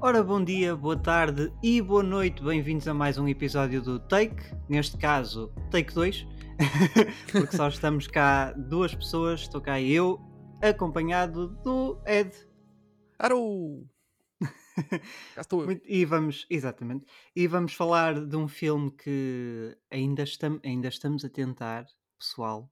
Ora, 0.00 0.22
bom 0.22 0.42
dia, 0.44 0.76
boa 0.76 0.96
tarde 0.96 1.52
e 1.60 1.82
boa 1.82 2.04
noite, 2.04 2.40
bem-vindos 2.40 2.86
a 2.86 2.94
mais 2.94 3.18
um 3.18 3.26
episódio 3.26 3.82
do 3.82 3.98
Take, 3.98 4.54
neste 4.68 4.96
caso, 4.96 5.52
Take 5.72 5.92
2, 5.92 6.24
porque 7.32 7.56
só 7.56 7.66
estamos 7.66 8.06
cá 8.06 8.52
duas 8.52 8.94
pessoas, 8.94 9.40
estou 9.40 9.60
cá 9.60 9.80
eu, 9.80 10.20
acompanhado 10.62 11.48
do 11.64 12.00
Ed. 12.06 12.32
Aro! 13.18 13.88
Cá 15.34 15.40
estou 15.40 15.68
eu. 15.68 15.80
E 15.84 16.04
vamos, 16.04 16.46
exatamente, 16.48 17.04
e 17.34 17.48
vamos 17.48 17.74
falar 17.74 18.24
de 18.24 18.36
um 18.36 18.46
filme 18.46 18.92
que 18.92 19.76
ainda, 19.90 20.22
estam, 20.22 20.60
ainda 20.64 20.86
estamos 20.86 21.24
a 21.24 21.28
tentar, 21.28 21.84
pessoal, 22.16 22.70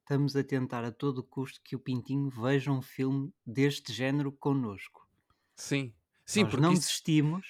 estamos 0.00 0.34
a 0.34 0.42
tentar 0.42 0.82
a 0.82 0.90
todo 0.90 1.22
custo 1.22 1.60
que 1.62 1.76
o 1.76 1.80
Pintinho 1.80 2.28
veja 2.28 2.72
um 2.72 2.82
filme 2.82 3.32
deste 3.46 3.92
género 3.92 4.32
connosco. 4.32 5.08
Sim. 5.54 5.94
Sim, 6.30 6.42
Nós 6.42 6.50
porque 6.50 6.62
não 6.62 6.72
isso, 6.72 6.82
desistimos. 6.82 7.46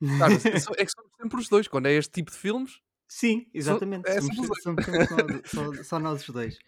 claro, 0.18 0.32
é 0.34 0.60
só- 0.60 0.72
é 0.76 0.84
que 0.84 0.92
somos 0.92 1.10
sempre 1.20 1.40
os 1.40 1.48
dois. 1.48 1.68
Quando 1.68 1.86
é 1.86 1.92
este 1.92 2.12
tipo 2.12 2.30
de 2.30 2.36
filmes, 2.36 2.80
Sim, 3.08 3.46
exatamente. 3.52 4.08
é, 4.08 4.20
somos, 4.20 4.62
somos 4.62 4.84
só, 4.84 5.74
só- 5.74 5.82
só 5.84 5.98
nós 5.98 6.22
os 6.26 6.30
dois. 6.34 6.58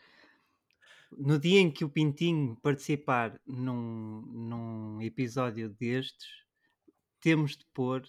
No 1.17 1.39
dia 1.39 1.61
em 1.61 1.71
que 1.71 1.85
o 1.85 1.89
Pintinho 1.89 2.57
participar 2.61 3.39
num, 3.47 4.23
num 4.33 5.01
episódio 5.03 5.69
destes, 5.71 6.27
temos 7.21 7.57
de 7.57 7.65
pôr 7.73 8.03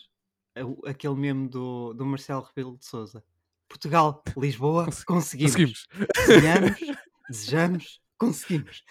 aquele 0.85 1.15
meme 1.15 1.47
do, 1.47 1.93
do 1.93 2.05
Marcelo 2.05 2.41
Rebelo 2.41 2.77
de 2.77 2.85
Souza. 2.85 3.23
Portugal, 3.69 4.23
Lisboa, 4.37 4.85
Consegui- 5.05 5.43
conseguimos. 5.45 5.87
conseguimos. 6.15 6.97
Desejamos, 7.29 8.01
conseguimos. 8.17 8.83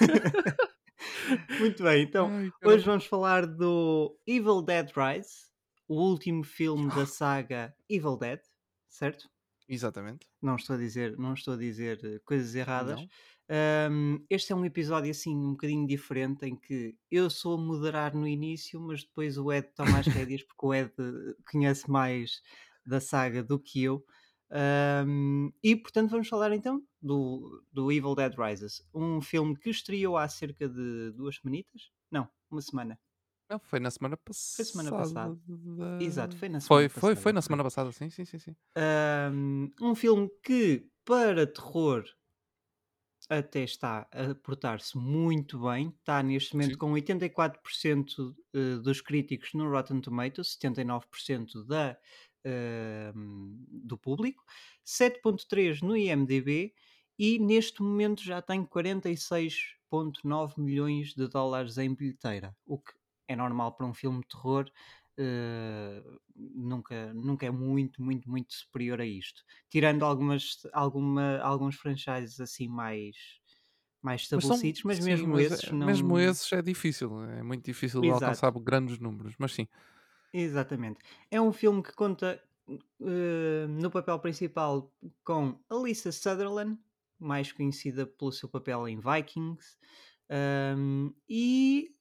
Muito 1.60 1.82
bem, 1.82 2.02
então 2.02 2.28
Ai, 2.28 2.50
Hoje 2.64 2.84
vamos 2.84 3.06
falar 3.06 3.46
do 3.46 4.18
Evil 4.26 4.62
Dead 4.62 4.90
Rise, 4.90 5.50
o 5.88 6.00
último 6.00 6.44
filme 6.44 6.88
da 6.90 7.06
saga 7.06 7.74
Evil 7.88 8.16
Dead, 8.16 8.40
certo? 8.88 9.28
Exatamente. 9.68 10.26
Não 10.40 10.56
estou 10.56 10.76
a 10.76 10.78
dizer, 10.78 11.16
não 11.16 11.34
estou 11.34 11.54
a 11.54 11.56
dizer 11.56 12.00
eh, 12.04 12.18
coisas 12.24 12.54
erradas. 12.54 13.00
Ahm, 13.48 14.24
este 14.28 14.52
é 14.52 14.56
um 14.56 14.64
episódio 14.64 15.10
assim 15.10 15.36
um 15.36 15.52
bocadinho 15.52 15.86
diferente 15.86 16.46
em 16.46 16.56
que 16.56 16.96
eu 17.10 17.28
sou 17.30 17.54
a 17.54 17.62
moderar 17.62 18.14
no 18.14 18.26
início, 18.26 18.80
mas 18.80 19.04
depois 19.04 19.38
o 19.38 19.52
Ed 19.52 19.68
toma 19.74 19.98
as 19.98 20.06
rédeas 20.28 20.42
porque 20.42 20.66
o 20.66 20.74
Ed 20.74 20.92
conhece 21.50 21.90
mais 21.90 22.42
da 22.84 23.00
saga 23.00 23.42
do 23.42 23.58
que 23.58 23.82
eu. 23.82 24.04
Ahm, 24.54 25.50
e 25.62 25.74
portanto 25.74 26.10
vamos 26.10 26.28
falar 26.28 26.52
então 26.52 26.82
do, 27.00 27.64
do 27.72 27.90
Evil 27.90 28.14
Dead 28.14 28.34
Rises, 28.38 28.86
um 28.94 29.20
filme 29.22 29.56
que 29.56 29.70
estreou 29.70 30.16
há 30.18 30.28
cerca 30.28 30.68
de 30.68 31.10
duas 31.12 31.36
semanitas? 31.36 31.90
Não, 32.10 32.28
uma 32.50 32.60
semana. 32.60 32.98
Não, 33.50 33.58
foi 33.58 33.80
na 33.80 33.90
semana 33.90 34.16
passada. 34.16 34.56
Foi 34.56 34.64
semana 34.64 34.90
passada. 34.90 35.38
Exato, 36.00 36.36
foi 36.36 36.48
na 36.50 36.60
semana 36.60 36.68
foi, 36.68 36.88
passada, 36.88 37.16
foi 37.16 37.32
na 37.32 37.40
foi. 37.40 37.46
semana 37.46 37.64
passada, 37.64 37.92
sim, 37.92 38.10
sim, 38.10 38.24
sim. 38.26 38.38
sim. 38.38 38.56
Um, 39.32 39.70
um 39.80 39.94
filme 39.94 40.30
que, 40.42 40.86
para 41.04 41.46
terror, 41.46 42.04
até 43.28 43.62
está 43.62 44.06
a 44.12 44.34
portar-se 44.34 44.96
muito 44.98 45.58
bem. 45.60 45.94
Está 45.98 46.22
neste 46.22 46.54
momento 46.54 46.72
Sim. 46.72 46.78
com 46.78 46.92
84% 46.92 48.34
eh, 48.54 48.76
dos 48.82 49.00
críticos 49.00 49.54
no 49.54 49.70
Rotten 49.70 50.00
Tomatoes, 50.00 50.58
79% 50.60 51.64
da, 51.66 51.96
do 53.68 53.96
público, 53.98 54.44
7.3 54.84 55.80
no 55.82 55.96
IMDb 55.96 56.74
e 57.18 57.38
neste 57.38 57.82
momento 57.82 58.22
já 58.22 58.40
tem 58.42 58.64
46.9 58.64 60.60
milhões 60.60 61.14
de 61.14 61.28
dólares 61.28 61.78
em 61.78 61.94
bilheteira, 61.94 62.56
o 62.66 62.78
que 62.78 62.92
é 63.28 63.36
normal 63.36 63.72
para 63.76 63.86
um 63.86 63.94
filme 63.94 64.20
de 64.20 64.28
terror. 64.28 64.70
eh, 65.18 66.02
nunca, 66.34 67.12
nunca 67.14 67.44
é 67.46 67.50
muito, 67.50 68.02
muito, 68.02 68.30
muito 68.30 68.54
superior 68.54 68.98
a 69.00 69.04
isto. 69.06 69.44
Tirando 69.68 70.04
algumas, 70.04 70.56
alguma, 70.72 71.38
alguns 71.40 71.76
franchises 71.76 72.40
assim 72.40 72.66
mais, 72.68 73.14
mais 74.02 74.22
Mas 74.30 74.46
são- 74.46 74.58
estabelecidos, 74.62 74.82
mas 74.84 75.00
sim, 75.00 75.00
mesmo 75.00 75.28
mas 75.28 75.50
esses 75.50 75.70
é- 75.70 75.72
não. 75.72 75.78
Mesmo 75.78 76.18
esses 76.18 76.50
é 76.52 76.62
difícil. 76.62 77.22
É 77.24 77.42
muito 77.42 77.64
difícil 77.64 78.08
Exato. 78.08 78.42
alcançar 78.42 78.50
grandes 78.52 78.98
números. 78.98 79.34
Mas 79.38 79.52
sim. 79.52 79.66
Exatamente. 80.32 80.98
É 81.30 81.40
um 81.40 81.52
filme 81.52 81.82
que 81.82 81.92
conta 81.92 82.42
eh, 83.00 83.66
no 83.68 83.90
papel 83.90 84.18
principal 84.18 84.92
com 85.24 85.58
Alyssa 85.68 86.10
Sutherland, 86.10 86.78
mais 87.18 87.52
conhecida 87.52 88.06
pelo 88.06 88.32
seu 88.32 88.48
papel 88.48 88.88
em 88.88 88.98
Vikings, 88.98 89.76
ahm, 90.30 91.10
e 91.28 91.94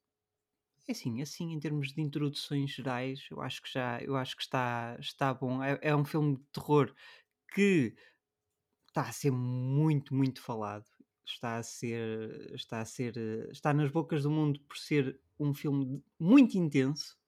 assim, 0.90 1.22
assim 1.22 1.53
em 1.53 1.59
termos 1.59 1.94
de 1.94 2.02
introduções 2.02 2.72
gerais, 2.72 3.28
eu 3.31 3.41
acho 3.41 3.62
que 3.62 3.72
já, 3.72 4.02
eu 4.02 4.16
acho 4.16 4.36
que 4.36 4.44
está, 4.44 4.97
está 5.00 5.34
bom. 5.34 5.64
É, 5.64 5.80
é 5.81 5.96
um 5.96 6.06
filme 6.06 6.38
de 6.38 6.44
terror 6.53 6.94
que 7.53 7.96
está 8.90 9.03
a 9.03 9.12
ser 9.14 9.31
muito, 9.31 10.14
muito 10.16 10.41
falado. 10.41 10.86
Está 11.25 11.58
a 11.58 11.64
ser, 11.64 12.53
está 12.56 12.81
a 12.81 12.86
ser, 12.86 13.18
eh, 13.18 13.50
está 13.52 13.74
nas 13.74 13.91
bocas 13.91 14.24
do 14.24 14.31
mundo 14.31 14.59
por 14.62 14.78
ser 14.78 15.20
um 15.40 15.53
filme 15.53 16.03
muito 16.20 16.58
intenso 16.58 17.21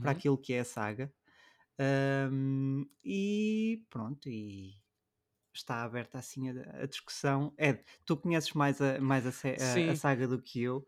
para 0.00 0.12
Uhum. 0.12 0.12
aquilo 0.12 0.38
que 0.38 0.52
é 0.54 0.60
a 0.60 0.64
saga. 0.64 1.12
Ahm, 1.78 2.84
e 3.04 3.84
pronto, 3.90 4.28
e 4.28 4.74
está 5.54 5.82
aberta 5.84 6.18
assim 6.18 6.50
a, 6.50 6.82
a 6.82 6.86
discussão. 6.86 7.54
Ed, 7.58 7.84
tu 8.06 8.16
conheces 8.16 8.52
mais 8.54 8.80
a, 8.80 9.00
mais 9.00 9.26
a, 9.26 9.30
a- 9.30 9.92
a 9.92 9.94
saga 9.94 10.28
do 10.28 10.42
que 10.42 10.62
eu. 10.62 10.86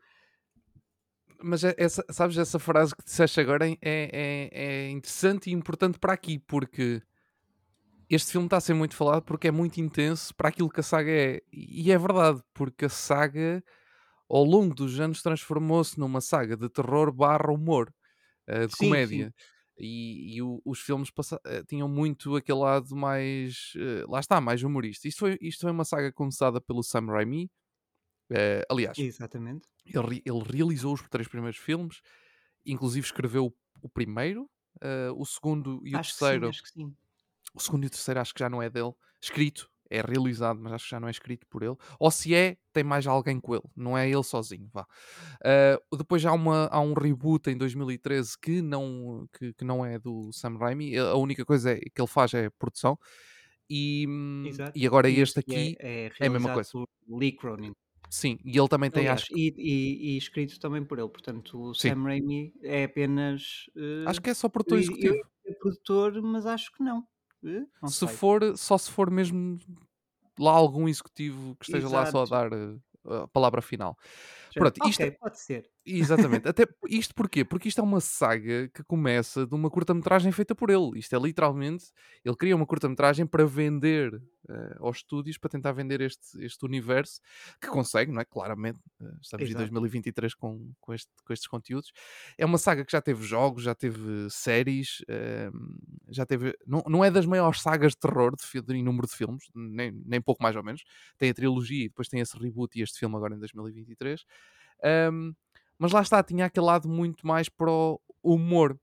Mas 1.43 1.65
é- 1.65 1.75
essa, 1.79 2.05
sabes, 2.11 2.37
essa 2.37 2.59
frase 2.59 2.95
que 2.95 3.05
disseste 3.05 3.41
agora 3.41 3.69
é, 3.69 3.79
é, 3.83 4.51
é 4.53 4.91
interessante 4.91 5.49
e 5.51 5.53
importante 5.53 5.99
para 5.99 6.13
aqui, 6.13 6.39
porque 6.39 7.03
este 8.09 8.33
filme 8.33 8.47
está 8.47 8.57
a 8.57 8.61
ser 8.61 8.75
muito 8.75 8.97
falado 8.97 9.23
porque 9.23 9.49
é 9.49 9.51
muito 9.51 9.81
intenso 9.81 10.35
para 10.35 10.49
aquilo 10.49 10.69
que 10.69 10.81
a 10.81 10.83
saga 10.83 11.11
é. 11.11 11.41
E 11.53 11.93
é 11.93 11.99
verdade, 11.99 12.43
porque 12.53 12.87
a 12.87 12.89
saga, 12.89 13.63
ao 14.31 14.45
longo 14.45 14.75
dos 14.75 15.01
anos, 15.01 15.23
transformou-se 15.23 15.99
numa 16.01 16.21
saga 16.21 16.57
de 16.57 16.69
terror 16.71 17.13
barra 17.13 17.53
humor, 17.53 17.93
eh, 18.51 18.67
de 18.69 18.77
Sim, 18.77 18.99
sim. 18.99 19.31
comédia. 19.31 19.35
E, 19.79 20.37
e 20.37 20.43
o- 20.43 20.61
os 20.67 20.81
filmes 20.81 21.11
eh, 21.47 21.65
tinham 21.69 21.89
muito 21.89 22.37
aquele 22.37 22.59
lado 22.61 22.95
mais. 22.97 23.73
eh, 23.77 24.05
lá 24.09 24.21
está, 24.21 24.41
mais 24.41 24.63
humorista. 24.63 25.09
Isto 25.09 25.21
foi, 25.21 25.39
isto 25.43 25.63
foi 25.63 25.71
uma 25.73 25.85
saga 25.87 26.13
começada 26.13 26.61
pelo 26.61 26.83
Sam 26.83 27.07
Raimi. 27.07 27.51
eh, 28.33 28.63
aliás, 28.71 29.07
Exatamente. 29.07 29.69
ele, 29.87 30.23
ele 30.27 30.43
realizou 30.45 30.95
os 30.95 31.03
três 31.11 31.29
primeiros 31.29 31.59
filmes, 31.61 32.01
inclusive 32.67 33.07
escreveu 33.07 33.47
o, 33.49 33.55
o 33.83 33.89
primeiro, 33.91 34.51
o 35.17 35.27
segundo 35.27 35.83
e 35.87 35.97
o 35.97 36.01
acho 36.01 36.01
terceiro. 36.01 36.17
que 36.17 36.23
sim, 36.25 36.45
acho 36.47 36.63
que 36.63 36.71
sim. 36.71 36.97
O 37.55 37.61
segundo 37.61 37.85
e 37.85 37.87
o 37.87 37.91
terceiro 37.91 38.21
acho 38.21 38.35
que 38.35 38.41
já 38.41 38.49
não 38.51 38.63
é 38.63 38.71
dele. 38.71 38.93
Escrito, 39.23 39.71
é 39.91 40.01
realizado, 40.01 40.59
mas 40.61 40.73
acho 40.73 40.85
que 40.85 40.91
já 40.93 41.01
não 41.01 41.09
é 41.09 41.11
escrito 41.11 41.47
por 41.49 41.63
ele. 41.63 41.75
Ou 41.99 42.11
se 42.11 42.35
é, 42.35 42.57
tem 42.73 42.85
mais 42.85 43.07
alguém 43.07 43.41
com 43.41 43.55
ele. 43.55 43.65
Não 43.77 43.99
é 43.99 44.09
ele 44.09 44.23
sozinho, 44.23 44.69
vá. 44.73 44.87
Eh, 45.45 45.79
depois 45.99 46.25
há, 46.25 46.33
uma, 46.33 46.67
há 46.69 46.81
um 46.81 46.95
reboot 46.95 47.51
em 47.51 47.57
2013 47.57 48.39
que 48.41 48.63
não, 48.63 49.27
que, 49.37 49.53
que 49.53 49.65
não 49.65 49.85
é 49.85 49.99
do 49.99 50.33
Sam 50.33 50.57
Raimi. 50.57 50.97
A 50.97 51.15
única 51.17 51.45
coisa 51.45 51.73
é- 51.73 51.81
que 51.81 52.01
ele 52.01 52.07
faz 52.09 52.33
é 52.35 52.49
produção. 52.51 52.97
E, 53.69 54.07
Exato. 54.47 54.73
e 54.79 54.87
agora 54.87 55.09
este 55.11 55.43
que 55.43 55.53
aqui 55.53 55.77
é, 55.79 56.11
é 56.19 56.27
a 56.27 56.31
mesma 56.31 56.53
coisa. 56.55 56.71
por 56.73 56.89
Lee 57.09 57.33
Cronin. 57.33 57.73
Sim, 58.09 58.39
e 58.45 58.59
ele 58.59 58.67
também 58.69 58.91
tem, 58.91 59.03
Aliás, 59.03 59.23
acho, 59.23 59.33
e, 59.39 59.55
e- 59.57 60.15
e 60.15 60.17
escrito 60.17 60.59
também 60.59 60.85
por 60.85 60.99
ele. 60.99 61.09
Portanto, 61.09 61.61
o 61.61 61.75
Sim. 61.75 61.91
Sam 61.91 62.03
Raimi 62.03 62.53
é 62.63 62.85
apenas. 62.85 63.67
eh, 63.77 64.05
acho 64.07 64.21
que 64.21 64.31
é 64.31 64.35
só 64.35 64.49
eu, 64.49 64.51
produtor 64.51 64.79
eu 64.79 64.83
executivo. 64.83 65.15
ia 65.15 65.23
dizer 65.45 65.59
produtor, 65.61 66.21
mas 66.23 66.45
acho 66.47 66.73
que 66.73 66.83
não. 66.83 67.07
Não 67.83 67.91
se 67.91 68.07
sei. 68.07 68.09
for, 68.09 68.57
só 68.57 68.77
se 68.79 68.91
for 68.91 69.11
mesmo 69.11 69.59
lá 70.39 70.53
algum 70.53 70.89
executivo 70.89 71.57
que 71.57 71.65
esteja 71.67 71.89
lá 71.89 72.07
só 72.07 72.23
a 72.23 72.27
Exato. 72.27 72.27
dar 72.27 72.53
eh, 72.53 72.77
a 73.25 73.29
palavra 73.29 73.63
final. 73.63 73.97
Pronto, 74.57 74.81
isto, 74.83 75.05
Ok, 75.05 75.11
pode 75.13 75.41
ser. 75.41 75.71
exatamente. 75.87 76.47
Até 76.49 76.67
isto 76.89 77.15
porquê? 77.15 77.45
Porque 77.45 77.69
isto 77.69 77.81
é 77.81 77.85
uma 77.85 78.01
saga 78.01 78.69
que 78.69 78.85
começa 78.85 79.47
de 79.47 79.55
uma 79.55 79.71
curta-metragem 79.71 80.33
feita 80.33 80.55
por 80.55 80.71
ele. 80.71 80.99
Isto 80.99 81.17
é 81.17 81.19
literalmente, 81.19 81.87
ele 82.25 82.37
cria 82.37 82.57
uma 82.57 82.67
curta-metragem 82.67 83.27
para 83.27 83.47
vender 83.47 84.23
eh, 84.51 84.77
aos 84.81 84.99
estúdios, 84.99 85.39
para 85.39 85.51
tentar 85.51 85.73
vender 85.73 86.01
este, 86.01 86.43
este 86.45 86.65
universo, 86.65 87.21
que 87.61 87.69
consegue, 87.69 88.11
não 88.11 88.21
é? 88.21 88.25
Claramente, 88.25 88.81
eh, 89.01 89.05
estamos 89.23 89.47
em 89.47 89.51
Exato. 89.51 89.59
2023 89.59 90.35
com, 90.35 90.73
com, 90.81 90.93
este- 90.93 91.11
com 91.25 91.33
estes 91.33 91.49
conteúdos. 91.49 91.93
É 92.37 92.45
uma 92.45 92.59
saga 92.59 92.85
que 92.85 92.93
já 92.93 93.01
teve 93.01 93.23
jogos, 93.25 93.63
já 93.63 93.75
teve 93.75 94.29
séries, 94.31 95.05
eh, 95.09 95.51
já 96.09 96.27
teve. 96.27 96.57
Não, 96.67 96.83
não 96.89 97.05
é 97.05 97.11
das 97.11 97.27
maiores 97.27 97.61
sagas 97.61 97.93
de 97.93 97.99
terror 97.99 98.35
de, 98.37 98.75
em 98.75 98.83
número 98.83 99.07
de 99.07 99.15
filmes, 99.15 99.45
nem, 99.55 99.93
nem 100.05 100.21
pouco 100.21 100.43
mais 100.43 100.57
ou 100.57 100.63
menos. 100.63 100.83
Tem 101.17 101.31
a 101.31 101.35
trilogia 101.35 101.85
e 101.85 101.89
depois 101.89 102.09
tem 102.09 102.21
esse 102.21 102.37
reboot 102.39 102.79
e 102.79 102.83
este 102.83 102.99
filme 102.99 103.17
agora 103.17 103.35
em 103.35 103.39
2023. 103.39 104.25
Ahm, 104.83 105.33
mas 105.79 105.93
lá 105.93 106.03
está, 106.03 106.23
tinha 106.23 106.47
aquele 106.47 106.67
lado 106.67 106.89
muito 106.89 107.27
mais 107.27 107.49
para 107.49 107.71
o 107.71 108.01
humor. 108.23 108.79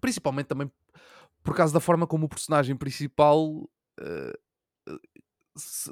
Principalmente 0.00 0.46
também 0.46 0.70
por 1.42 1.54
causa 1.54 1.72
da 1.72 1.80
forma 1.80 2.06
como 2.06 2.26
o 2.26 2.28
personagem 2.28 2.76
principal 2.76 3.68
se 3.98 4.45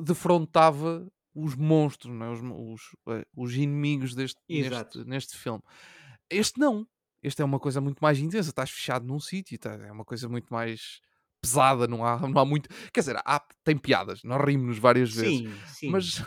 defrontava 0.02 1.06
os 1.34 1.54
monstros, 1.56 2.14
é? 2.20 2.28
os, 2.28 2.40
os, 2.42 2.96
eh, 3.08 3.26
os 3.36 3.54
inimigos 3.54 4.14
deste, 4.14 4.40
neste, 4.48 5.04
neste 5.04 5.36
filme. 5.36 5.62
Este 6.30 6.58
não. 6.60 6.86
Este 7.22 7.42
é 7.42 7.44
uma 7.44 7.58
coisa 7.58 7.80
muito 7.80 8.00
mais 8.00 8.18
intensa, 8.18 8.50
estás 8.50 8.70
fechado 8.70 9.06
num 9.06 9.18
sítio, 9.18 9.58
tá, 9.58 9.72
é 9.74 9.90
uma 9.90 10.04
coisa 10.04 10.28
muito 10.28 10.52
mais 10.52 11.00
pesada, 11.40 11.86
não 11.88 12.04
há, 12.04 12.18
não 12.28 12.40
há 12.40 12.44
muito. 12.44 12.68
Quer 12.92 13.00
dizer, 13.00 13.16
há, 13.24 13.40
tem 13.64 13.76
piadas, 13.76 14.22
nós 14.22 14.44
rimos-nos 14.44 14.78
várias 14.78 15.12
vezes, 15.12 15.38
Sim, 15.38 15.54
sim. 15.66 15.90
mas, 15.90 16.22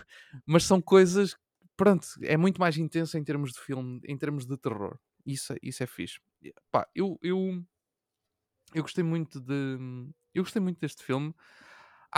mas 0.45 0.63
são 0.63 0.81
coisas. 0.81 1.35
Pronto, 1.77 2.07
é 2.23 2.35
muito 2.35 2.59
mais 2.59 2.75
intenso 2.77 3.17
em 3.17 3.23
termos 3.23 3.51
de 3.53 3.59
filme, 3.59 4.01
em 4.05 4.17
termos 4.17 4.47
de 4.47 4.57
terror. 4.57 4.97
Isso, 5.23 5.53
é- 5.53 5.57
isso 5.61 5.83
é 5.83 5.87
fixe. 5.87 6.19
Pá, 6.71 6.87
eu, 6.95 7.19
eu, 7.21 7.63
eu 8.73 8.81
gostei 8.81 9.03
muito 9.03 9.39
de. 9.39 9.77
Eu 10.33 10.43
gostei 10.43 10.61
muito 10.61 10.79
deste 10.79 11.03
filme. 11.03 11.33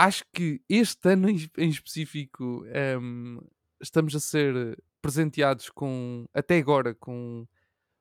Acho 0.00 0.24
que 0.32 0.62
este 0.68 1.10
ano 1.10 1.28
em, 1.28 1.68
específico 1.68 2.64
ehm, 2.68 3.38
estamos 3.82 4.14
a 4.16 4.20
ser 4.20 4.82
presenteados 5.02 5.68
com, 5.68 6.24
até 6.32 6.56
agora, 6.58 6.94
com 6.94 7.46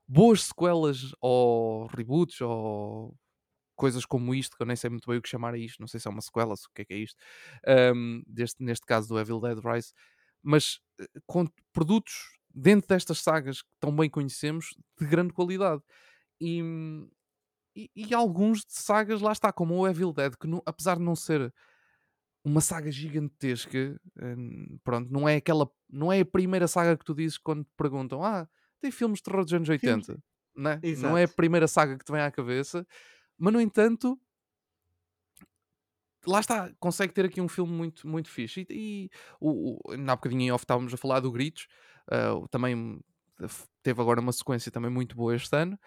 boas 0.07 0.44
sequelas 0.46 1.13
ou 1.22 1.88
reboots 1.88 2.42
ou 2.42 3.16
coisas 3.75 4.06
como 4.06 4.36
isto, 4.36 4.57
que 4.57 4.63
eu 4.63 4.68
nem 4.68 4.75
sei 4.78 4.90
muito 4.90 5.10
bem 5.10 5.19
o 5.19 5.22
que 5.24 5.30
chamar 5.30 5.54
a 5.56 5.57
isto, 5.57 5.80
não 5.81 5.88
sei 5.88 6.00
se 6.00 6.07
é 6.07 6.12
uma 6.12 6.22
sequela, 6.22 6.56
se 6.56 6.68
o 6.68 6.72
que 6.75 6.84
é 6.84 6.86
que 6.86 6.94
é 6.94 6.98
isto, 7.00 7.18
ehm, 7.68 8.22
deste, 8.28 8.63
neste 8.63 8.86
caso 8.86 9.10
do 9.10 9.19
Evil 9.19 9.40
Dead 9.42 9.60
Rise, 9.60 9.94
mas 10.44 10.80
eh, 11.02 11.07
com 11.28 11.48
produtos 11.74 12.13
dentro 12.54 12.90
destas 12.90 13.19
sagas 13.22 13.62
que 13.63 13.69
tão 13.80 13.95
bem 13.95 14.10
conhecemos, 14.10 14.75
de 15.00 15.07
grande 15.07 15.34
qualidade. 15.34 15.81
E, 16.42 16.62
e, 17.75 17.90
e 17.95 18.13
alguns 18.13 18.60
de 18.66 18.74
sagas, 18.74 19.22
lá 19.22 19.31
está, 19.31 19.52
como 19.52 19.75
o 19.75 19.88
Evil 19.88 20.12
Dead, 20.13 20.34
que 20.36 20.48
não- 20.48 20.62
apesar 20.66 20.98
de 20.98 21.04
não 21.04 21.16
ser 21.16 21.54
uma 22.50 22.62
saga 22.62 22.92
gigantesca, 22.92 24.00
hum, 24.22 24.80
pronto, 24.84 25.12
não 25.12 25.28
é 25.28 25.36
aquela, 25.38 25.69
não 25.90 26.12
é 26.12 26.19
a 26.22 26.25
primeira 26.25 26.68
saga 26.68 26.98
que 26.98 27.06
tu 27.06 27.13
dizes 27.16 27.38
quando 27.38 27.63
te 27.63 27.72
perguntam, 27.78 28.24
ah, 28.24 28.48
tem 28.81 28.92
filmes 28.92 29.19
de 29.19 29.24
terror 29.24 29.44
dos 29.44 29.54
anos 29.54 29.69
80, 29.69 30.22
né? 30.56 30.81
não 31.01 31.18
é 31.18 31.24
a 31.24 31.28
primeira 31.28 31.68
saga 31.68 31.98
que 31.98 32.06
te 32.06 32.12
vem 32.12 32.22
à 32.22 32.31
cabeça, 32.31 32.86
mas 33.38 33.54
no 33.54 33.62
entanto, 33.62 34.19
lá 36.25 36.40
está, 36.40 36.72
consegue 36.80 37.13
ter 37.13 37.25
aqui 37.25 37.42
um 37.42 37.48
filme 37.48 37.72
muito, 37.72 38.07
muito 38.07 38.30
fixe. 38.30 38.66
E, 38.69 39.06
e 39.06 39.10
o, 39.40 39.80
o, 39.94 39.98
na 39.98 40.16
bocadinho 40.16 40.42
em 40.42 40.52
off 40.52 40.63
estávamos 40.63 40.94
a 40.94 40.98
falar 40.98 41.19
do 41.19 41.31
Gritos, 41.31 41.68
o- 42.36 42.48
também 42.48 43.00
teve 43.81 44.02
agora 44.02 44.19
uma 44.19 44.34
sequência 44.34 44.72
também 44.72 44.92
muito 44.92 45.16
boa 45.16 45.36
este 45.36 45.56
ano. 45.56 45.80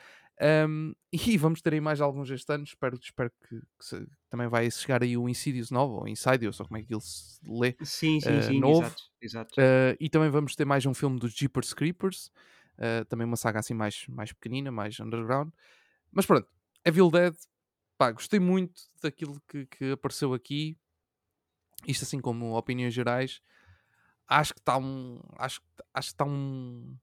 Um, 0.43 0.93
e 1.12 1.37
vamos 1.39 1.61
ter 1.62 1.75
aí 1.75 1.81
mais 1.81 2.00
alguns 2.00 2.31
este 2.31 2.53
ano. 2.53 2.65
Espero, 2.65 2.99
espero 3.00 3.31
que, 3.49 3.61
que 3.61 3.85
se- 3.85 4.06
também 4.31 4.49
vai 4.49 4.71
chegar 4.71 5.03
aí 5.03 5.17
o 5.17 5.29
Insidious 5.29 5.71
novo, 5.71 5.97
ou 6.00 6.09
Insidious, 6.09 6.59
ou 6.61 6.67
como 6.67 6.79
é 6.79 6.83
que 6.83 6.93
ele 6.93 7.00
se 7.00 7.39
lê, 7.47 7.77
Sim, 7.85 8.21
sim, 8.21 8.41
ah, 8.41 8.43
sim, 8.43 8.55
novo. 8.55 8.87
exato, 8.87 9.03
exato. 9.21 9.55
Uh, 9.59 9.97
e 10.00 10.09
também 10.09 10.31
vamos 10.31 10.56
ter 10.56 10.65
mais 10.65 10.87
um 10.87 10.94
filme 10.94 11.19
dos 11.19 11.35
Jeepers 11.35 11.75
Creepers, 11.75 12.31
uh, 12.79 13.05
também 13.06 13.27
uma 13.27 13.37
saga 13.37 13.61
assim 13.61 13.75
mais, 13.75 14.06
mais 14.09 14.33
pequenina, 14.33 14.73
mais 14.73 14.99
underground. 15.00 15.50
Mas 16.12 16.27
pronto, 16.27 16.49
Evil 16.85 17.11
Dead, 17.11 17.35
pá, 17.99 18.12
gostei 18.12 18.41
muito 18.41 18.83
daquilo 19.03 19.41
que, 19.49 19.67
que 19.67 19.93
apareceu 19.93 20.35
aqui. 20.35 20.79
Isto 21.87 22.05
assim 22.05 22.21
como 22.21 22.56
opiniões 22.56 22.94
gerais. 22.94 23.41
Acho 24.29 24.55
que 24.55 24.61
está 24.61 24.79
um. 24.79 25.21
Acho, 25.39 25.61
acho 25.94 26.09
que 26.11 26.15
está 26.15 26.25
um. 26.25 26.97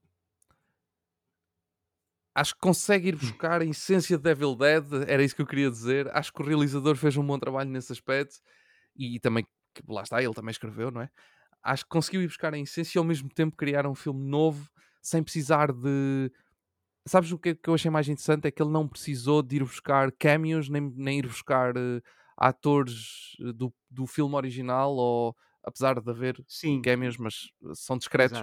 Acho 2.40 2.54
que 2.54 2.60
consegue 2.60 3.08
ir 3.08 3.16
buscar 3.16 3.60
a 3.60 3.64
essência 3.64 4.16
de 4.16 4.30
Evil 4.30 4.54
Dead, 4.56 4.84
era 5.06 5.22
isso 5.22 5.36
que 5.36 5.42
eu 5.42 5.46
queria 5.46 5.70
dizer. 5.70 6.08
Acho 6.16 6.32
que 6.32 6.40
o 6.42 6.44
realizador 6.46 6.96
fez 6.96 7.16
um 7.16 7.26
bom 7.26 7.38
trabalho 7.38 7.68
nesse 7.70 7.92
aspecto 7.92 8.36
e 8.96 9.20
também, 9.20 9.46
lá 9.88 10.02
está, 10.02 10.22
ele 10.22 10.32
também 10.34 10.50
escreveu, 10.52 10.90
não 10.90 11.02
é? 11.02 11.10
Acho 11.62 11.84
que 11.84 11.90
conseguiu 11.90 12.22
ir 12.22 12.28
buscar 12.28 12.54
a 12.54 12.58
essência 12.58 12.98
e 12.98 13.00
ao 13.00 13.04
mesmo 13.04 13.28
tempo 13.28 13.56
criar 13.56 13.86
um 13.86 13.94
filme 13.94 14.24
novo 14.28 14.70
sem 15.02 15.22
precisar 15.22 15.72
de. 15.72 16.30
Sabes 17.06 17.32
o 17.32 17.38
que, 17.38 17.50
é 17.50 17.54
que 17.54 17.68
eu 17.68 17.74
achei 17.74 17.90
mais 17.90 18.08
interessante? 18.08 18.46
É 18.46 18.50
que 18.50 18.62
ele 18.62 18.70
não 18.72 18.86
precisou 18.88 19.42
de 19.42 19.56
ir 19.56 19.64
buscar 19.64 20.12
cameos 20.12 20.68
nem, 20.68 20.82
nem 20.96 21.18
ir 21.18 21.26
buscar 21.26 21.76
eh, 21.76 22.00
atores 22.36 23.36
eh, 23.40 23.52
do, 23.52 23.74
do 23.90 24.06
filme 24.06 24.34
original, 24.36 24.94
ou 24.94 25.36
apesar 25.64 26.00
de 26.00 26.10
haver 26.10 26.44
Sim, 26.46 26.82
cameos, 26.82 27.16
mas 27.16 27.48
são 27.74 27.96
discretos, 27.98 28.42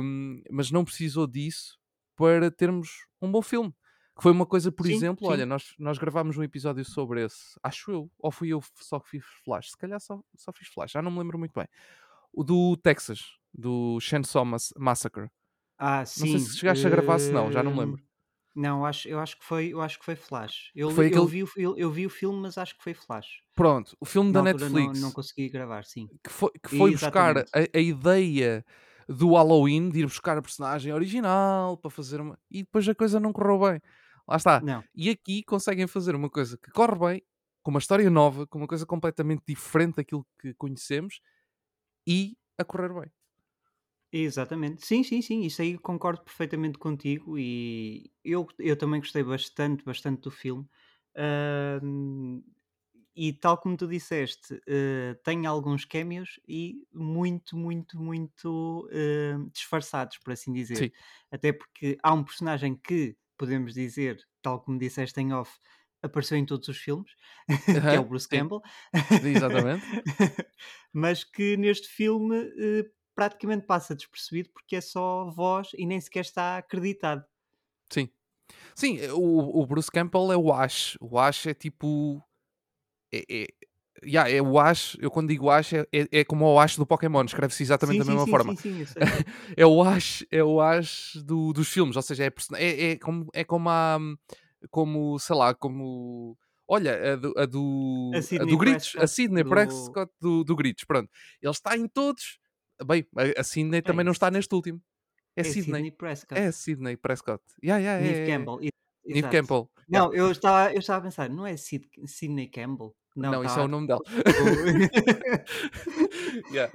um, 0.00 0.42
mas 0.50 0.70
não 0.70 0.84
precisou 0.84 1.26
disso 1.26 1.78
para 2.16 2.50
termos 2.50 2.88
um 3.24 3.32
bom 3.32 3.42
filme. 3.42 3.72
Que 4.16 4.22
foi 4.22 4.30
uma 4.32 4.46
coisa, 4.46 4.70
por 4.70 4.86
Sim, 4.86 4.92
exemplo, 4.96 5.26
sim. 5.26 5.32
olha, 5.32 5.44
nós, 5.44 5.74
nós 5.78 5.98
gravámos 5.98 6.36
um 6.38 6.42
episódio 6.44 6.84
sobre 6.84 7.24
esse, 7.24 7.58
acho 7.62 7.90
eu, 7.90 8.10
ou 8.18 8.30
fui 8.30 8.48
eu 8.50 8.62
só 8.76 9.00
que 9.00 9.08
fiz 9.10 9.24
flash, 9.44 9.70
se 9.70 9.76
calhar 9.76 9.98
só, 10.00 10.20
só 10.36 10.52
fiz 10.52 10.68
flash, 10.68 10.92
já 10.92 11.02
não 11.02 11.10
me 11.10 11.18
lembro 11.18 11.36
muito 11.38 11.52
bem. 11.52 11.66
O 12.32 12.44
do 12.44 12.76
Texas, 12.76 13.20
do 13.54 13.98
Chainsaw 14.00 14.44
Mass- 14.44 14.72
Massacre. 14.76 15.30
Ah, 15.78 16.04
Não 16.16 16.26
sim. 16.26 16.28
sei 16.28 16.40
se 16.40 16.56
chegaste 16.58 16.86
a 16.86 16.90
gravar, 16.90 17.18
se 17.18 17.32
não, 17.34 17.50
já 17.52 17.62
não 17.62 17.72
me 17.72 17.80
hum, 17.80 17.80
lembro. 17.80 18.02
Não, 18.54 18.84
acho, 18.86 19.08
eu 19.08 19.20
acho 19.20 19.38
que 19.38 19.44
foi, 19.44 19.68
eu 19.68 19.80
acho 19.82 19.98
que 19.98 20.04
foi 20.04 20.16
Flash. 20.16 20.70
Eu, 20.74 20.90
Foi 20.90 21.06
eu, 21.08 21.26
aquele- 21.26 21.26
vi, 21.26 21.44
o, 21.44 21.48
eu, 21.56 21.76
eu 21.78 21.90
vi 21.92 22.06
o 22.06 22.10
filme, 22.10 22.40
mas 22.42 22.58
acho 22.58 22.76
que 22.76 22.82
foi 22.84 22.94
Flash. 22.94 23.42
Pronto, 23.54 23.96
o 24.00 24.04
filme 24.04 24.32
Na 24.32 24.40
da 24.42 24.42
Netflix 24.42 24.70
não, 24.70 24.92
não 24.92 25.12
consegui 25.12 25.48
gravar, 25.48 25.84
sim. 25.84 26.10
que 26.22 26.30
foi, 26.30 26.50
que 26.62 26.68
foi 26.70 26.90
buscar 26.92 27.38
a, 27.38 27.44
a 27.74 27.78
ideia 27.80 28.64
do 29.08 29.34
Halloween, 29.34 29.90
de 29.90 30.00
ir 30.00 30.04
buscar 30.06 30.38
a 30.38 30.42
personagem 30.42 30.92
original 30.92 31.76
para 31.78 31.90
fazer 31.90 32.20
uma. 32.20 32.38
E 32.50 32.62
depois 32.62 32.88
a 32.88 32.94
coisa 32.94 33.20
não 33.20 33.32
correu 33.32 33.58
bem. 33.60 33.80
Lá 34.28 34.36
está. 34.36 34.64
Não, 34.64 34.84
E 34.94 35.10
aqui 35.10 35.42
conseguem 35.44 35.86
fazer 35.86 36.14
uma 36.14 36.30
coisa 36.30 36.58
que 36.58 36.70
corre 36.70 36.98
bem, 36.98 37.22
com 37.62 37.70
uma 37.70 37.80
história 37.80 38.08
nova, 38.10 38.46
com 38.46 38.58
uma 38.58 38.66
coisa 38.68 38.86
completamente 38.86 39.42
diferente 39.46 39.96
daquilo 39.96 40.26
que 40.40 40.54
conhecemos 40.54 41.20
e 42.06 42.36
a 42.58 42.64
correr 42.64 42.92
bem. 42.94 43.12
exatamente. 44.12 44.84
Sim, 44.86 45.02
sim, 45.04 45.20
sim. 45.22 45.42
Isso 45.42 45.62
aí 45.62 45.78
concordo 45.78 46.22
perfeitamente 46.24 46.78
contigo 46.78 47.38
e 47.38 48.12
eu, 48.24 48.46
eu 48.58 48.76
também 48.76 49.00
gostei 49.00 49.22
bastante, 49.22 49.84
bastante 49.84 50.22
do 50.22 50.30
filme. 50.30 50.66
Ahm, 51.16 52.42
e 53.16 53.32
tal 53.32 53.56
como 53.58 53.76
tu 53.76 53.86
disseste, 53.86 54.60
eh, 54.66 55.14
tem 55.22 55.46
alguns 55.46 55.84
cameos 55.84 56.40
e 56.48 56.84
muito, 56.92 57.56
muito, 57.56 57.98
muito 58.00 58.88
eh, 58.92 59.36
disfarçados, 59.52 60.18
por 60.18 60.32
assim 60.32 60.52
dizer. 60.52 60.76
Sim. 60.76 60.90
Até 61.30 61.52
porque 61.52 61.96
há 62.02 62.12
um 62.12 62.24
personagem 62.24 62.76
que, 62.76 63.16
podemos 63.36 63.74
dizer, 63.74 64.18
tal 64.42 64.60
como 64.60 64.78
disseste 64.78 65.20
em 65.20 65.32
off, 65.32 65.58
apareceu 66.02 66.36
em 66.36 66.44
todos 66.44 66.68
os 66.68 66.76
filmes, 66.76 67.12
que 67.88 67.94
é 67.94 68.00
o 68.00 68.04
Bruce 68.04 68.26
sim. 68.28 68.36
Campbell. 68.36 68.62
Exatamente. 69.24 69.84
Mas 70.92 71.24
que 71.24 71.56
neste 71.56 71.88
filme 71.88 72.36
eh, 72.36 72.90
praticamente 73.14 73.64
passa 73.64 73.94
despercebido 73.94 74.50
porque 74.50 74.76
é 74.76 74.80
só 74.80 75.30
voz 75.30 75.68
e 75.78 75.86
nem 75.86 76.00
sequer 76.00 76.20
está 76.20 76.58
acreditado. 76.58 77.24
Sim. 77.88 78.08
Sim, 78.74 78.98
o, 79.12 79.62
o 79.62 79.66
Bruce 79.66 79.90
Campbell 79.90 80.32
é 80.32 80.36
o 80.36 80.52
Ash. 80.52 80.96
O 81.00 81.18
Ash 81.18 81.46
é 81.46 81.54
tipo. 81.54 82.22
É, 83.14 83.24
é, 83.42 83.46
yeah, 84.04 84.30
é 84.30 84.42
o 84.42 84.58
Ash. 84.58 84.96
Eu 85.00 85.10
quando 85.10 85.28
digo 85.28 85.50
Ash 85.50 85.72
é, 85.72 85.86
é, 85.92 86.08
é 86.20 86.24
como 86.24 86.46
o 86.46 86.58
Ash 86.58 86.76
do 86.76 86.86
Pokémon, 86.86 87.24
escreve-se 87.24 87.62
exatamente 87.62 87.98
sim, 88.02 88.04
da 88.04 88.10
mesma 88.10 88.24
sim, 88.24 88.30
forma. 88.30 88.56
sim, 88.56 88.84
é 89.56 89.66
o 89.66 89.82
Ash, 89.82 90.24
é 90.30 90.42
o 90.42 90.60
Ash 90.60 91.16
do, 91.24 91.52
dos 91.52 91.68
filmes, 91.68 91.96
ou 91.96 92.02
seja, 92.02 92.24
é, 92.24 92.32
é, 92.56 92.90
é 92.92 92.96
como, 92.96 93.28
é 93.32 93.44
como 93.44 93.68
a. 93.68 93.98
Como, 94.70 95.18
sei 95.18 95.36
lá, 95.36 95.54
como. 95.54 96.36
Olha, 96.66 97.12
a 97.12 97.16
do, 97.16 97.34
a 97.36 97.44
do, 97.44 98.10
A 98.14 98.42
a 98.42 98.46
do 98.46 98.56
Gritos, 98.56 98.96
a 98.98 99.06
Sidney 99.06 99.44
do- 99.44 99.50
Prescott 99.50 100.10
do, 100.18 100.42
do 100.42 100.56
Gritos, 100.56 100.84
pronto. 100.84 101.10
Ele 101.42 101.52
está 101.52 101.76
em 101.76 101.86
todos. 101.86 102.38
Bem, 102.86 103.06
a, 103.36 103.42
Sidney 103.42 103.82
também 103.82 104.04
não 104.04 104.12
está 104.12 104.30
neste 104.30 104.54
último. 104.54 104.80
É, 105.36 105.42
É 105.42 105.44
Sidney. 105.44 105.64
Sidney 105.64 105.90
Prescott. 105.90 106.40
É 106.40 106.50
Sidney 106.50 106.96
Prescott. 106.96 107.44
Yeah, 107.62 107.82
yeah, 107.82 108.02
Neve 108.02 108.18
é, 108.18 108.22
é, 108.22 108.30
é. 108.30 108.36
Campbell. 108.38 108.60
Neve. 109.06 109.28
Campbell. 109.28 109.70
Não, 109.88 110.14
eu 110.14 110.30
estava, 110.30 110.72
eu 110.72 110.78
estava 110.78 111.00
a 111.00 111.02
pensar, 111.02 111.28
não 111.28 111.46
é 111.46 111.56
Sid, 111.56 111.86
Sidney 112.06 112.48
Campbell? 112.48 112.94
Não, 113.16 113.44
isso 113.44 113.54
é 113.54 113.58
tá- 113.58 113.64
o 113.64 113.68
nome 113.68 113.86
dela. 113.86 114.02
Yeah. 116.52 116.72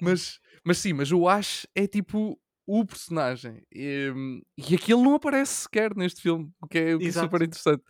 mas, 0.00 0.40
mas 0.64 0.78
sim, 0.78 0.94
mas 0.94 1.12
o 1.12 1.28
Ash 1.28 1.66
é 1.74 1.86
tipo 1.86 2.40
o 2.66 2.84
personagem. 2.84 3.62
E, 3.70 4.12
e 4.56 4.74
aquilo 4.74 5.02
não 5.02 5.14
aparece 5.14 5.62
sequer 5.62 5.94
neste 5.94 6.22
filme, 6.22 6.50
o 6.60 6.66
que 6.66 6.78
é, 6.78 6.94
o 6.94 6.98
que 6.98 7.08
é 7.08 7.12
super 7.12 7.42
interessante. 7.42 7.82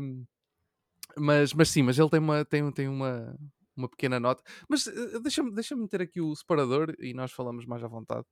Um, 0.00 0.24
mas, 1.16 1.52
mas 1.52 1.68
sim, 1.68 1.82
mas 1.82 1.98
ele 1.98 2.10
tem 2.10 2.20
uma, 2.20 2.44
tem, 2.44 2.72
tem 2.72 2.88
uma, 2.88 3.36
uma 3.76 3.88
pequena 3.88 4.20
nota. 4.20 4.42
Mas 4.68 4.86
eh, 4.86 5.20
deixa-me 5.20 5.52
deixa 5.52 5.76
meter 5.76 6.02
aqui 6.02 6.20
o 6.20 6.34
separador 6.34 6.94
e 6.98 7.14
nós 7.14 7.32
falamos 7.32 7.66
mais 7.66 7.82
à 7.82 7.88
vontade. 7.88 8.26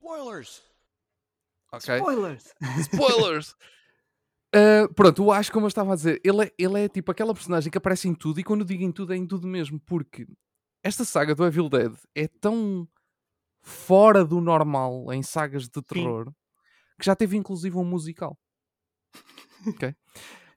Spoilers! 0.00 0.62
Ok? 1.72 1.96
Spoilers! 1.96 2.54
Spoilers! 2.92 3.54
Uh, 4.54 4.92
pronto, 4.94 5.24
o 5.24 5.32
Ash, 5.32 5.50
como 5.50 5.66
eu 5.66 5.68
estava 5.68 5.92
a 5.92 5.96
dizer, 5.96 6.20
ele 6.24 6.46
é, 6.46 6.52
ele 6.58 6.84
é 6.84 6.88
tipo 6.88 7.10
aquela 7.10 7.34
personagem 7.34 7.70
que 7.70 7.78
aparece 7.78 8.08
em 8.08 8.14
tudo, 8.14 8.40
e 8.40 8.44
quando 8.44 8.64
digo 8.64 8.82
em 8.82 8.92
tudo, 8.92 9.12
é 9.12 9.16
em 9.16 9.26
tudo 9.26 9.46
mesmo, 9.46 9.78
porque 9.80 10.26
esta 10.82 11.04
saga 11.04 11.34
do 11.34 11.44
Evil 11.44 11.68
Dead 11.68 11.94
é 12.14 12.26
tão 12.26 12.88
fora 13.60 14.24
do 14.24 14.40
normal 14.40 15.12
em 15.12 15.22
sagas 15.22 15.68
de 15.68 15.82
terror 15.82 16.32
que 16.98 17.06
já 17.06 17.14
teve 17.14 17.36
inclusive 17.36 17.76
um 17.76 17.84
musical. 17.84 18.36
Ok? 19.66 19.94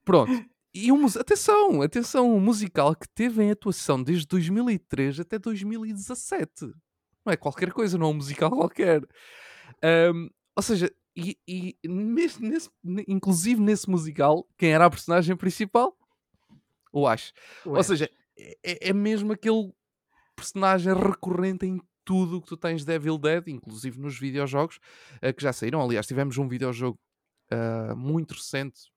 Pronto. 0.04 0.32
E 0.74 0.92
um, 0.92 1.06
atenção, 1.06 1.82
atenção, 1.82 2.34
um 2.34 2.40
musical 2.40 2.96
que 2.96 3.08
teve 3.10 3.44
em 3.44 3.52
atuação 3.52 4.02
desde 4.02 4.26
2003 4.26 5.20
até 5.20 5.38
2017. 5.38 6.66
Não 7.26 7.34
é 7.34 7.36
qualquer 7.36 7.72
coisa, 7.72 7.98
não 7.98 8.08
é 8.08 8.10
um 8.10 8.14
musical 8.14 8.50
qualquer. 8.50 9.02
Um, 9.84 10.30
ou 10.56 10.64
seja, 10.64 10.92
E, 11.16 11.38
e 11.48 11.78
nesse, 11.88 12.42
nesse- 12.42 12.70
ne- 12.84 13.06
inclusive 13.08 13.62
nesse 13.62 13.90
musical, 13.90 14.48
quem 14.58 14.72
era 14.72 14.86
a 14.86 14.90
personagem 14.90 15.36
principal? 15.36 15.98
O 16.94 17.08
Ash. 17.08 17.34
Ou 17.66 17.74
Ué, 17.74 17.84
seja, 17.84 18.10
é, 18.38 18.58
é- 18.64 18.90
é 18.90 18.94
mesmo 18.94 19.34
aquele 19.34 19.74
personagem 20.36 20.94
recorrente 20.94 21.66
em 21.66 21.80
tudo 22.04 22.38
o 22.38 22.42
que 22.42 22.48
tu 22.48 22.58
tens 22.58 22.84
de 22.84 22.94
Evil 22.94 23.18
Dead, 23.18 23.48
inclusive 23.50 24.00
nos 24.00 24.18
videojogos 24.18 24.80
eh, 25.22 25.32
que 25.34 25.44
já 25.44 25.54
saíram. 25.54 25.82
Aliás, 25.82 26.08
tivemos 26.08 26.38
um 26.38 26.48
videojogo 26.48 27.00
ah, 27.52 27.94
muito 27.96 28.34
recente, 28.34 28.90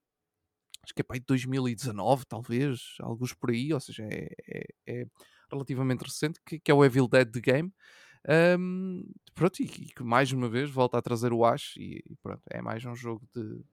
acho 0.83 0.93
que 0.93 1.01
é 1.01 1.03
para 1.03 1.15
aí 1.17 1.19
de 1.19 1.25
2019, 1.27 2.25
talvez, 2.25 2.95
alguns 2.99 3.33
por 3.33 3.51
aí, 3.51 3.73
ou 3.73 3.79
seja, 3.79 4.03
é, 4.11 4.27
é- 4.47 4.65
é 5.01 5.05
relativamente 5.51 6.03
recente, 6.03 6.39
que, 6.45 6.59
que 6.59 6.71
é 6.71 6.73
o 6.73 6.83
Evil 6.83 7.07
Dead 7.07 7.29
The 7.31 7.39
Game. 7.41 7.73
Ahm, 8.27 9.03
pronto, 9.35 9.61
e, 9.61 9.67
que 9.67 10.03
mais 10.03 10.31
uma 10.31 10.49
vez 10.49 10.69
volta 10.69 10.97
a 10.97 11.01
trazer 11.01 11.33
o 11.33 11.45
Ash 11.45 11.75
e, 11.77 12.01
e 12.09 12.15
pronto, 12.23 12.41
é 12.49 12.61
mais 12.61 12.83
um 12.85 12.95
jogo 12.95 13.27
de, 13.35 13.63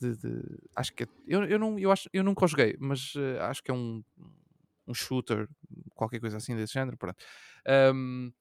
de- 0.00 0.16
de- 0.18 0.58
acho 0.76 0.94
que 0.94 1.04
é- 1.04 1.08
eu, 1.26 1.44
eu, 1.44 1.58
não, 1.58 1.78
eu, 1.78 1.90
acho, 1.92 2.08
eu 2.12 2.24
nunca 2.24 2.44
o 2.44 2.48
joguei, 2.48 2.76
mas 2.80 3.14
eh, 3.16 3.38
acho 3.40 3.62
que 3.62 3.70
é 3.70 3.74
um, 3.74 4.02
um 4.86 4.94
shooter, 4.94 5.48
qualquer 5.94 6.20
coisa 6.20 6.38
assim 6.38 6.56
desse 6.56 6.74
género, 6.74 6.96
pronto. 6.98 7.22
Ahm, 7.66 8.32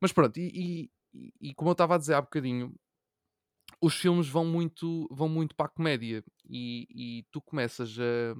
mas 0.00 0.12
pronto, 0.12 0.38
e, 0.38 0.90
e- 1.14 1.32
e 1.40 1.54
como 1.54 1.70
eu 1.70 1.72
estava 1.72 1.96
a 1.96 1.98
dizer 1.98 2.14
há 2.14 2.20
bocadinho, 2.22 2.74
os 3.80 3.94
filmes 3.94 4.28
vão 4.28 4.44
muito, 4.44 5.08
vão 5.10 5.28
muito 5.28 5.54
para 5.54 5.66
a 5.66 5.68
comédia 5.68 6.24
e, 6.48 6.86
e 6.90 7.22
tu 7.30 7.40
começas 7.40 7.96
a, 7.98 8.34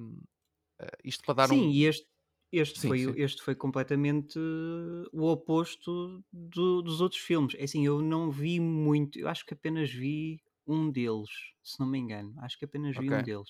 a- 0.85 0.97
isto 1.03 1.23
para 1.23 1.35
dar 1.35 1.51
Sim, 1.51 1.57
um. 1.57 1.71
e 1.71 1.85
este, 1.85 2.07
este, 2.51 2.79
Sim, 2.79 2.81
foi, 2.81 2.97
sim. 2.97 3.17
este 3.17 3.41
foi 3.41 3.55
completamente 3.55 4.37
uh, 4.39 5.05
o 5.13 5.25
oposto 5.31 6.23
do- 6.31 6.81
dos 6.81 7.01
outros 7.01 7.21
filmes. 7.21 7.55
É 7.57 7.63
assim, 7.63 7.85
eu 7.85 8.01
não 8.01 8.29
vi 8.31 8.59
muito, 8.59 9.19
eu 9.19 9.27
acho 9.27 9.45
que 9.45 9.53
apenas 9.53 9.89
vi 9.91 10.41
um 10.67 10.91
deles, 10.91 11.29
se 11.63 11.79
não 11.79 11.87
me 11.87 11.97
engano. 11.99 12.33
Acho 12.39 12.57
que 12.57 12.65
apenas 12.65 12.95
vi 12.95 13.09
um 13.11 13.21
Ok. 13.21 13.23
deles. 13.23 13.49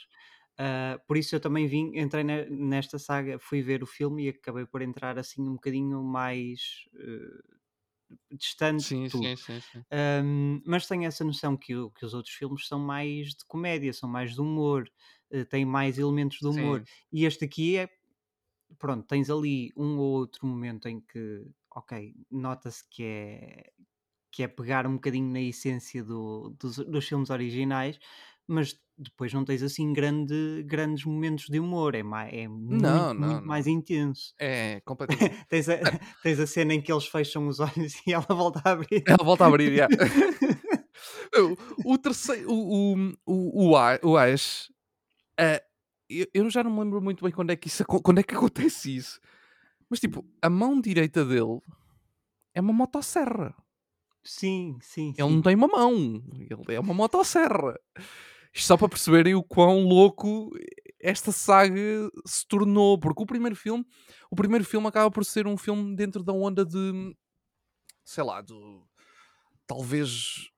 Ah, 0.58 1.00
por 1.08 1.18
isso 1.18 1.36
eu 1.36 1.40
também 1.40 1.68
vim, 1.68 1.92
entrei 1.98 2.24
ne- 2.24 2.46
nesta 2.50 3.00
saga, 3.00 3.40
fui 3.40 3.62
ver 3.62 3.82
o 3.84 3.88
filme 3.88 4.26
e 4.26 4.30
acabei 4.30 4.66
por 4.66 4.82
entrar 4.82 5.18
assim 5.18 5.42
um 5.42 5.54
bocadinho 5.54 6.04
mais 6.04 6.62
uh, 6.96 8.36
distante 8.38 8.88
Sim, 8.88 9.10
sim, 9.10 9.36
sim, 9.38 9.62
sim. 9.62 9.86
Um, 9.94 10.62
mas 10.66 10.88
tenho 10.88 11.04
essa 11.06 11.24
noção 11.24 11.58
que, 11.58 11.74
que 11.96 12.06
os 12.06 12.14
outros 12.14 12.34
filmes 12.34 12.68
são 12.68 12.80
mais 12.80 13.30
de 13.30 13.46
comédia, 13.46 13.92
são 13.94 14.08
mais 14.10 14.34
de 14.34 14.42
humor, 14.42 14.90
eh, 15.30 15.44
têm 15.46 15.66
mais 15.66 15.98
elementos 16.00 16.38
de 16.40 16.48
humor. 16.48 16.82
Sim, 16.82 16.88
E 17.12 17.26
este 17.26 17.44
aqui 17.46 17.78
é, 17.78 17.90
pronto, 18.80 19.06
tens 19.08 19.30
ali 19.30 19.72
um 19.78 19.98
ou 19.98 20.12
outro 20.20 20.46
momento 20.48 20.88
em 20.88 21.00
que, 21.02 21.46
ok, 21.76 22.14
nota-se 22.30 22.84
que 22.90 23.04
é, 23.04 23.72
que 24.32 24.44
é 24.44 24.48
pegar 24.48 24.88
um 24.88 24.96
bocadinho 24.96 25.32
na 25.32 25.42
essência 25.42 26.04
do- 26.04 26.56
dos, 26.60 26.78
dos 26.78 27.08
filmes 27.08 27.30
originais, 27.30 28.00
mas 28.48 28.80
depois 28.98 29.34
não 29.34 29.44
tens 29.46 29.64
assim 29.64 29.94
grande, 29.94 30.64
grandes 30.66 31.06
momentos 31.06 31.46
de 31.48 31.60
humor, 31.60 31.96
é, 31.96 32.04
mai- 32.04 32.32
é 32.32 32.48
muito, 32.48 32.82
Não, 32.84 33.14
muito 33.14 33.20
não, 33.20 33.42
mais 33.42 33.66
não. 33.66 33.74
intenso. 33.74 34.34
É 34.40 34.82
completamente. 34.82 35.46
Tens 35.50 35.70
a, 35.70 35.78
Mano, 35.82 36.00
tens 36.24 36.40
a 36.40 36.48
cena 36.48 36.74
em 36.74 36.82
que 36.82 36.92
eles 36.92 37.08
fecham 37.08 37.48
os 37.48 37.60
olhos 37.60 37.96
e 38.08 38.14
ela 38.14 38.26
volta 38.30 38.62
a 38.66 38.72
abrir. 38.72 39.04
ela 39.08 39.24
volta 39.24 39.44
a 39.46 39.48
abrir, 39.48 39.76
já. 39.78 39.88
o, 41.86 41.94
o 41.94 41.98
terceiro, 41.98 42.52
o, 42.52 42.96
o, 42.96 43.14
o, 43.26 43.72
o, 44.04 44.18
Ash, 44.18 44.72
eh, 45.40 45.64
eu, 46.20 46.28
eu 46.34 46.50
já 46.50 46.64
não 46.64 46.72
me 46.72 46.80
lembro 46.84 47.02
muito 47.02 47.24
bem 47.24 47.34
quando 47.34 47.52
é 47.52 47.56
que 47.56 47.68
isso 47.68 47.86
quando 47.86 48.20
é 48.20 48.24
que 48.24 48.36
acontece 48.36 48.96
isso. 48.96 49.20
Mas 49.90 50.00
tipo, 50.00 50.26
a 50.42 50.50
mão 50.50 50.80
direita 50.80 51.26
dele 51.26 51.60
é 52.54 52.62
uma 52.62 52.74
motosserra. 52.74 53.56
Sim, 54.24 54.78
sim, 54.82 55.14
Ele 55.18 55.28
não 55.30 55.38
sim. 55.38 55.42
tem 55.42 55.56
uma 55.56 55.68
mão, 55.68 56.24
ele 56.40 56.76
é 56.76 56.80
uma 56.80 56.94
motosserra. 56.94 57.80
Isto 58.54 58.68
só 58.68 58.78
para 58.78 58.90
perceberem 58.90 59.34
o 59.34 59.44
quão 59.44 59.84
louco 59.84 60.52
esta 61.00 61.32
saga 61.32 61.82
se 62.26 62.46
tornou, 62.48 63.00
porque 63.00 63.24
o 63.24 63.26
primeiro 63.26 63.56
filme, 63.56 63.84
o 64.30 64.36
primeiro 64.36 64.64
filme 64.64 64.88
acaba 64.88 65.10
por 65.10 65.26
ser 65.26 65.48
um 65.48 65.58
filme 65.58 65.96
dentro 65.96 66.22
da 66.22 66.34
onda 66.34 66.64
de, 66.64 67.16
sei 68.04 68.24
lá, 68.24 68.42
do 68.42 68.86
talvez 69.66 70.50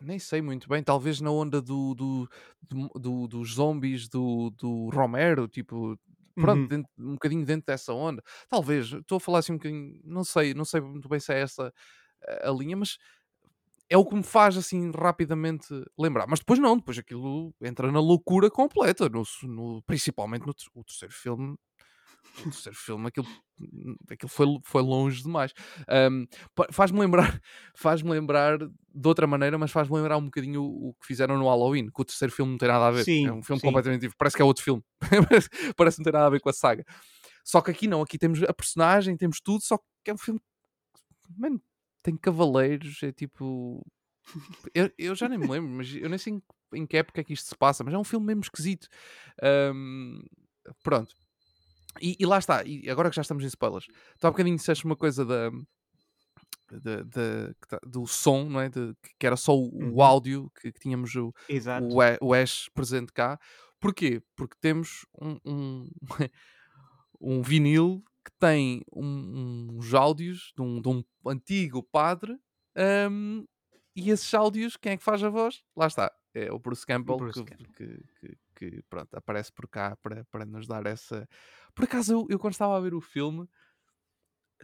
nem 0.00 0.18
sei 0.18 0.40
muito 0.42 0.68
bem, 0.68 0.82
talvez 0.82 1.20
na 1.20 1.30
onda 1.30 1.60
do, 1.62 1.94
do, 1.94 2.28
do- 2.62 2.88
do- 3.00 3.28
dos 3.28 3.54
zombies 3.54 4.08
do, 4.08 4.50
do 4.50 4.88
Romero, 4.90 5.48
tipo, 5.48 5.98
pronto, 6.40 6.62
Uhum. 6.62 6.68
dentro- 6.68 6.90
um 6.98 7.12
bocadinho 7.14 7.44
dentro 7.44 7.66
dessa 7.66 7.92
onda. 7.92 8.22
Talvez, 8.48 8.92
estou 8.92 9.16
a 9.16 9.20
falar 9.20 9.40
assim 9.40 9.52
um 9.52 9.56
bocadinho, 9.56 10.00
não 10.04 10.24
sei, 10.24 10.54
não 10.54 10.64
sei 10.64 10.80
muito 10.80 11.08
bem 11.08 11.20
se 11.20 11.32
é 11.32 11.40
essa 11.40 11.72
a, 12.26 12.48
a 12.50 12.52
linha, 12.52 12.76
mas 12.76 12.98
é 13.90 13.96
o 13.96 14.04
que 14.04 14.14
me 14.14 14.22
faz 14.22 14.56
assim 14.56 14.90
rapidamente 14.92 15.66
lembrar. 15.98 16.26
Mas 16.28 16.40
depois 16.40 16.58
não, 16.58 16.76
depois 16.76 16.98
aquilo 16.98 17.54
entra 17.62 17.90
na 17.92 18.00
loucura 18.00 18.50
completa, 18.50 19.08
no, 19.08 19.22
no- 19.44 19.82
principalmente 19.84 20.46
no 20.46 20.54
o 20.74 20.84
terceiro 20.84 21.14
filme. 21.14 21.56
O 22.46 22.50
terceiro 22.50 22.78
filme, 22.78 23.08
aquilo, 23.08 23.26
aquilo 24.10 24.28
foi, 24.28 24.46
foi 24.64 24.82
longe 24.82 25.22
demais. 25.22 25.52
Pa- 26.54 26.68
faz-me 26.70 27.00
lembrar, 27.00 27.40
faz-me 27.74 28.10
lembrar 28.10 28.58
de 28.58 29.08
outra 29.08 29.26
maneira, 29.26 29.58
mas 29.58 29.70
faz-me 29.72 29.96
lembrar 29.96 30.16
um 30.18 30.24
bocadinho 30.26 30.62
o, 30.62 30.90
o 30.90 30.94
que 30.94 31.06
fizeram 31.06 31.36
no 31.36 31.48
Halloween, 31.48 31.86
que 31.86 32.00
o 32.00 32.04
terceiro 32.04 32.32
filme 32.32 32.52
não 32.52 32.58
tem 32.58 32.68
nada 32.68 32.86
a 32.86 32.90
ver. 32.90 33.00
É 33.00 33.04
Sim, 33.04 33.30
um 33.30 33.42
filme 33.42 33.60
sim. 33.60 33.66
completamente 33.66 34.00
diferente. 34.00 34.18
Parece 34.18 34.36
que 34.36 34.42
é 34.42 34.44
outro 34.44 34.62
filme. 34.62 34.82
Parece- 35.28 35.48
que 35.50 36.00
não 36.00 36.04
tem 36.04 36.12
nada 36.12 36.26
a 36.26 36.30
ver 36.30 36.40
com 36.40 36.48
a 36.48 36.52
saga. 36.52 36.84
Só 37.44 37.60
que 37.60 37.70
aqui 37.70 37.88
não, 37.88 38.02
aqui 38.02 38.18
temos 38.18 38.42
a 38.42 38.52
personagem, 38.52 39.16
temos 39.16 39.40
tudo, 39.40 39.62
só 39.64 39.78
que 40.04 40.10
é 40.10 40.14
um 40.14 40.18
filme. 40.18 40.40
Mano, 41.36 41.60
tem 42.02 42.16
cavaleiros, 42.16 43.02
é 43.02 43.12
tipo. 43.12 43.84
Eu, 44.74 44.90
eu 44.98 45.14
já 45.14 45.28
nem 45.28 45.38
me 45.38 45.48
lembro, 45.48 45.70
mas 45.70 45.92
eu 45.94 46.08
nem 46.08 46.18
sei 46.18 46.34
em, 46.34 46.42
em 46.74 46.86
que 46.86 46.96
época 46.98 47.20
é 47.20 47.24
que 47.24 47.32
isto 47.32 47.48
se 47.48 47.56
passa, 47.56 47.82
mas 47.82 47.94
é 47.94 47.98
um 47.98 48.04
filme 48.04 48.26
mesmo 48.26 48.42
esquisito. 48.42 48.86
Ahm, 49.42 50.20
pronto. 50.82 51.14
E, 52.00 52.16
e 52.18 52.26
lá 52.26 52.38
está, 52.38 52.62
e 52.64 52.88
agora 52.90 53.10
que 53.10 53.16
já 53.16 53.22
estamos 53.22 53.44
em 53.44 53.46
spoilers, 53.48 53.86
tu 54.18 54.26
há 54.26 54.30
bocadinho 54.30 54.56
disseste 54.56 54.84
uma 54.84 54.96
coisa 54.96 55.24
da, 55.24 55.50
tá- 57.68 57.80
do 57.86 58.06
som, 58.06 58.44
não 58.44 58.60
é? 58.60 58.68
De- 58.68 58.94
que 59.18 59.26
era 59.26 59.36
só 59.36 59.56
o, 59.56 59.68
Uhum. 59.74 60.02
áudio 60.02 60.50
que, 60.60 60.72
que 60.72 60.80
tínhamos 60.80 61.14
o, 61.14 61.32
o, 62.20 62.26
o 62.28 62.34
Ash 62.34 62.68
presente 62.74 63.12
cá. 63.12 63.38
Porquê? 63.80 64.22
Porque 64.36 64.56
temos 64.60 65.06
um, 65.20 65.38
um, 65.44 65.90
um 67.20 67.42
vinil 67.42 68.02
que 68.24 68.30
tem 68.38 68.82
um- 68.92 69.68
uns 69.78 69.94
áudios 69.94 70.52
de 70.56 70.62
um, 70.62 70.80
de 70.80 70.88
um 70.88 71.02
antigo 71.26 71.82
padre 71.82 72.36
ahm, 72.76 73.44
e 73.96 74.10
esses 74.10 74.32
áudios, 74.34 74.76
quem 74.76 74.92
é 74.92 74.96
que 74.96 75.02
faz 75.02 75.22
a 75.24 75.28
voz? 75.30 75.62
Lá 75.76 75.86
está, 75.86 76.12
é 76.34 76.52
o 76.52 76.58
Bruce 76.58 76.86
Campbell, 76.86 77.16
Bruce 77.16 77.42
que, 77.42 77.50
Campbell. 77.50 77.72
que- 78.20 78.38
que, 78.54 78.82
pronto, 78.90 79.14
aparece 79.14 79.52
por 79.52 79.68
cá 79.68 79.96
para, 80.02 80.24
para 80.24 80.44
nos 80.44 80.66
dar 80.66 80.84
essa... 80.86 81.28
Por 81.78 81.84
acaso, 81.84 82.12
eu, 82.12 82.26
eu 82.28 82.38
quando 82.38 82.54
estava 82.54 82.76
a 82.76 82.80
ver 82.80 82.92
o 82.92 83.00
filme, 83.00 83.48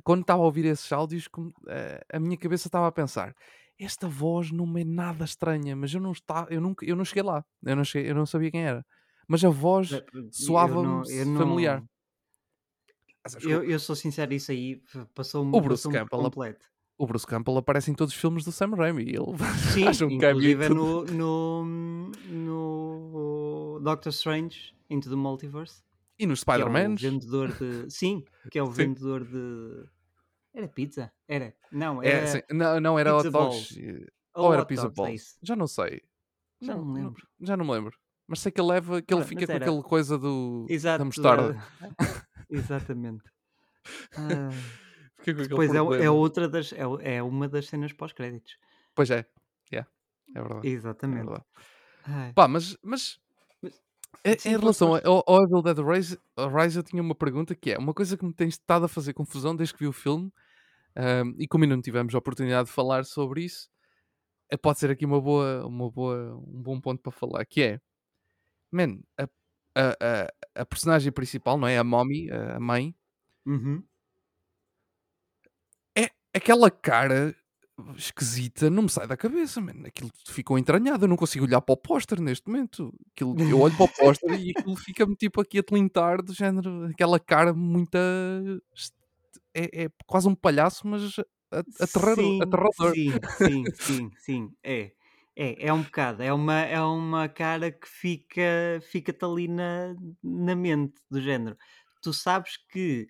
quando 0.02 0.22
estava 0.22 0.42
a 0.42 0.44
ouvir 0.44 0.64
esses 0.64 0.90
áudios, 0.92 1.28
eh, 1.68 2.04
a 2.12 2.18
minha 2.18 2.36
cabeça 2.36 2.66
estava 2.66 2.88
a 2.88 2.92
pensar 2.92 3.34
esta 3.78 4.08
voz 4.08 4.50
não 4.52 4.66
me 4.66 4.82
é 4.82 4.84
nada 4.84 5.24
estranha, 5.24 5.74
mas 5.74 5.92
eu 5.92 6.00
não, 6.00 6.12
está, 6.12 6.46
eu 6.50 6.60
nunca, 6.60 6.84
eu 6.86 6.96
não 6.96 7.04
cheguei 7.04 7.22
lá, 7.22 7.44
eu 7.64 7.76
não, 7.76 7.84
cheguei, 7.84 8.10
eu 8.10 8.14
não 8.14 8.26
sabia 8.26 8.50
quem 8.50 8.62
era. 8.64 8.84
Mas 9.26 9.44
a 9.44 9.48
voz 9.48 9.92
Eh, 9.92 10.04
não, 10.12 10.30
soava-me 10.30 11.04
familiar. 11.36 11.80
não, 11.80 13.50
eu, 13.50 13.64
eu 13.64 13.78
sou 13.78 13.96
sincero, 13.96 14.34
isso 14.34 14.52
aí 14.52 14.82
passou-me 15.14 15.56
o 15.56 15.60
Bruce 15.60 15.88
Campbell, 15.88 16.20
completo. 16.20 16.66
o 16.98 17.06
Bruce 17.06 17.26
Campbell 17.26 17.56
aparece 17.56 17.90
em 17.90 17.94
todos 17.94 18.14
os 18.14 18.20
filmes 18.20 18.44
do 18.44 18.52
Sam 18.52 18.74
Raimi. 18.76 19.04
Ele 19.04 19.16
Sim, 19.72 19.84
faz 19.84 20.02
um 20.02 20.10
inclusive 20.10 20.64
é 20.64 20.68
no, 20.68 21.04
no, 21.04 21.64
no 22.28 23.80
Doctor 23.82 24.10
Strange 24.10 24.74
Into 24.90 25.08
the 25.08 25.16
Multiverse, 25.16 25.82
E 26.18 26.26
nos 26.26 26.40
é 26.40 26.42
Spider-Man. 26.42 26.94
vendedor 26.96 27.52
de. 27.52 27.90
Sim, 27.90 28.24
que 28.50 28.58
é 28.58 28.62
o 28.62 28.66
Sim. 28.72 28.72
vendedor 28.72 29.24
de. 29.24 29.88
Era 30.54 30.68
pizza? 30.68 31.12
Era. 31.26 31.54
Não, 31.72 32.02
É, 32.02 32.08
era 32.10 32.26
sim. 32.28 32.40
Não, 32.52 32.80
não 32.80 32.98
era 32.98 33.16
hot 33.16 33.28
dogs. 33.30 33.76
eh, 33.78 34.06
ou 34.34 34.46
Ou 34.46 34.52
era 34.54 34.64
pizza 34.64 34.82
dogs, 34.84 35.00
é 35.00 35.02
balls. 35.02 35.20
isso. 35.22 35.38
Já 35.42 35.56
não 35.56 35.66
sei. 35.66 36.00
Já 36.60 36.74
não 36.76 36.84
me 36.84 36.94
lembro. 37.02 37.26
já 37.40 37.56
não 37.56 37.64
me 37.64 37.72
lembro. 37.72 37.98
Mas 38.26 38.38
sei 38.40 38.50
que 38.52 38.60
ele 38.60 38.68
leva, 38.68 39.02
que 39.02 39.12
ele 39.12 39.20
Pronto, 39.22 39.28
fica 39.28 39.46
com 39.46 39.52
aquela 39.52 39.82
coisa 39.82 40.16
do, 40.16 40.64
da 40.68 40.72
Exato. 40.74 41.04
mostarda. 41.04 41.52
da- 41.54 41.68
Exatamente. 42.48 43.24
Ah, 44.16 44.48
depois 45.26 45.74
é, 45.74 46.04
é 46.04 46.10
outra 46.10 46.48
das. 46.48 46.72
É, 46.72 47.16
é 47.16 47.22
uma 47.22 47.46
das 47.48 47.66
cenas 47.66 47.92
pós-créditos. 47.92 48.56
Pois 48.94 49.10
é. 49.10 49.26
Yeah, 49.70 49.90
é 50.34 50.40
verdade. 50.40 50.66
É 50.68 50.70
Exatamente. 50.70 51.24
verdade. 51.26 51.44
Ai, 52.06 52.32
Pá, 52.34 52.48
mas 52.48 52.76
mas- 52.82 53.18
em, 54.24 54.36
sim, 54.38 54.50
em 54.50 54.58
relação 54.58 54.94
ao, 54.96 55.24
ao 55.26 55.42
Evil 55.44 55.62
Dead 55.62 55.78
Rise, 55.78 56.18
Rise, 56.38 56.78
eu 56.78 56.82
tinha 56.82 57.02
uma 57.02 57.14
pergunta 57.14 57.54
que 57.54 57.72
é 57.72 57.78
uma 57.78 57.94
coisa 57.94 58.16
que 58.16 58.24
me 58.24 58.32
tem 58.34 58.48
estado 58.48 58.84
a 58.86 58.88
fazer 58.88 59.12
confusão 59.14 59.54
desde 59.56 59.74
que 59.74 59.80
vi 59.80 59.86
o 59.88 59.92
filme 59.92 60.32
ahm, 60.96 61.34
e 61.38 61.48
como 61.48 61.64
ainda 61.64 61.76
não 61.76 61.82
tivemos 61.82 62.14
a 62.14 62.18
oportunidade 62.18 62.68
de 62.68 62.74
falar 62.74 63.04
sobre 63.04 63.44
isso, 63.44 63.68
eh, 64.50 64.56
pode 64.58 64.78
ser 64.80 64.90
aqui 64.90 65.06
uma 65.06 65.20
boa, 65.20 65.66
uma 65.66 65.90
boa, 65.90 66.36
um 66.38 66.62
bom 66.62 66.80
ponto 66.80 67.02
para 67.02 67.12
falar, 67.12 67.44
que 67.46 67.62
é, 67.62 67.80
man, 68.72 69.00
a, 69.18 69.24
a, 69.76 70.24
a, 70.58 70.62
a 70.62 70.66
personagem 70.66 71.12
principal, 71.12 71.58
não 71.58 71.68
é? 71.68 71.78
A 71.78 71.84
mommy, 71.84 72.30
a 72.30 72.60
mãe, 72.60 72.94
Uhum. 73.46 73.84
é 75.96 76.08
aquela 76.34 76.70
cara 76.70 77.34
esquisita, 77.96 78.70
não 78.70 78.84
me 78.84 78.88
sai 78.88 79.06
da 79.06 79.16
cabeça, 79.16 79.60
mano. 79.60 79.86
Aquilo 79.86 80.10
ficou 80.28 80.58
entranhado, 80.58 81.04
eu 81.04 81.08
não 81.08 81.16
consigo 81.16 81.44
olhar 81.44 81.60
para 81.60 81.72
o 81.72 81.76
póster 81.76 82.20
neste 82.20 82.48
momento. 82.48 82.92
Aquilo, 83.12 83.38
eu 83.40 83.60
olho 83.60 83.76
para 83.76 83.84
o 83.84 83.88
póster 83.88 84.40
e 84.40 84.50
aquilo 84.50 84.76
fica-me 84.76 85.16
tipo 85.16 85.40
aqui 85.40 85.58
a 85.58 85.62
tilintar, 85.62 86.22
do 86.22 86.32
género, 86.32 86.86
aquela 86.86 87.18
cara 87.18 87.52
muita. 87.52 87.98
É, 89.54 89.84
é 89.84 89.88
quase 90.06 90.28
um 90.28 90.34
palhaço, 90.34 90.86
mas 90.86 91.16
aterrador. 91.80 92.24
Sim, 92.24 92.42
aterrador. 92.42 92.94
sim, 92.94 93.12
sim, 93.38 93.64
sim, 93.74 94.10
sim, 94.18 94.50
é. 94.62 94.92
É, 95.36 95.66
é 95.66 95.72
um 95.72 95.82
bocado, 95.82 96.22
é 96.22 96.32
uma, 96.32 96.60
é 96.60 96.80
uma 96.80 97.28
cara 97.28 97.72
que 97.72 97.88
fica, 97.88 98.80
fica-te 98.88 99.24
ali 99.24 99.48
na, 99.48 99.92
na 100.22 100.54
mente, 100.54 100.94
do 101.10 101.20
género. 101.20 101.56
Tu 102.00 102.12
sabes 102.12 102.56
que, 102.70 103.08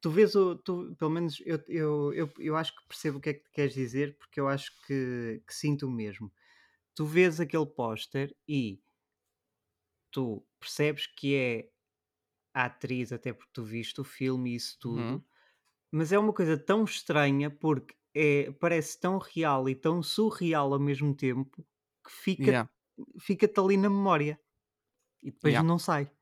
tu 0.00 0.10
vês 0.10 0.34
o, 0.34 0.56
tu, 0.56 0.94
pelo 0.96 1.10
menos 1.10 1.40
eu, 1.44 1.62
eu, 1.68 2.12
eu, 2.14 2.32
eu 2.38 2.56
acho 2.56 2.74
que 2.76 2.86
percebo 2.88 3.18
o 3.18 3.20
que 3.20 3.30
é 3.30 3.34
que 3.34 3.50
queres 3.50 3.74
dizer, 3.74 4.16
porque 4.18 4.40
eu 4.40 4.48
acho 4.48 4.72
que, 4.86 5.42
que 5.46 5.54
sinto 5.54 5.86
o 5.86 5.90
mesmo. 5.90 6.32
Tu 6.94 7.06
vês 7.06 7.40
aquele 7.40 7.66
póster 7.66 8.36
e 8.48 8.82
tu 10.10 10.44
percebes 10.58 11.06
que 11.06 11.34
é 11.36 11.70
a 12.54 12.66
atriz, 12.66 13.12
até 13.12 13.32
porque 13.32 13.52
tu 13.54 13.64
viste 13.64 14.00
o 14.00 14.04
filme 14.04 14.52
e 14.52 14.56
isso 14.56 14.78
Uhum. 14.84 15.20
tudo, 15.20 15.24
mas 15.92 16.12
é 16.12 16.18
uma 16.18 16.32
coisa 16.34 16.58
tão 16.58 16.84
estranha 16.84 17.50
porque 17.50 17.96
é, 18.14 18.52
parece 18.52 19.00
tão 19.00 19.18
real 19.18 19.68
e 19.68 19.74
tão 19.76 20.02
surreal 20.02 20.72
ao 20.74 20.80
mesmo 20.80 21.14
tempo 21.16 21.66
que 22.04 22.12
fica, 22.12 22.52
Yeah, 22.52 22.66
fica-te 23.20 23.60
ali 23.60 23.76
na 23.76 23.90
memória 23.90 24.40
e 25.22 25.30
depois 25.32 25.58
yeah. 25.58 25.62
não 25.62 25.78
sai. 25.78 26.12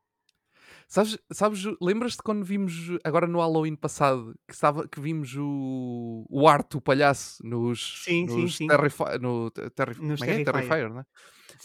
Sabes, 0.90 1.18
sabes 1.30 1.64
lembras-te 1.82 2.22
quando 2.22 2.44
vimos 2.44 2.72
agora 3.04 3.26
no 3.26 3.40
Halloween 3.40 3.76
passado 3.76 4.34
que, 4.48 4.54
estava, 4.54 4.88
que 4.88 4.98
vimos 5.00 5.34
o, 5.36 6.24
o 6.30 6.48
Art, 6.48 6.74
o 6.76 6.80
palhaço, 6.80 7.46
nos, 7.46 8.08
Sim, 8.26 8.26
nos 8.26 8.56
sim. 8.56 8.66
Terrifi 8.66 9.04
no 9.20 9.50
Te- 9.50 9.68
Terrif- 9.70 10.00
Nos 10.00 10.20
é 10.26 10.34
é? 10.34 10.40
Terrifier. 10.40 10.90
Né? 10.92 11.04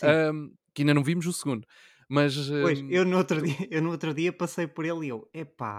Ahm, 0.04 0.52
que 0.74 0.82
ainda 0.84 0.94
não 0.94 1.04
vimos 1.04 1.26
o 1.28 1.34
segundo. 1.34 1.66
Mas 2.10 2.36
Pois, 2.62 2.80
ahm, 2.80 2.88
eu 2.88 3.04
no, 3.06 3.18
outro 3.18 3.42
dia, 3.42 3.56
eu 3.76 3.82
no 3.82 3.92
outro 3.92 4.14
dia 4.14 4.32
passei 4.32 4.68
por 4.68 4.86
ele 4.86 5.08
e 5.08 5.10
eu, 5.10 5.30
epá, 5.34 5.70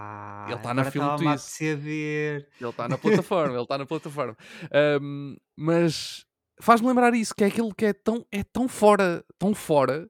ele 0.47 0.57
está 0.57 0.73
na 0.75 0.85
agora 0.85 0.89
Film 0.91 1.11
estava-me 1.11 1.29
a 1.29 1.33
Twist. 1.33 1.35
apetecer 1.35 1.77
ver. 1.77 2.49
Ele 2.61 2.71
está 2.71 2.89
na 2.89 2.99
plataforma, 2.99 3.55
ele 3.55 3.63
está 3.63 3.79
na 3.79 3.87
plataforma. 3.87 4.37
Ahm, 4.73 5.37
mas 5.57 6.25
faz-me 6.61 6.87
lembrar 6.89 7.15
isso, 7.15 7.35
que 7.35 7.45
é 7.45 7.49
aquilo 7.49 7.75
que 7.75 7.87
é 7.87 7.93
tão, 7.93 8.25
é 8.31 8.45
tão 8.45 8.69
fora, 8.69 9.25
tão 9.39 9.55
fora, 9.55 10.09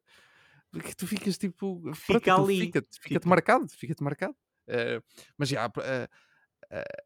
que 0.83 0.95
tu 0.97 1.07
ficas 1.07 1.39
tipo. 1.39 1.81
Pronto, 2.07 2.29
Fica 2.29 2.31
aquilo 2.31 2.47
ali, 2.47 2.59
fica-te 2.67 3.01
fica 3.01 3.21
fica. 3.21 3.29
marcado, 3.29 3.69
fica-te 3.71 4.03
marcado. 4.03 4.37
Ah, 4.69 5.03
mas 5.39 5.49
já, 5.49 5.65
a, 5.67 5.69
a- 6.71 7.05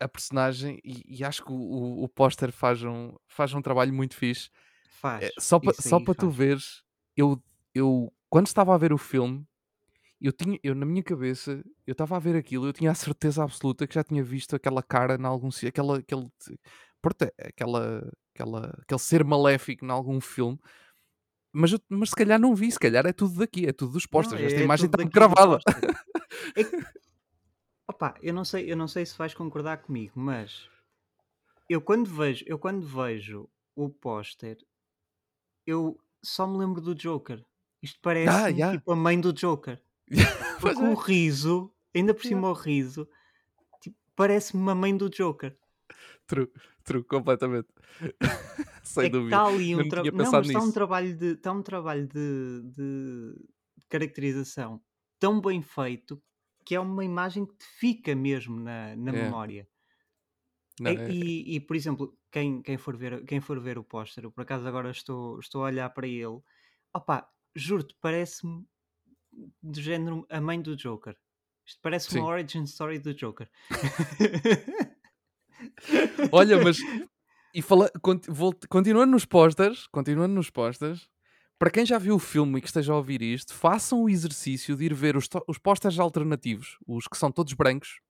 a 0.00 0.08
personagem, 0.08 0.80
e, 0.84 1.02
e 1.20 1.24
acho 1.24 1.44
que 1.44 1.52
o, 1.52 1.56
o, 1.56 2.04
o 2.04 2.08
póster 2.08 2.52
faz 2.52 2.82
um, 2.84 3.14
faz 3.26 3.52
um 3.54 3.62
trabalho 3.62 3.92
muito 3.92 4.14
fixe. 4.16 4.48
Faz, 4.88 5.30
só 5.38 5.60
só 5.80 6.00
para 6.00 6.14
tu 6.14 6.30
veres, 6.30 6.82
eu, 7.16 7.42
eu 7.74 8.12
quando 8.30 8.46
estava 8.46 8.74
a 8.74 8.78
ver 8.78 8.92
o 8.92 8.98
filme, 8.98 9.44
eu 10.20 10.32
tinha, 10.32 10.58
eu 10.62 10.74
na 10.74 10.86
minha 10.86 11.02
cabeça, 11.02 11.62
eu 11.86 11.92
estava 11.92 12.16
a 12.16 12.18
ver 12.20 12.36
aquilo, 12.36 12.66
eu 12.66 12.72
tinha 12.72 12.90
a 12.90 12.94
certeza 12.94 13.44
absoluta 13.44 13.86
que 13.86 13.94
já 13.94 14.04
tinha 14.04 14.22
visto 14.24 14.56
aquela 14.56 14.82
cara 14.82 15.16
em 15.20 15.24
algum 15.26 15.50
aquela, 15.68 15.98
aquele, 15.98 16.28
pronto, 17.02 17.24
aquela, 17.40 18.10
aquela, 18.34 18.78
aquele 18.82 19.00
ser 19.00 19.24
maléfico 19.24 19.84
em 19.86 19.90
algum 19.90 20.20
filme, 20.20 20.58
mas, 21.52 21.72
eu- 21.72 21.80
mas 21.88 22.10
se 22.10 22.16
calhar 22.16 22.38
não 22.40 22.54
vi, 22.54 22.70
se 22.70 22.78
calhar 22.78 23.06
é 23.06 23.12
tudo 23.12 23.38
daqui, 23.38 23.66
é 23.66 23.72
tudo 23.72 23.92
dos 23.92 24.04
Não, 24.04 24.10
posters, 24.10 24.42
esta 24.42 24.60
é 24.60 24.64
imagem 24.64 24.86
está 24.86 25.02
gravada. 25.04 25.58
É 26.54 26.62
que, 26.64 26.76
opá, 27.88 28.14
eu 28.22 28.32
não 28.34 28.44
sei, 28.44 28.70
eu 28.70 28.76
não 28.76 28.86
sei 28.86 29.04
se 29.06 29.16
vais 29.16 29.32
concordar 29.34 29.78
comigo, 29.78 30.12
mas 30.20 30.68
eu 31.68 31.80
quando 31.80 32.06
vejo, 32.08 32.44
eu 32.46 32.58
quando 32.58 32.86
vejo 32.86 33.48
o 33.74 33.88
póster, 33.88 34.58
eu 35.66 35.98
só 36.22 36.46
me 36.46 36.58
lembro 36.58 36.80
do 36.80 36.94
Joker. 36.94 37.44
Isto 37.82 37.96
Ah, 37.98 38.00
parece-me 38.02 38.58
já. 38.58 38.72
tipo 38.72 38.92
a 38.92 38.96
mãe 38.96 39.20
do 39.20 39.32
Joker. 39.32 39.80
Porque 40.60 40.80
o 40.82 40.92
é. 40.92 41.04
riso, 41.06 41.72
ainda 41.94 42.12
por 42.14 42.24
Yeah. 42.24 42.36
cima 42.40 42.50
o 42.50 42.52
riso, 42.52 43.08
tipo, 43.80 43.96
parece-me 44.16 44.70
a 44.70 44.74
mãe 44.74 44.96
do 44.96 45.08
Joker. 45.08 45.56
True, 46.26 46.50
completamente. 47.04 47.68
Sem 48.82 49.06
É 49.06 49.08
dúvida. 49.08 49.42
está 49.46 49.46
ali 49.46 49.76
um 49.76 49.88
tinha 49.92 50.12
Não, 50.12 50.40
está 50.40 50.60
um 50.60 50.72
trabalho 50.72 51.16
de. 51.16 51.32
Está 51.34 51.52
um 51.52 51.62
trabalho 51.62 52.06
de, 52.08 52.62
de 52.72 53.34
caracterização 53.88 54.82
tão 55.18 55.40
bem 55.40 55.62
feito 55.62 56.22
que 56.64 56.74
é 56.74 56.80
uma 56.80 57.04
imagem 57.04 57.46
que 57.46 57.54
te 57.56 57.64
fica 57.64 58.14
mesmo 58.14 58.58
na, 58.60 58.94
na 58.96 59.12
É, 59.12 59.12
memória. 59.12 59.68
não, 60.80 60.90
E, 60.90 60.92
é, 60.98 61.14
e- 61.16 61.56
e, 61.56 61.60
por 61.60 61.76
exemplo, 61.76 62.18
quem, 62.30 62.62
quem, 62.62 62.78
for 62.78 62.96
ver, 62.96 63.24
quem 63.24 63.40
for 63.40 63.60
ver 63.60 63.78
o 63.78 63.84
póster, 63.84 64.24
eu 64.24 64.30
por 64.32 64.42
acaso 64.42 64.66
agora 64.66 64.90
estou, 64.90 65.38
estou 65.40 65.62
a 65.62 65.66
olhar 65.66 65.90
para 65.90 66.06
ele, 66.06 66.40
opá, 66.94 67.28
juro-te, 67.54 67.94
parece-me 68.00 68.66
do 69.62 69.80
género 69.80 70.26
a 70.30 70.40
mãe 70.40 70.60
do 70.62 70.76
Joker. 70.76 71.16
Isto 71.66 71.80
parece 71.82 72.12
uma 72.12 72.24
sim. 72.24 72.26
origin 72.26 72.64
story 72.64 72.98
do 72.98 73.14
Joker. 73.14 73.50
Olha, 76.32 76.62
mas 76.62 76.78
e 77.54 77.62
fala, 77.62 77.90
continuando 78.68 79.12
nos 79.12 79.24
posters, 79.24 79.86
continuando 79.88 80.34
nos 80.34 80.50
posters, 80.50 81.08
para 81.58 81.70
quem 81.70 81.84
já 81.84 81.98
viu 81.98 82.14
o 82.14 82.18
filme 82.18 82.58
e 82.58 82.60
que 82.60 82.68
esteja 82.68 82.92
a 82.92 82.96
ouvir 82.96 83.20
isto, 83.20 83.52
façam 83.52 84.04
o 84.04 84.08
exercício 84.08 84.76
de 84.76 84.84
ir 84.84 84.94
ver 84.94 85.16
os, 85.16 85.28
os 85.46 85.58
posters 85.58 85.98
alternativos, 85.98 86.78
os 86.86 87.08
que 87.08 87.18
são 87.18 87.32
todos 87.32 87.52
brancos. 87.54 88.00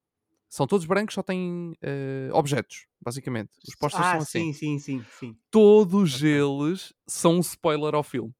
São 0.50 0.66
todos 0.66 0.86
brancos, 0.86 1.14
só 1.14 1.22
têm 1.22 1.74
eh, 1.82 2.30
objetos, 2.32 2.86
basicamente. 3.02 3.50
Os 3.66 3.74
posters 3.74 4.06
ah, 4.06 4.10
são 4.12 4.20
assim. 4.20 4.52
sim, 4.52 4.78
sim, 4.78 4.78
sim, 4.78 5.04
sim. 5.18 5.36
Todos 5.50 6.16
Ok. 6.16 6.26
eles 6.26 6.94
são 7.06 7.36
um 7.36 7.40
spoiler 7.40 7.94
ao 7.94 8.02
filme. 8.02 8.34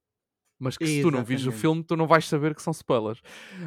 Mas 0.60 0.76
que 0.76 0.86
se 0.86 1.02
tu 1.02 1.10
não 1.10 1.22
vires 1.24 1.42
o 1.42 1.50
Exatamente. 1.50 1.60
filme, 1.60 1.84
tu 1.84 1.96
não 1.96 2.06
vais 2.06 2.26
saber 2.26 2.54
que 2.54 2.60
são 2.62 2.72
spoilers. 2.72 3.20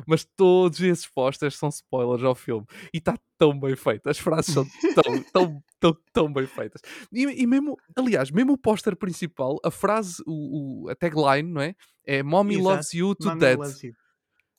Mas 0.06 0.26
todos 0.36 0.82
esses 0.82 1.08
posters 1.08 1.56
são 1.58 1.70
spoilers 1.70 2.24
ao 2.24 2.36
filme. 2.36 2.66
E 2.94 2.98
está 2.98 3.18
tão 3.38 3.58
bem 3.58 3.76
feito. 3.76 4.08
As 4.10 4.18
frases 4.20 4.54
são 4.54 4.66
tão, 4.96 5.24
tão, 5.32 5.64
tão, 5.80 5.98
tão 6.14 6.34
bem 6.34 6.46
feitas. 6.46 6.82
E, 7.12 7.22
e 7.24 7.48
mesmo, 7.48 7.78
aliás, 7.96 8.30
mesmo 8.30 8.54
o 8.54 8.58
póster 8.58 8.96
principal, 8.96 9.58
a 9.64 9.72
frase, 9.72 10.22
o, 10.28 10.86
o- 10.86 10.90
a 10.90 10.96
tagline, 10.96 11.50
não 11.50 11.62
é? 11.62 11.74
É 12.06 12.22
Mommy 12.22 12.58
loves 12.58 12.94
Exato. 12.94 12.98
you 12.98 13.16
to 13.16 13.28
Mommy 13.28 13.40
death. 13.40 13.58
loves 13.60 13.84
you. 13.84 13.94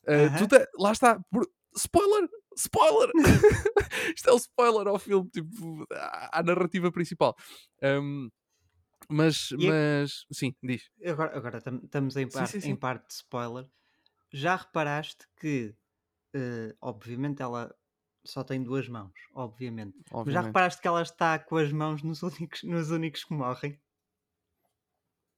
Uh, 0.07 0.37
to 0.39 0.47
death. 0.47 0.67
Lá 0.79 0.91
está. 0.91 1.19
Spoiler! 1.75 2.27
Spoiler! 2.57 3.11
Isto 4.15 4.29
é 4.29 4.33
o 4.33 4.37
spoiler 4.37 4.87
ao 4.87 4.99
filme, 4.99 5.29
tipo, 5.29 5.85
à, 5.91 6.39
à 6.39 6.43
narrativa 6.43 6.91
principal. 6.91 7.35
Um, 7.81 8.29
mas, 9.09 9.49
E 9.57 9.67
é- 9.69 9.71
mas, 9.71 10.25
sim, 10.31 10.53
diz. 10.61 10.89
Agora, 11.05 11.37
agora 11.37 11.61
tam- 11.61 11.81
estamos 11.83 12.15
em 12.15 12.27
Sim, 12.27 12.31
parte, 12.31 12.57
sim, 12.61 12.61
em 12.61 12.75
sim. 12.75 12.75
parte 12.75 13.07
de 13.07 13.13
spoiler. 13.13 13.69
Já 14.33 14.55
reparaste 14.57 15.27
que, 15.39 15.75
eh, 16.35 16.75
obviamente, 16.81 17.41
ela 17.41 17.75
só 18.25 18.43
tem 18.43 18.63
duas 18.63 18.87
mãos, 18.89 19.13
obviamente. 19.33 19.97
Mas 20.23 20.33
já 20.33 20.41
Obviamente. 20.41 20.47
reparaste 20.47 20.81
que 20.81 20.87
ela 20.89 21.01
está 21.03 21.39
com 21.39 21.57
as 21.57 21.71
mãos 21.73 22.03
nos 22.03 22.23
únicos, 22.23 22.63
nos 22.63 22.91
únicos 22.91 23.23
que 23.25 23.33
morrem? 23.33 23.81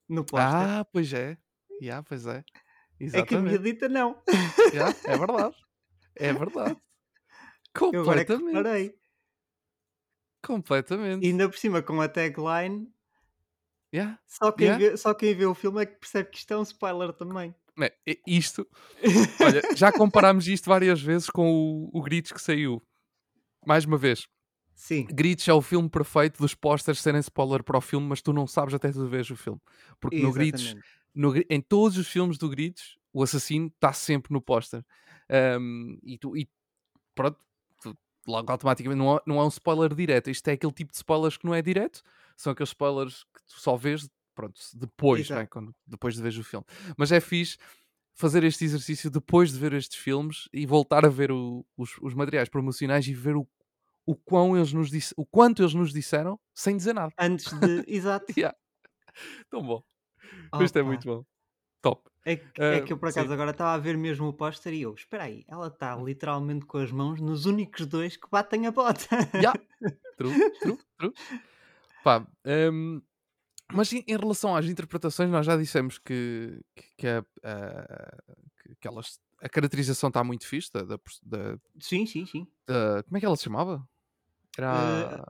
No 0.08 0.24
póster? 0.24 0.68
Ah, 0.70 0.84
pois 0.92 1.12
é. 1.12 1.36
Yeah, 1.80 2.02
pois 2.02 2.26
é. 2.26 2.44
é 3.12 3.22
que 3.22 3.34
a 3.34 3.38
minha 3.38 3.58
Exatamente. 3.58 3.58
dita 3.58 3.88
não. 3.88 4.22
Yeah, 4.72 4.96
é 5.04 5.16
verdade. 5.16 5.56
É 6.16 6.32
verdade. 6.32 6.78
Eu 7.90 8.02
agora 8.02 8.22
é 8.22 8.24
Completamente. 8.24 8.70
E 11.20 11.26
Completamente. 11.26 11.28
ainda 11.28 11.48
por 11.48 11.58
cima 11.58 11.82
com 11.82 12.00
a 12.00 12.08
tagline, 12.08 12.92
Yeah, 13.94 14.18
só 14.26 14.52
quem, 14.52 14.66
yeah. 14.66 14.90
vê, 14.90 14.96
só 14.96 15.14
quem 15.14 15.34
vê 15.34 15.46
o 15.46 15.54
filme 15.54 15.82
é 15.82 15.86
que 15.86 15.96
percebe 15.98 16.30
que 16.30 16.38
isto 16.38 16.52
é 16.52 16.58
um 16.58 16.62
spoiler 16.62 17.12
também. 17.12 17.54
E- 18.06 18.20
Isto, 18.26 18.66
olha, 19.40 19.62
já 19.76 19.92
comparámos 19.92 20.48
isto 20.48 20.66
várias 20.66 21.00
vezes 21.00 21.28
com 21.28 21.50
o, 21.50 21.90
o 21.92 22.02
Gritos 22.02 22.32
que 22.32 22.40
saiu. 22.40 22.82
Mais 23.66 23.84
uma 23.84 23.98
vez. 23.98 24.26
Sim, 24.74 25.06
Gritos 25.10 25.48
é 25.48 25.52
o 25.52 25.62
filme 25.62 25.88
perfeito 25.88 26.38
dos 26.38 26.54
posters 26.54 27.00
serem 27.00 27.20
spoiler 27.20 27.62
para 27.62 27.78
o 27.78 27.80
filme, 27.80 28.06
mas 28.06 28.20
tu 28.20 28.32
não 28.32 28.46
sabes 28.46 28.74
até 28.74 28.92
tu 28.92 29.06
veres 29.06 29.30
o 29.30 29.36
filme. 29.36 29.60
Porque 30.00 30.20
no 30.20 30.32
Gritos, 30.32 30.74
no 31.14 31.34
em 31.48 31.60
todos 31.60 31.96
os 31.96 32.06
filmes 32.06 32.36
do 32.38 32.48
Gritos, 32.48 32.98
o 33.12 33.22
assassino 33.22 33.68
está 33.68 33.92
sempre 33.92 34.32
no 34.32 34.40
póster. 34.40 34.84
Um, 35.58 35.98
e, 36.02 36.18
tu, 36.18 36.36
e 36.36 36.48
pronto, 37.14 37.38
tu- 37.82 37.96
logo 38.26 38.52
automaticamente 38.52 38.98
não 38.98 39.20
não 39.26 39.40
é 39.40 39.44
um 39.44 39.48
spoiler 39.48 39.94
direto. 39.94 40.30
Isto 40.30 40.48
é 40.48 40.52
aquele 40.52 40.72
tipo 40.72 40.92
de 40.92 40.96
spoilers 40.98 41.36
que 41.38 41.46
não 41.46 41.54
é 41.54 41.62
direto, 41.62 42.02
são 42.36 42.52
aqueles 42.52 42.70
spoilers 42.70 43.24
que 43.24 43.42
tu 43.46 43.60
só 43.60 43.76
vês 43.76 44.08
pronto, 44.34 44.60
depois, 44.74 45.30
é? 45.30 45.34
Exato. 45.34 45.50
Quando, 45.50 45.74
depois 45.86 46.14
de 46.14 46.22
veres 46.22 46.38
o 46.38 46.44
filme. 46.44 46.64
Mas 46.96 47.10
é 47.12 47.20
fixe 47.20 47.56
fazer 48.14 48.44
este 48.44 48.64
exercício 48.64 49.10
depois 49.10 49.52
de 49.52 49.58
ver 49.58 49.72
estes 49.72 49.98
filmes 49.98 50.48
e 50.52 50.64
voltar 50.66 51.04
a 51.04 51.08
ver 51.08 51.30
o- 51.32 51.66
os, 51.76 51.96
os 52.00 52.14
materiais 52.14 52.48
promocionais 52.48 53.06
e 53.08 53.14
ver 53.14 53.36
o, 53.36 53.46
o, 54.06 54.14
quão 54.14 54.56
eles 54.56 54.72
nos 54.72 54.90
disse, 54.90 55.12
o 55.16 55.24
quanto 55.26 55.62
eles 55.62 55.74
nos 55.74 55.92
disseram 55.92 56.38
sem 56.54 56.76
dizer 56.76 56.94
nada. 56.94 57.12
Antes 57.18 57.52
de. 57.58 57.84
Exato. 57.86 58.26
Yeah. 58.38 58.56
Tão 59.50 59.62
bom. 59.62 59.82
Isto 60.62 60.78
é 60.78 60.82
muito 60.82 61.06
bom. 61.06 61.24
Top. 61.82 62.10
É 62.24 62.36
que, 62.36 62.60
é 62.60 62.78
Ah, 62.78 62.80
que 62.82 62.92
eu 62.92 62.98
por 62.98 63.10
sim. 63.12 63.20
acaso 63.20 63.32
agora 63.32 63.52
estava 63.52 63.74
a 63.74 63.78
ver 63.78 63.96
mesmo 63.96 64.26
o 64.26 64.32
póster 64.32 64.74
e 64.74 64.82
eu, 64.82 64.92
espera 64.94 65.24
aí, 65.24 65.44
ela 65.46 65.68
está 65.68 65.94
literalmente 65.96 66.66
com 66.66 66.78
as 66.78 66.90
mãos 66.90 67.20
nos 67.20 67.46
únicos 67.46 67.86
dois 67.86 68.16
que 68.16 68.28
batem 68.30 68.66
a 68.66 68.72
bota. 68.72 69.06
Yeah. 69.34 69.58
True, 70.18 70.32
true, 70.60 70.78
true. 70.98 71.14
Pá, 72.06 72.24
hum, 72.72 73.02
mas 73.72 73.92
em, 73.92 74.04
em 74.06 74.16
relação 74.16 74.54
às 74.54 74.66
interpretações, 74.66 75.28
nós 75.28 75.44
já 75.44 75.56
dissemos 75.56 75.98
que, 75.98 76.60
que, 76.76 76.84
que 76.98 77.06
a, 77.08 77.18
a- 77.42 78.16
que- 78.80 78.86
elas, 78.86 79.18
a 79.42 79.48
caracterização 79.48 80.06
está 80.06 80.22
muito 80.22 80.46
fixe. 80.46 80.70
Da, 80.72 80.82
da, 80.84 80.96
da- 81.24 81.58
Sim, 81.80 82.06
sim, 82.06 82.24
sim. 82.24 82.46
da- 82.64 83.02
como 83.02 83.16
é 83.16 83.20
que 83.20 83.26
ela 83.26 83.36
se 83.36 83.42
chamava? 83.42 83.84
Era. 84.56 85.24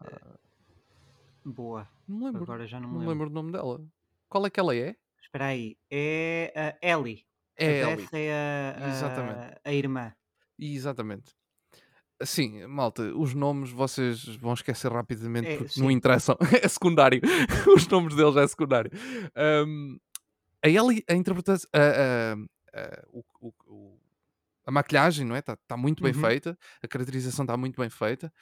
Boa. 1.45 1.89
não 2.07 2.27
lembro. 2.27 2.43
Agora 2.43 2.67
já 2.67 2.79
não 2.79 2.89
me 2.89 2.95
não 2.95 3.01
me 3.01 3.07
lembro. 3.09 3.25
lembro 3.25 3.31
do 3.31 3.35
nome 3.35 3.53
dela. 3.53 3.83
Qual 4.29 4.45
é 4.45 4.51
que 4.51 4.61
ela 4.61 4.77
é? 4.77 4.95
Espera 5.23 5.47
aí. 5.47 5.79
É 5.91 6.77
a 6.83 6.87
Ellie. 6.93 7.25
É 7.57 7.85
a 7.85 7.91
Ellie. 7.93 8.05
Beth 8.05 8.13
é 8.19 8.33
a, 8.33 8.85
a- 8.85 8.89
Exatamente. 8.91 9.61
a 9.65 9.73
irmã. 9.73 10.15
Exatamente. 10.59 11.33
Sim, 12.25 12.67
malta, 12.67 13.03
os 13.15 13.35
nomes 13.35 13.71
vocês 13.71 14.25
vão 14.37 14.55
esquecer 14.55 14.91
rapidamente 14.91 15.49
É, 15.49 15.57
porque 15.59 15.79
não 15.81 15.89
sim. 15.89 15.95
interessam. 15.97 16.37
É 16.65 16.69
secundário. 16.69 17.21
os 17.77 17.87
nomes 17.89 18.15
deles 18.17 18.37
é 18.37 18.47
secundário. 18.49 18.91
Um, 19.67 19.99
a 20.65 20.69
Ellie, 20.69 21.05
a 21.09 21.15
interpretação. 21.15 21.69
A, 21.75 21.79
a- 21.79 22.81
a- 22.83 23.05
o- 23.13 23.25
o- 23.67 24.01
a 24.67 24.71
maquilhagem, 24.73 25.27
não 25.27 25.37
é? 25.37 25.41
Está 25.41 25.57
tá 25.69 25.77
muito 25.77 26.03
bem 26.03 26.13
Uhum. 26.13 26.21
feita. 26.21 26.59
A 26.83 26.89
caracterização 26.89 27.45
está 27.45 27.57
muito 27.57 27.81
bem 27.81 27.91
feita. 27.91 28.33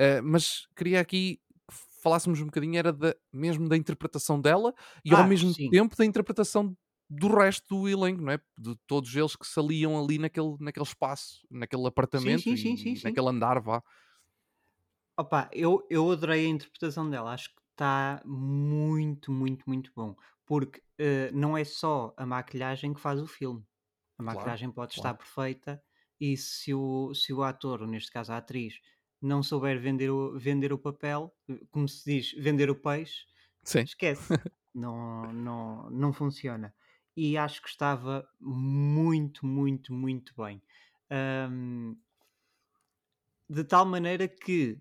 Uh, 0.00 0.22
mas 0.22 0.66
queria 0.76 1.00
aqui 1.00 1.36
que 1.68 1.74
falássemos 2.02 2.40
um 2.40 2.46
bocadinho 2.46 2.78
era 2.78 2.92
da, 2.92 3.14
mesmo 3.32 3.68
da 3.68 3.76
interpretação 3.76 4.40
dela 4.40 4.74
e 5.04 5.14
ao 5.14 5.22
Ah, 5.22 5.24
mesmo 5.24 5.52
sim. 5.54 5.68
tempo 5.70 5.96
da 5.96 6.04
interpretação 6.04 6.76
do 7.10 7.28
resto 7.28 7.66
do 7.80 7.88
elenco, 7.88 8.22
não 8.22 8.32
é? 8.32 8.38
De 8.58 8.76
todos 8.86 9.14
eles 9.14 9.36
que 9.36 9.46
se 9.46 9.58
aliam 9.58 10.02
ali 10.02 10.18
naquele, 10.18 10.56
naquele 10.60 10.86
espaço, 10.86 11.46
naquele 11.50 11.86
apartamento 11.86 12.46
sim, 12.56 12.76
sim, 12.76 12.76
sim, 12.76 12.96
naquele 13.02 13.28
andar, 13.28 13.60
vá. 13.60 13.82
Opa, 15.16 15.50
eu, 15.52 15.84
eu 15.90 16.10
adorei 16.10 16.46
a 16.46 16.48
interpretação 16.48 17.08
dela. 17.10 17.32
Acho 17.32 17.50
que 17.54 17.60
está 17.72 18.22
muito, 18.24 19.32
muito, 19.32 19.64
muito 19.68 19.92
bom. 19.94 20.14
Porque 20.46 20.82
eh, 20.98 21.30
não 21.32 21.56
é 21.56 21.64
só 21.64 22.14
a 22.16 22.24
maquilhagem 22.24 22.94
que 22.94 23.00
faz 23.00 23.20
o 23.20 23.26
filme. 23.26 23.64
A 24.18 24.22
Claro, 24.26 24.54
maquilhagem 24.54 24.70
pode 24.70 24.94
claro. 24.94 24.94
estar 24.94 25.14
perfeita 25.14 25.82
e 26.20 26.36
se 26.36 26.74
o, 26.74 27.14
se 27.14 27.32
o 27.32 27.42
ator, 27.42 27.82
ou 27.82 27.88
neste 27.88 28.10
caso 28.10 28.32
a 28.32 28.38
atriz, 28.38 28.80
não 29.20 29.42
souber 29.42 29.80
vender 29.80 30.10
o, 30.10 30.38
vender 30.38 30.72
o 30.72 30.78
papel, 30.78 31.34
como 31.70 31.88
se 31.88 32.04
diz, 32.04 32.32
vender 32.32 32.70
o 32.70 32.76
peixe, 32.80 33.24
Sim. 33.64 33.88
esquece. 33.88 34.34
não, 34.74 35.32
não, 35.32 35.90
não 35.90 36.12
funciona. 36.12 36.74
E 37.24 37.36
acho 37.36 37.60
que 37.62 37.68
estava 37.68 38.28
muito, 38.40 39.44
muito, 39.44 39.92
muito 39.92 40.32
bem. 40.36 40.62
Ahm, 41.10 41.96
de 43.48 43.64
tal 43.64 43.84
maneira 43.86 44.26
que 44.28 44.78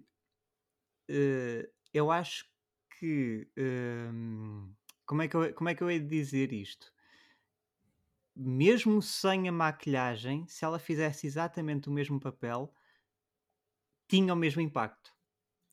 eh, 1.09 1.69
eu 1.93 2.11
acho 2.11 2.45
que. 2.99 3.47
hum, 3.57 4.73
como, 5.05 5.21
é 5.21 5.27
que 5.27 5.35
eu, 5.35 5.53
como 5.53 5.69
é 5.69 5.75
que 5.75 5.83
eu 5.83 5.89
hei 5.91 5.99
de 5.99 6.07
dizer 6.07 6.51
isto? 6.53 6.91
Mesmo 8.37 9.01
sem 9.01 9.49
a 9.49 9.51
maquilhagem, 9.51 10.47
se 10.47 10.63
ela 10.63 10.79
fizesse 10.79 11.27
exatamente 11.27 11.89
o 11.89 11.91
mesmo 11.91 12.21
papel, 12.21 12.73
tinha 14.07 14.33
o 14.33 14.37
mesmo 14.37 14.61
impacto. 14.61 15.11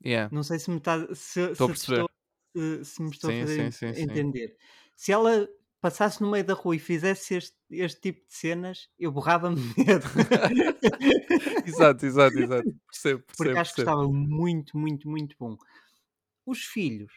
Yeah. 0.00 0.31
Não 0.31 0.42
sei 0.42 0.59
se 0.59 0.70
me, 0.70 0.81
tá, 0.81 0.98
se, 1.14 1.55
Estou 1.55 1.66
a 1.66 1.70
se 1.72 1.72
estou, 1.72 2.09
se- 2.85 3.03
me 3.03 3.11
estou 3.11 3.31
Sim, 3.31 3.33
a 3.33 3.35
fazer 3.35 3.70
sim, 3.70 3.94
sim. 3.94 3.94
entender. 3.94 4.57
Se 4.96 5.12
ela 5.12 5.48
passasse 5.85 6.23
no 6.23 6.31
meio 6.31 6.42
da 6.42 6.55
rua 6.55 6.75
e 6.75 6.79
fizesse 6.79 7.35
este, 7.35 7.55
este 7.70 8.01
tipo 8.01 8.27
de 8.27 8.33
cenas, 8.35 8.88
eu 8.99 9.12
borrava-me 9.12 9.57
de 9.57 9.85
medo. 9.85 10.07
exato, 11.68 12.07
exato, 12.07 12.38
exato. 12.38 12.75
Percebo, 12.90 13.23
Porque 13.37 13.53
percebo, 13.53 13.61
acho 13.61 13.75
que 13.75 13.83
percebo. 13.83 14.01
estava 14.01 14.09
muito, 14.11 14.79
muito, 14.79 15.07
muito 15.07 15.37
bom. 15.38 15.59
Os 16.47 16.61
filhos, 16.61 17.12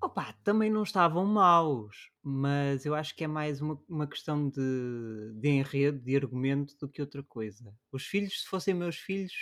opa, 0.00 0.32
também 0.44 0.70
não 0.70 0.84
estavam 0.84 1.26
maus, 1.26 2.12
mas 2.22 2.86
eu 2.86 2.94
acho 2.94 3.16
que 3.16 3.24
é 3.24 3.26
mais 3.26 3.60
uma, 3.60 3.82
uma 3.88 4.06
questão 4.06 4.48
de, 4.48 5.32
de 5.34 5.48
enredo, 5.48 5.98
de 5.98 6.14
argumento, 6.14 6.76
do 6.78 6.88
que 6.88 7.00
outra 7.00 7.24
coisa. 7.24 7.74
Os 7.90 8.06
filhos, 8.06 8.42
se 8.42 8.46
fossem 8.46 8.74
meus 8.74 8.94
filhos, 8.96 9.32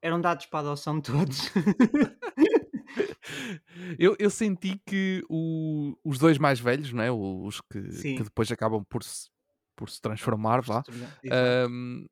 eram 0.00 0.20
dados 0.20 0.46
para 0.46 0.60
a 0.60 0.70
adoção 0.70 1.00
todos. 1.02 1.50
Eu, 3.98 4.16
eu 4.18 4.30
senti 4.30 4.80
que 4.86 5.22
o- 5.28 5.96
os 6.04 6.18
dois 6.18 6.38
mais 6.38 6.60
velhos, 6.60 6.92
não 6.92 7.02
é? 7.02 7.10
os 7.10 7.60
que, 7.60 7.80
que 8.16 8.22
depois 8.24 8.50
acabam 8.52 8.84
por 8.88 9.02
se, 9.02 9.28
por 9.76 9.90
se 9.90 10.00
transformar, 10.00 10.60
vá, 10.62 10.82
ahm, 11.66 12.06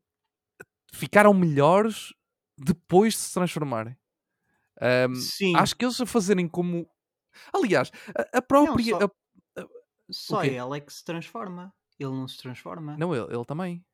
ficaram 0.93 1.33
melhores 1.35 2.13
depois 2.59 3.15
de 3.15 3.21
se 3.21 3.35
transformarem. 3.35 3.97
Ahm, 4.81 5.15
Sim, 5.15 5.57
acho 5.57 5.77
que 5.77 5.85
eles 5.85 6.01
a 6.01 6.07
fazerem 6.07 6.49
como. 6.49 6.89
Aliás, 7.55 7.91
a, 8.33 8.39
a 8.39 8.43
própria. 8.43 8.99
só- 8.99 9.05
a- 9.05 9.67
só 10.11 10.41
quê? 10.43 10.49
ele 10.49 10.77
é 10.77 10.81
que 10.81 10.93
se 10.93 11.05
transforma. 11.05 11.73
Ele 11.99 12.11
não 12.11 12.27
se 12.29 12.39
transforma. 12.39 12.97
Não, 12.97 13.15
ele, 13.15 13.33
ele 13.35 13.45
também. 13.45 13.85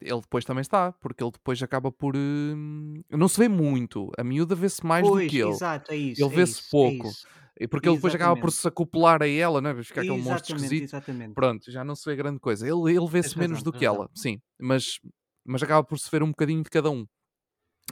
Ele 0.00 0.20
depois 0.20 0.44
também 0.44 0.62
está, 0.62 0.92
porque 0.92 1.22
ele 1.22 1.32
depois 1.32 1.62
acaba 1.62 1.92
por. 1.92 2.16
hum, 2.16 3.02
Não 3.10 3.28
se 3.28 3.38
vê 3.38 3.48
muito. 3.48 4.10
A 4.18 4.24
miúda 4.24 4.54
vê-se 4.54 4.84
mais 4.84 5.10
do 5.10 5.12
pois, 5.12 5.26
que 5.26 5.38
ele. 5.38 5.50
exato, 5.50 5.92
é 5.92 5.96
isso. 5.96 6.22
Ele 6.22 6.30
é 6.32 6.34
vê-se 6.36 6.60
é 6.60 6.64
pouco. 6.70 7.18
E 7.60 7.68
Porque 7.68 7.88
ele 7.88 7.96
depois 7.96 8.14
acaba 8.14 8.36
por 8.36 8.50
se 8.50 8.66
acoplar 8.66 9.22
a 9.22 9.28
ela, 9.28 9.60
né? 9.60 9.74
Fica 9.84 10.00
aquele 10.02 10.18
monstro 10.18 10.56
esquisito. 10.56 10.84
exatamente. 10.84 11.34
Pronto, 11.34 11.70
já 11.70 11.84
não 11.84 11.94
se 11.94 12.08
vê 12.08 12.16
grande 12.16 12.40
coisa. 12.40 12.66
Ele, 12.66 12.96
ele 12.96 13.06
vê-se 13.08 13.38
menos 13.38 13.58
razão, 13.58 13.64
do 13.64 13.72
que 13.72 13.84
razão. 13.84 14.00
ela, 14.00 14.10
sim. 14.14 14.40
Mas, 14.60 14.98
mas 15.44 15.62
acaba 15.62 15.84
por 15.84 15.98
se 15.98 16.10
ver 16.10 16.22
um 16.22 16.28
bocadinho 16.30 16.62
de 16.62 16.70
cada 16.70 16.90
um. 16.90 17.06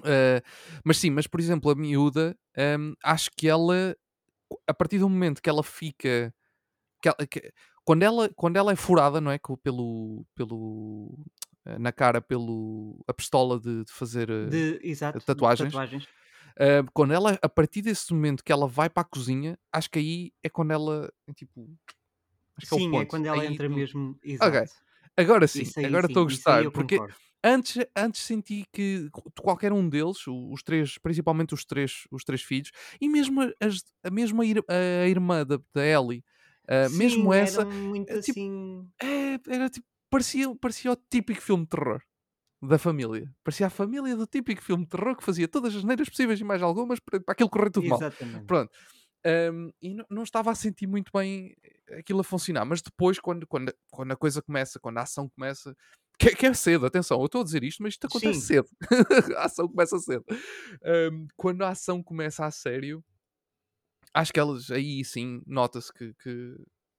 Uh, 0.01 0.41
mas 0.85 0.99
sim, 0.99 1.11
mas 1.11 1.27
por 1.27 1.41
exemplo, 1.41 1.71
a 1.71 1.75
miúda, 1.75 2.37
um, 2.79 2.95
acho 3.05 3.31
que 3.37 3.49
ela, 3.49 3.97
a 4.69 4.75
partir 4.75 4.99
do 4.99 5.09
momento 5.09 5.43
que 5.43 5.51
ela 5.51 5.63
fica. 5.65 6.35
que 7.03 7.09
ela- 7.09 7.27
que- 7.31 7.53
quando, 7.85 8.03
ela, 8.05 8.31
quando 8.37 8.57
ela 8.57 8.73
é 8.73 8.77
furada, 8.77 9.21
não 9.21 9.31
é? 9.31 9.39
Pelo, 9.63 10.27
pelo, 10.35 11.19
na 11.79 11.91
cara, 11.93 12.21
pelo. 12.21 13.03
a 13.09 13.13
pistola 13.13 13.59
de, 13.59 13.85
de 13.85 13.93
fazer. 13.93 14.31
eh, 14.31 14.47
De, 14.47 14.81
exato, 14.83 15.19
de 15.19 15.25
tatuagens. 15.25 15.69
tatuagens. 15.73 16.05
Uh, 16.57 16.91
quando 16.93 17.13
ela, 17.13 17.39
a 17.41 17.49
partir 17.49 17.83
desse 17.83 18.13
momento 18.13 18.43
que 18.43 18.51
ela 18.53 18.67
vai 18.67 18.89
para 18.91 19.03
a 19.03 19.05
cozinha, 19.05 19.59
acho 19.73 19.91
que 19.91 19.99
aí 19.99 20.33
é 20.43 20.49
quando 20.49 20.73
ela, 20.73 21.09
é 21.29 21.33
tipo, 21.33 21.69
acho 22.57 22.67
que 22.67 22.75
é 22.75 22.77
o 22.77 22.81
Sim, 22.81 22.87
é 22.89 22.91
ponto. 22.91 23.09
quando 23.09 23.27
ela 23.27 23.41
Aí 23.43 23.47
entra 23.47 23.69
tu- 23.69 23.75
mesmo. 23.75 24.19
Exato. 24.25 24.73
Agora 25.17 25.47
sim, 25.49 25.65
aí, 25.77 25.85
agora 25.87 26.07
estou 26.07 26.23
a 26.23 26.25
gostar, 26.25 26.71
porque 26.71 26.97
concordo. 26.97 27.15
antes, 27.45 27.85
antes 27.97 28.21
senti 28.23 28.65
que 28.73 29.09
qualquer 29.41 29.73
um 29.73 29.89
deles, 29.89 30.27
o- 30.27 30.53
os 30.53 30.63
três, 30.63 30.97
principalmente 30.99 31.55
os 31.55 31.65
três, 31.65 32.05
os 32.11 32.25
três 32.25 32.43
filhos, 32.43 32.71
e 33.01 33.09
mesmo 33.09 33.41
a, 33.43 33.53
as- 33.61 33.85
a 34.05 34.11
mesma 34.11 34.43
a 34.69 35.07
irmã 35.09 35.45
da, 35.47 35.61
da 35.75 35.85
Ellie, 35.85 36.25
uh, 36.69 36.91
mesmo 36.97 37.33
Sim, 37.33 37.39
essa, 37.41 37.65
muito 37.65 38.11
é 38.11 38.21
tipo- 38.21 38.39
assim. 38.41 38.89
é, 39.03 39.35
era 39.55 39.69
tipo, 39.69 39.87
parecia, 40.11 40.55
parecia 40.57 40.93
o 40.93 40.97
típico 40.97 41.41
filme 41.41 41.65
de 41.65 41.71
terror 41.71 42.03
da 42.61 42.79
família. 42.79 43.33
Parecia 43.45 43.67
a 43.69 43.71
família 43.71 44.17
do 44.17 44.27
típico 44.27 44.63
filme 44.63 44.85
de 44.85 44.91
terror 44.91 45.17
que 45.17 45.25
fazia 45.25 45.47
todas 45.47 45.75
as 45.75 45.85
neiras 45.85 46.09
possíveis 46.09 46.41
e 46.41 46.45
mais 46.45 46.63
algumas 46.63 46.99
para, 46.99 47.21
para 47.21 47.33
aquilo 47.33 47.49
correr 47.49 47.71
tudo 47.71 47.89
mal. 47.89 47.99
Exatamente. 47.99 48.47
Pronto. 48.47 48.71
Um, 49.27 49.71
e 49.83 49.95
não, 49.95 50.05
não 50.11 50.23
estava 50.23 50.51
a 50.51 50.55
sentir 50.55 50.87
muito 50.87 51.11
bem 51.13 51.55
aquilo 51.99 52.21
a 52.21 52.25
funcionar, 52.25 52.65
mas 52.65 52.81
depois, 52.81 53.19
quando, 53.19 53.47
quando, 53.47 53.73
quando 53.91 54.13
a 54.13 54.17
coisa 54.17 54.41
começa, 54.41 54.79
quando 54.79 54.99
a 54.99 55.03
ação 55.03 55.29
começa, 55.29 55.77
que, 56.19 56.35
que 56.35 56.47
é 56.47 56.55
cedo, 56.55 56.87
atenção, 56.87 57.19
eu 57.21 57.27
estou 57.27 57.41
a 57.41 57.45
dizer 57.45 57.63
isto, 57.63 57.83
mas 57.83 57.95
isto 57.95 58.07
acontece 58.07 58.41
Sim. 58.41 58.47
cedo. 58.47 58.69
a 59.37 59.45
ação 59.45 59.69
começa 59.69 59.99
cedo. 59.99 60.25
Um, 61.13 61.27
quando 61.37 61.63
a 61.63 61.71
ação 61.71 62.03
começa 62.03 62.45
a 62.45 62.51
sério, 62.51 63.05
acho 64.15 64.33
que 64.33 64.41
elas 64.41 64.71
aí 64.71 65.05
sim 65.05 65.43
nota-se 65.47 65.93
que, 65.93 66.15
que 66.15 66.55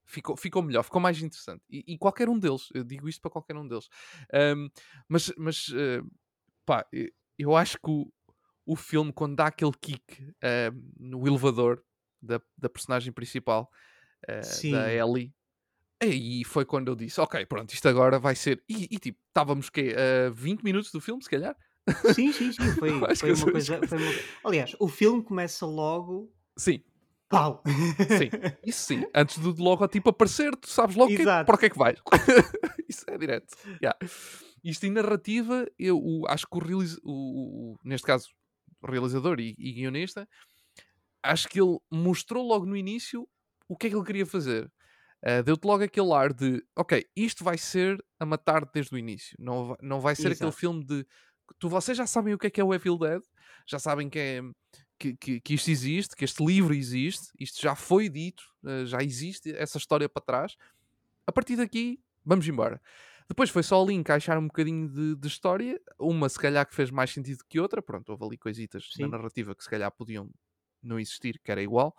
ficou, 0.10 0.36
ficou 0.36 0.62
melhor, 0.62 0.84
ficou 0.84 1.00
mais 1.00 1.22
interessante. 1.22 1.64
E, 1.70 1.84
e 1.88 1.98
qualquer 1.98 2.28
um 2.28 2.38
deles, 2.38 2.70
eu 2.74 2.84
digo 2.84 3.08
isto 3.08 3.22
para 3.22 3.32
qualquer 3.32 3.56
um 3.56 3.68
deles. 3.68 3.88
Um, 4.34 4.70
mas, 5.08 5.32
mas 5.38 5.68
eh, 5.76 6.02
pá, 6.66 6.86
eu- 7.38 7.56
acho 7.56 7.78
que 7.78 7.90
o, 7.90 8.12
o 8.66 8.76
filme, 8.76 9.14
quando 9.14 9.36
dá 9.36 9.48
aquele 9.48 9.72
kick 9.80 10.34
eh, 10.42 10.72
no 11.00 11.26
elevador 11.28 11.84
da, 12.22 12.42
da 12.58 12.68
personagem 12.70 13.14
principal, 13.14 13.70
Sim. 14.42 14.72
da 14.72 14.92
Ellie, 14.92 15.34
aí 16.02 16.44
foi 16.44 16.66
quando 16.66 16.90
eu 16.90 16.96
disse: 16.96 17.20
Ok, 17.22 17.46
pronto, 17.46 17.74
isto 17.74 17.88
agora 17.88 18.20
vai 18.20 18.36
ser. 18.36 18.64
E, 18.70 18.88
e, 18.92 19.00
tipo, 19.00 19.20
estávamos 19.28 19.70
que 19.70 19.96
a 19.96 20.30
20 20.30 20.62
minutos 20.64 20.92
do 20.92 21.00
filme, 21.02 21.24
se 21.24 21.30
calhar. 21.30 21.56
Sim, 22.14 22.32
sim, 22.32 22.52
sim. 22.52 22.64
Foi, 22.78 22.92
foi 23.16 23.34
uma 23.34 23.52
coisa. 23.52 23.88
Foi 23.88 23.98
uma... 23.98 24.14
Aliás, 24.44 24.76
o 24.80 24.88
filme 24.88 25.24
começa 25.24 25.66
logo. 25.66 26.32
Sim, 26.58 26.84
Pau! 27.30 27.62
sim, 28.18 28.30
isso 28.66 28.80
sim. 28.86 29.06
Antes 29.14 29.38
do 29.38 29.52
logotipo 29.62 30.10
aparecer, 30.10 30.56
tu 30.56 30.68
sabes 30.68 30.96
logo 30.96 31.16
que, 31.16 31.24
para 31.24 31.54
o 31.56 31.58
que 31.58 31.68
é 31.68 31.70
que 31.70 31.78
vais. 31.78 32.00
isso 32.90 33.06
é 33.08 33.18
direto. 33.18 33.56
Yeah. 33.82 33.98
Isto 34.64 34.86
em 34.88 34.92
narrativa, 34.92 35.66
eu 35.78 35.98
o- 35.98 36.26
acho 36.28 36.48
que 36.48 36.58
o, 36.58 36.62
o- 37.04 37.74
o- 37.74 37.80
neste 37.84 38.06
caso, 38.08 38.30
o 38.82 38.90
realizador 38.92 39.40
e, 39.40 39.56
e 39.58 39.74
guionista, 39.74 40.28
acho 41.24 41.48
que 41.48 41.62
ele 41.62 41.78
mostrou 41.92 42.46
logo 42.46 42.66
no 42.66 42.76
início 42.76 43.28
o 43.68 43.78
que 43.78 43.88
é 43.88 43.90
que 43.92 43.96
ele 43.96 44.06
queria 44.06 44.26
fazer. 44.26 44.66
Uh, 45.24 45.44
Deu-te 45.44 45.66
logo 45.66 45.84
aquele 45.84 46.14
ar 46.14 46.34
de, 46.34 46.64
ok, 46.78 47.06
isto 47.16 47.44
vai 47.44 47.58
ser 47.58 48.04
a 48.20 48.26
matar 48.26 48.66
desde 48.74 48.96
o 48.96 48.98
início. 48.98 49.36
Não 49.38 49.68
vai, 49.68 49.78
não 49.82 50.00
vai 50.00 50.16
ser 50.16 50.28
aquele 50.32 50.48
Exato. 50.50 50.58
filme 50.58 50.84
de. 50.86 51.06
Tu, 51.60 51.68
vocês 51.70 51.98
já 51.98 52.08
sabem 52.08 52.34
o 52.34 52.38
que 52.38 52.48
é 52.48 52.50
que 52.50 52.62
é 52.62 52.64
o 52.64 52.74
Evil 52.74 52.98
Dead, 52.98 53.22
já 53.68 53.78
sabem 53.80 54.10
que 54.10 54.18
é, 54.18 54.42
que, 55.00 55.16
que, 55.16 55.40
que 55.40 55.54
isto 55.54 55.72
existe, 55.72 56.16
que 56.16 56.26
este 56.26 56.46
livro 56.46 56.74
existe, 56.74 57.32
isto 57.40 57.62
já 57.62 57.74
foi 57.74 58.10
dito, 58.10 58.44
uh, 58.64 58.86
já 58.86 59.00
existe 59.00 59.56
essa 59.56 59.78
história 59.78 60.10
para 60.10 60.22
trás. 60.22 60.58
A 61.26 61.32
partir 61.32 61.56
daqui, 61.56 62.04
vamos 62.24 62.48
embora. 62.48 62.82
Depois 63.28 63.50
foi 63.50 63.64
só 63.64 63.82
ali 63.82 63.94
encaixar 63.94 64.38
um 64.38 64.48
bocadinho 64.48 64.90
de, 64.90 65.16
de, 65.16 65.28
história, 65.28 65.80
uma 66.00 66.28
se 66.28 66.40
calhar 66.40 66.68
que 66.68 66.76
fez 66.76 66.90
mais 66.92 67.12
sentido 67.12 67.44
que 67.48 67.60
outra, 67.60 67.82
pronto, 67.82 68.10
houve 68.10 68.26
ali 68.26 68.38
coisitas 68.38 68.90
Sim. 68.92 69.04
na 69.04 69.10
narrativa 69.10 69.56
que 69.56 69.64
se 69.64 69.70
calhar 69.70 69.92
podiam 69.92 70.30
não 70.82 71.00
existir, 71.00 71.40
que 71.44 71.52
era 71.52 71.62
igual, 71.62 71.96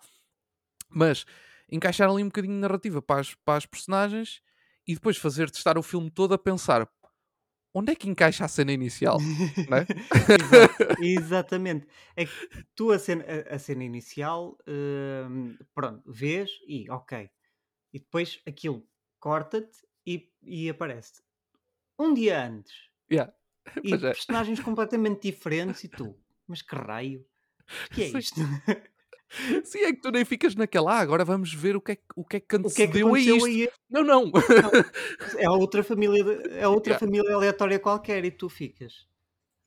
mas 0.89 1.25
encaixar 1.71 2.09
ali 2.09 2.21
um 2.21 2.27
bocadinho 2.27 2.55
de 2.55 2.59
narrativa 2.59 3.01
para 3.01 3.21
as, 3.21 3.33
para 3.33 3.57
as 3.57 3.65
personagens 3.65 4.41
e 4.85 4.93
depois 4.93 5.17
fazer 5.17 5.49
testar 5.49 5.77
o 5.77 5.83
filme 5.83 6.11
todo 6.11 6.33
a 6.33 6.37
pensar 6.37 6.85
onde 7.73 7.91
é 7.91 7.95
que 7.95 8.09
encaixa 8.09 8.45
a 8.45 8.47
cena 8.47 8.71
inicial? 8.71 9.17
é? 9.19 9.85
exatamente. 11.03 11.87
É 12.15 12.25
que 12.25 12.65
tu 12.75 12.91
a 12.91 12.99
cena, 12.99 13.23
a, 13.23 13.55
a 13.55 13.59
cena 13.59 13.83
inicial, 13.83 14.57
hum, 14.67 15.57
pronto, 15.73 16.01
vês 16.11 16.49
e 16.67 16.89
ok. 16.89 17.29
E 17.93 17.99
depois 17.99 18.41
aquilo 18.45 18.85
corta-te 19.19 19.79
e, 20.05 20.29
e 20.43 20.69
aparece 20.69 21.21
um 21.97 22.13
dia 22.13 22.45
antes. 22.45 22.73
Yeah. 23.11 23.33
E 23.83 23.93
é. 23.93 23.97
personagens 23.97 24.59
completamente 24.59 25.31
diferentes 25.31 25.83
e 25.83 25.87
tu, 25.87 26.17
mas 26.47 26.61
que 26.61 26.75
raio? 26.75 27.25
O 27.91 27.95
que 27.95 28.03
é 28.03 28.07
isto? 28.17 28.41
Sim, 29.63 29.79
é 29.79 29.93
que 29.93 30.01
tu 30.01 30.11
nem 30.11 30.25
ficas 30.25 30.55
naquela, 30.55 30.97
ah, 30.97 30.99
agora 30.99 31.23
vamos 31.23 31.53
ver 31.53 31.75
o 31.75 31.81
que 31.81 31.93
é, 31.93 31.97
o 32.15 32.25
que, 32.25 32.37
é 32.37 32.39
que 32.39 32.55
antecedeu 32.55 33.09
o 33.09 33.13
que 33.13 33.19
é 33.19 33.23
que 33.23 33.45
a 33.45 33.49
isto. 33.49 33.79
Não, 33.89 34.03
não. 34.03 34.25
não. 34.25 34.41
É 35.37 35.49
outra 35.49 35.83
família, 35.83 36.23
é 36.51 36.67
outra 36.67 36.93
yeah. 36.93 36.99
família 36.99 37.33
aleatória 37.33 37.79
qualquer 37.79 38.25
e 38.25 38.31
tu 38.31 38.49
ficas. 38.49 39.07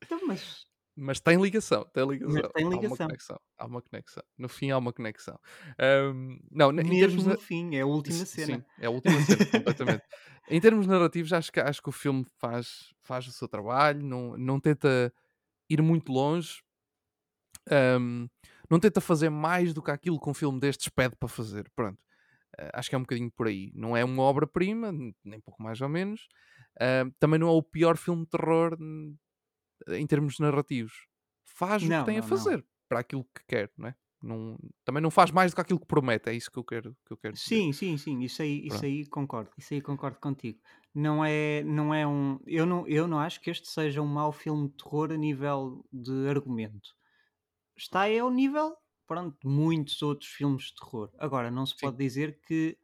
Então, 0.01 0.19
mas 0.27 0.65
mas 0.97 1.19
tem 1.19 1.41
ligação, 1.41 1.85
tem 1.93 2.07
ligação. 2.07 2.41
Mas 2.41 2.51
tem 2.53 2.69
ligação. 2.69 2.95
Há 2.97 3.03
uma 3.03 3.07
conexão. 3.07 3.39
Há 3.57 3.65
uma 3.65 3.81
conexão. 3.81 4.23
No 4.37 4.47
fim 4.47 4.71
há 4.71 4.77
uma 4.77 4.93
conexão. 4.93 5.37
Um, 6.13 6.39
não, 6.49 6.71
Mesmo 6.71 7.21
no 7.21 7.37
fim, 7.37 7.75
é 7.75 7.81
a 7.81 7.85
última 7.85 8.25
cena. 8.25 8.57
Sim, 8.57 8.63
é 8.79 8.85
a 8.85 8.89
última 8.89 9.19
cena, 9.21 9.45
completamente. 9.45 10.03
Em 10.49 10.61
termos 10.61 10.87
narrativos, 10.87 11.33
acho 11.33 11.51
que, 11.51 11.59
acho 11.59 11.81
que 11.81 11.89
o 11.89 11.91
filme 11.91 12.25
faz, 12.37 12.93
faz 13.01 13.27
o 13.27 13.31
seu 13.31 13.47
trabalho, 13.47 14.01
não, 14.01 14.37
não 14.37 14.57
tenta 14.57 15.13
ir 15.69 15.81
muito 15.81 16.13
longe, 16.13 16.61
um, 17.99 18.27
não 18.69 18.79
tenta 18.79 19.01
fazer 19.01 19.29
mais 19.29 19.73
do 19.73 19.81
que 19.81 19.91
aquilo 19.91 20.19
que 20.19 20.29
um 20.29 20.33
filme 20.33 20.59
destes 20.59 20.89
pede 20.89 21.15
para 21.15 21.29
fazer. 21.29 21.69
Pronto. 21.75 21.99
Uh, 22.59 22.71
acho 22.73 22.89
que 22.89 22.95
é 22.95 22.97
um 22.97 23.01
bocadinho 23.01 23.31
por 23.31 23.47
aí. 23.47 23.71
Não 23.73 23.95
é 23.95 24.03
uma 24.03 24.23
obra-prima, 24.23 24.91
nem 25.23 25.39
pouco 25.41 25.61
mais 25.61 25.81
ou 25.81 25.89
menos. 25.89 26.27
Uh, 26.75 27.11
também 27.19 27.39
não 27.39 27.47
é 27.47 27.51
o 27.51 27.63
pior 27.63 27.97
filme 27.97 28.23
de 28.23 28.29
terror 28.29 28.77
em 29.89 30.07
termos 30.07 30.39
narrativos. 30.39 31.07
Faz 31.45 31.83
não, 31.83 31.97
o 31.97 31.99
que 31.99 32.05
tem 32.05 32.17
não, 32.17 32.25
a 32.25 32.27
fazer 32.27 32.57
não. 32.57 32.63
para 32.89 32.99
aquilo 32.99 33.23
que 33.23 33.43
quer, 33.47 33.71
não 33.77 33.87
é? 33.89 33.95
Não, 34.21 34.57
também 34.83 35.03
não 35.03 35.11
faz 35.11 35.29
mais 35.29 35.51
do 35.51 35.55
que 35.55 35.61
aquilo 35.61 35.79
que 35.79 35.85
promete, 35.85 36.29
é 36.29 36.33
isso 36.33 36.49
que 36.49 36.57
eu 36.57 36.63
quero, 36.63 36.97
que 37.05 37.13
eu 37.13 37.17
quero 37.17 37.35
dizer. 37.35 37.45
Sim, 37.45 37.71
sim, 37.71 37.95
sim, 37.95 38.19
isso 38.21 38.41
aí, 38.41 38.65
isso 38.65 38.83
aí 38.83 39.05
concordo, 39.05 39.51
isso 39.55 39.73
aí 39.73 39.81
concordo 39.81 40.17
contigo. 40.19 40.59
Não 40.93 41.23
é, 41.23 41.63
não 41.63 41.93
é 41.93 42.07
um. 42.07 42.39
Eu 42.47 42.65
não, 42.65 42.87
eu 42.87 43.07
não 43.07 43.19
acho 43.19 43.39
que 43.39 43.51
este 43.51 43.67
seja 43.67 44.01
um 44.01 44.07
mau 44.07 44.31
filme 44.31 44.69
de 44.69 44.77
terror 44.77 45.11
a 45.11 45.17
nível 45.17 45.85
de 45.93 46.27
argumento. 46.27 46.89
Está 47.77 48.01
aí 48.01 48.19
ao 48.19 48.31
nível, 48.31 48.75
pronto, 49.07 49.37
de 49.41 49.47
muitos 49.47 50.01
outros 50.01 50.29
filmes 50.29 50.65
de 50.65 50.75
terror. 50.75 51.11
Agora, 51.17 51.51
não 51.51 51.65
se 51.65 51.73
sim. 51.73 51.79
pode 51.81 51.97
dizer 51.97 52.39
que. 52.41 52.77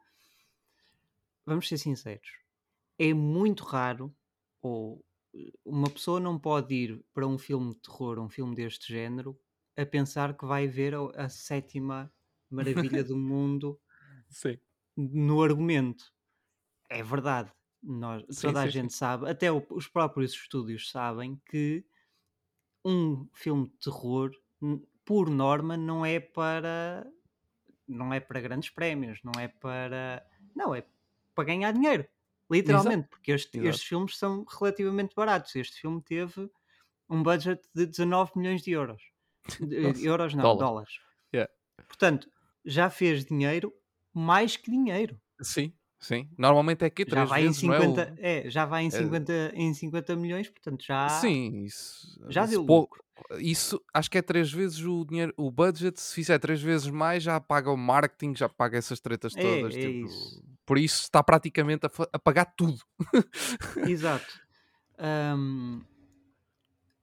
Vamos 1.45 1.67
ser 1.67 1.77
sinceros. 1.77 2.29
É 2.99 3.13
muito 3.13 3.63
raro, 3.63 4.15
ou 4.61 5.03
uma 5.65 5.89
pessoa 5.89 6.19
não 6.19 6.37
pode 6.37 6.73
ir 6.75 7.05
para 7.13 7.25
um 7.25 7.37
filme 7.37 7.73
de 7.73 7.81
terror, 7.81 8.19
um 8.19 8.29
filme 8.29 8.55
deste 8.55 8.91
género, 8.91 9.39
a 9.77 9.85
pensar 9.85 10.37
que 10.37 10.45
vai 10.45 10.67
ver 10.67 10.93
a, 10.93 11.25
a 11.25 11.29
sétima 11.29 12.13
maravilha 12.49 13.03
do 13.03 13.17
mundo 13.17 13.79
sim. 14.29 14.59
no 14.95 15.41
argumento. 15.41 16.13
É 16.89 17.01
verdade. 17.01 17.51
Nós, 17.81 18.23
sim, 18.29 18.47
toda 18.47 18.61
sim, 18.61 18.67
a 18.67 18.69
gente 18.69 18.93
sabe, 18.93 19.29
até 19.29 19.51
o, 19.51 19.65
os 19.71 19.87
próprios 19.87 20.33
estúdios 20.33 20.91
sabem 20.91 21.41
que 21.49 21.83
um 22.85 23.27
filme 23.33 23.67
de 23.67 23.77
terror, 23.79 24.31
por 25.05 25.29
norma, 25.29 25.75
não 25.75 26.05
é 26.05 26.19
para 26.19 27.05
não 27.87 28.13
é 28.13 28.19
para 28.19 28.39
grandes 28.39 28.69
prémios, 28.69 29.19
não 29.23 29.39
é 29.39 29.47
para 29.47 30.25
não 30.55 30.73
é 30.73 30.85
para 31.35 31.43
ganhar 31.43 31.71
dinheiro. 31.71 32.07
Literalmente, 32.49 32.95
Exato. 32.95 33.09
porque 33.09 33.31
este, 33.31 33.59
estes 33.59 33.87
filmes 33.87 34.17
são 34.17 34.45
relativamente 34.45 35.15
baratos. 35.15 35.55
Este 35.55 35.79
filme 35.79 36.01
teve 36.01 36.49
um 37.09 37.23
budget 37.23 37.61
de 37.73 37.85
19 37.85 38.31
milhões 38.35 38.61
de 38.61 38.71
euros. 38.71 39.01
De, 39.59 39.75
euros 40.05 40.33
não, 40.33 40.43
Dólar. 40.43 40.59
dólares. 40.59 40.93
Yeah. 41.33 41.51
Portanto, 41.87 42.29
já 42.65 42.89
fez 42.89 43.25
dinheiro 43.25 43.73
mais 44.13 44.57
que 44.57 44.69
dinheiro. 44.69 45.19
Sim, 45.41 45.73
sim. 45.97 46.29
Normalmente 46.37 46.83
é 46.83 46.89
que 46.89 47.05
já 47.09 47.23
vai 47.23 47.43
vezes, 47.43 47.63
em 47.63 47.71
50, 47.71 48.01
é, 48.01 48.05
o... 48.05 48.15
é, 48.19 48.49
já 48.49 48.65
vai 48.65 48.83
em 48.83 48.91
50, 48.91 49.31
é... 49.31 49.51
em 49.55 49.73
50 49.73 50.15
milhões, 50.17 50.49
portanto 50.49 50.83
já 50.83 51.07
Sim, 51.07 51.63
isso 51.63 52.21
já 52.29 52.45
deu 52.45 52.65
pouco. 52.65 53.01
Isso 53.37 53.81
acho 53.93 54.09
que 54.09 54.17
é 54.17 54.21
três 54.21 54.51
vezes 54.51 54.79
o 54.79 55.05
dinheiro, 55.05 55.33
o 55.37 55.51
budget, 55.51 55.99
se 55.99 56.13
fizer 56.13 56.39
três 56.39 56.61
vezes 56.61 56.87
mais, 56.87 57.23
já 57.23 57.39
paga 57.39 57.71
o 57.71 57.77
marketing, 57.77 58.35
já 58.35 58.49
paga 58.49 58.77
essas 58.77 58.99
tretas 58.99 59.35
é, 59.35 59.41
todas. 59.41 59.75
É, 59.75 59.79
tipo, 59.79 60.05
isso. 60.05 60.43
Por 60.65 60.77
isso 60.77 61.01
está 61.01 61.23
praticamente 61.23 61.85
a, 61.85 61.91
a 62.13 62.19
pagar 62.19 62.45
tudo. 62.45 62.79
Exato. 63.87 64.39
Um, 64.99 65.81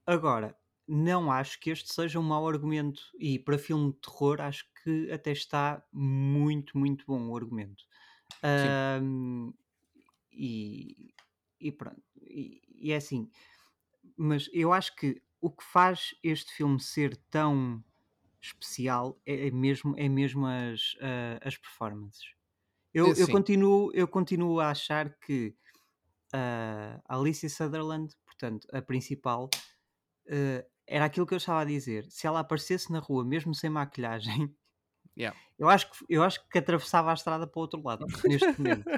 agora, 0.06 0.56
não 0.86 1.30
acho 1.30 1.60
que 1.60 1.70
este 1.70 1.92
seja 1.92 2.18
um 2.18 2.22
mau 2.22 2.48
argumento. 2.48 3.02
E 3.18 3.38
para 3.38 3.58
filme 3.58 3.92
de 3.92 3.98
terror, 3.98 4.40
acho 4.40 4.64
que 4.82 5.10
até 5.12 5.32
está 5.32 5.84
muito, 5.92 6.78
muito 6.78 7.04
bom 7.06 7.28
o 7.28 7.36
argumento. 7.36 7.84
Um, 9.02 9.52
e, 10.32 11.12
e, 11.60 11.70
pronto. 11.72 12.02
E, 12.22 12.62
e, 12.68 12.92
é 12.92 12.96
assim. 12.96 13.30
Mas 14.16 14.48
eu 14.52 14.72
acho 14.72 14.96
que 14.96 15.20
o 15.40 15.50
que 15.50 15.64
faz 15.64 16.14
este 16.22 16.52
filme 16.52 16.80
ser 16.80 17.16
tão 17.30 17.82
especial 18.40 19.20
é, 19.26 19.48
é 19.48 19.50
mesmo, 19.50 19.94
é 19.96 20.08
mesmo 20.08 20.46
as, 20.46 20.94
uh, 20.94 21.38
as 21.42 21.56
performances. 21.56 22.34
Eu, 22.92 23.14
eu, 23.14 23.28
continuo, 23.28 23.92
eu 23.94 24.08
continuo 24.08 24.60
a 24.60 24.70
achar 24.70 25.14
que 25.20 25.54
uh, 26.34 27.00
a 27.04 27.16
Alicia 27.16 27.48
Sutherland, 27.48 28.14
portanto, 28.24 28.66
a 28.72 28.80
principal, 28.80 29.48
uh, 30.26 30.66
era 30.86 31.04
aquilo 31.04 31.26
que 31.26 31.34
eu 31.34 31.38
estava 31.38 31.60
a 31.60 31.64
dizer. 31.64 32.06
Se 32.10 32.26
ela 32.26 32.40
aparecesse 32.40 32.90
na 32.90 32.98
rua, 32.98 33.24
mesmo 33.24 33.54
sem 33.54 33.68
maquilhagem, 33.68 34.54
yeah. 35.16 35.38
eu, 35.58 35.68
acho 35.68 35.90
que, 35.90 36.04
eu 36.08 36.22
acho 36.22 36.48
que 36.48 36.58
atravessava 36.58 37.10
a 37.10 37.14
estrada 37.14 37.46
para 37.46 37.58
o 37.58 37.62
outro 37.62 37.82
lado, 37.82 38.06
neste 38.24 38.58
momento. 38.58 38.88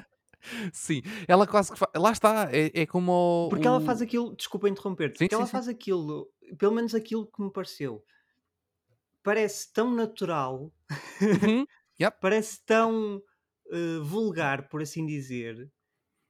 Sim, 0.72 1.02
ela 1.28 1.46
quase 1.46 1.72
que 1.72 1.78
faz. 1.78 1.90
Lá 1.94 2.12
está, 2.12 2.48
é, 2.52 2.82
é 2.82 2.86
como. 2.86 3.46
O, 3.46 3.48
porque 3.48 3.66
ela 3.66 3.80
faz 3.80 4.00
aquilo, 4.00 4.34
desculpa 4.36 4.68
interromper-te, 4.68 5.18
porque 5.18 5.34
sim, 5.34 5.34
ela 5.34 5.46
sim. 5.46 5.52
faz 5.52 5.68
aquilo, 5.68 6.28
pelo 6.58 6.74
menos 6.74 6.94
aquilo 6.94 7.26
que 7.26 7.42
me 7.42 7.52
pareceu, 7.52 8.04
parece 9.22 9.72
tão 9.72 9.94
natural, 9.94 10.72
uhum. 11.20 11.66
yep. 12.00 12.16
parece 12.20 12.64
tão 12.64 13.22
uh, 13.66 14.04
vulgar, 14.04 14.68
por 14.68 14.82
assim 14.82 15.06
dizer, 15.06 15.70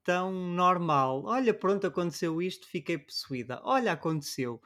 tão 0.04 0.32
normal. 0.32 1.24
Olha, 1.26 1.54
pronto, 1.54 1.86
aconteceu 1.86 2.40
isto, 2.42 2.66
fiquei 2.66 2.98
possuída. 2.98 3.60
Olha, 3.64 3.92
aconteceu. 3.92 4.60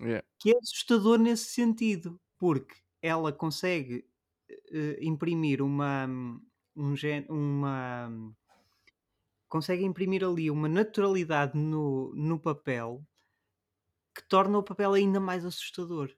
Yeah. 0.00 0.26
Que 0.38 0.52
é 0.52 0.58
assustador 0.58 1.18
nesse 1.18 1.52
sentido, 1.52 2.18
porque 2.38 2.74
ela 3.02 3.32
consegue 3.32 4.04
uh, 4.50 4.96
imprimir 5.00 5.62
uma, 5.62 6.06
um, 6.06 6.94
uma 7.28 8.10
consegue 9.50 9.84
imprimir 9.84 10.24
ali 10.24 10.50
uma 10.50 10.68
naturalidade 10.68 11.58
no, 11.58 12.14
no 12.14 12.38
papel 12.38 13.04
que 14.14 14.22
torna 14.22 14.56
o 14.56 14.62
papel 14.62 14.94
ainda 14.94 15.20
mais 15.20 15.44
assustador. 15.44 16.10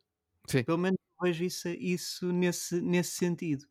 Sim. 0.46 0.62
Pelo 0.62 0.78
menos 0.78 0.98
vejo 1.20 1.44
isso, 1.44 1.68
isso 1.68 2.32
nesse, 2.32 2.80
nesse 2.80 3.12
sentido. 3.12 3.64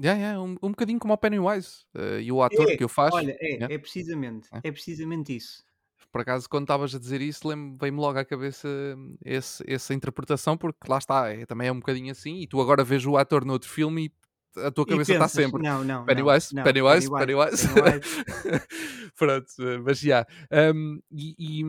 Yeah, 0.00 0.18
yeah, 0.18 0.40
um, 0.40 0.56
um 0.62 0.70
bocadinho 0.70 0.98
como 0.98 1.12
o 1.12 1.18
Pennywise 1.18 1.84
uh, 1.94 2.18
e 2.20 2.32
o 2.32 2.42
ator 2.42 2.70
é, 2.70 2.76
que 2.76 2.84
o 2.84 2.88
faz. 2.88 3.14
Olha, 3.14 3.36
é, 3.38 3.46
yeah. 3.46 3.74
é 3.74 3.78
precisamente, 3.78 4.48
é. 4.52 4.60
é. 4.64 4.72
precisamente 4.72 5.36
isso. 5.36 5.62
Por 6.10 6.22
acaso, 6.22 6.48
quando 6.48 6.64
estavas 6.64 6.94
a 6.94 6.98
dizer 6.98 7.20
isso, 7.20 7.46
veio-me 7.46 8.00
logo 8.00 8.18
à 8.18 8.24
cabeça 8.24 8.66
hum, 8.68 9.16
esse, 9.24 9.62
essa 9.70 9.94
interpretação, 9.94 10.56
porque 10.56 10.88
lá 10.88 10.98
está, 10.98 11.28
é, 11.28 11.46
também 11.46 11.68
é 11.68 11.72
um 11.72 11.78
bocadinho 11.78 12.10
assim, 12.10 12.40
e 12.40 12.46
tu 12.48 12.60
agora 12.60 12.82
vês 12.82 13.06
o 13.06 13.16
ator 13.16 13.44
no 13.44 13.52
outro 13.52 13.68
filme 13.68 14.06
e 14.06 14.12
a 14.56 14.70
tua 14.70 14.86
cabeça 14.86 15.12
está 15.12 15.28
sempre 15.28 15.62
não, 15.62 15.84
não, 15.84 16.04
Pennywise, 16.04 16.54
não, 16.54 16.64
Pennywise, 16.64 17.08
Pennywise, 17.10 17.68
Pennywise. 17.68 17.68
Pennywise. 17.68 18.66
Pronto, 19.16 19.46
eh, 19.60 19.78
mas 19.78 19.98
já. 19.98 20.26
Yeah. 20.50 20.72
Um, 20.74 21.00
e, 21.10 21.34
e, 21.38 21.64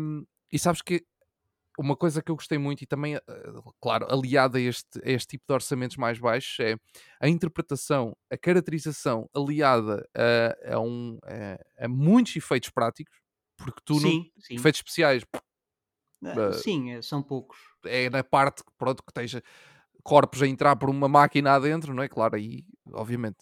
e, 0.51 0.59
sabes 0.59 0.81
que 0.81 1.03
uma 1.77 1.95
coisa 1.95 2.21
que 2.21 2.31
eu 2.31 2.35
gostei 2.35 2.57
muito 2.57 2.83
e 2.83 2.87
também, 2.87 3.15
eh, 3.15 3.21
claro, 3.81 4.07
aliada 4.11 4.57
a 4.57 4.61
este, 4.61 4.99
a 5.03 5.09
este 5.09 5.27
tipo 5.27 5.43
de 5.47 5.53
orçamentos 5.53 5.97
mais 5.97 6.19
baixos 6.19 6.59
é 6.59 6.75
a 7.19 7.27
interpretação, 7.27 8.15
a 8.31 8.37
caracterização 8.37 9.29
aliada 9.35 10.07
a, 10.15 10.75
a, 10.75 10.79
um, 10.79 11.17
a, 11.23 11.85
a 11.85 11.87
muitos 11.87 12.35
efeitos 12.35 12.69
práticos, 12.69 13.15
porque 13.57 13.81
tu 13.85 13.99
sim, 13.99 14.17
não, 14.17 14.41
sim. 14.41 14.55
efeitos 14.55 14.79
especiais 14.79 15.23
uh, 16.23 16.53
sim, 16.53 17.01
são 17.01 17.21
poucos. 17.21 17.57
É 17.85 18.09
na 18.09 18.23
parte 18.23 18.63
pronto, 18.77 19.03
que 19.03 19.11
esteja 19.11 19.41
corpos 20.03 20.41
a 20.41 20.47
entrar 20.47 20.75
por 20.75 20.89
uma 20.89 21.07
máquina 21.07 21.53
adentro, 21.53 21.93
não 21.93 22.03
é? 22.03 22.09
Claro, 22.09 22.35
aí, 22.35 22.63
obviamente. 22.93 23.37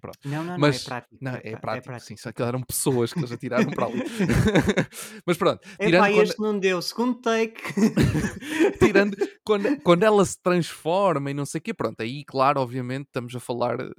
Pronto. 0.00 0.18
Não, 0.24 0.44
não, 0.44 0.58
Mas, 0.58 0.76
não, 0.76 0.80
é 0.82 0.84
prático. 0.84 1.16
não, 1.20 1.32
é, 1.34 1.40
é, 1.44 1.56
pra- 1.56 1.80
prático, 1.80 2.00
sim. 2.08 2.14
é 2.14 2.16
Só 2.16 2.32
que 2.32 2.42
eram 2.42 2.62
pessoas 2.62 3.12
que 3.12 3.18
eles 3.20 3.32
atiraram 3.32 3.70
para 3.70 3.86
ali. 3.86 4.02
Mas 5.26 5.36
pronto, 5.36 5.60
É 5.78 5.86
tirando 5.86 6.00
pá, 6.02 6.10
quando, 6.10 6.22
este 6.22 6.40
não 6.40 6.58
deu, 6.58 6.82
segundo 6.82 7.14
take. 7.20 7.60
tirando 8.78 9.16
quando, 9.44 9.80
quando 9.82 10.02
ela 10.02 10.24
se 10.24 10.40
transforma 10.40 11.30
e 11.30 11.34
não 11.34 11.46
sei 11.46 11.58
o 11.58 11.62
quê, 11.62 11.74
pronto, 11.74 12.00
aí, 12.00 12.24
claro, 12.24 12.60
obviamente, 12.60 13.06
estamos 13.06 13.34
a 13.34 13.40
falar 13.40 13.76
de 13.78 13.92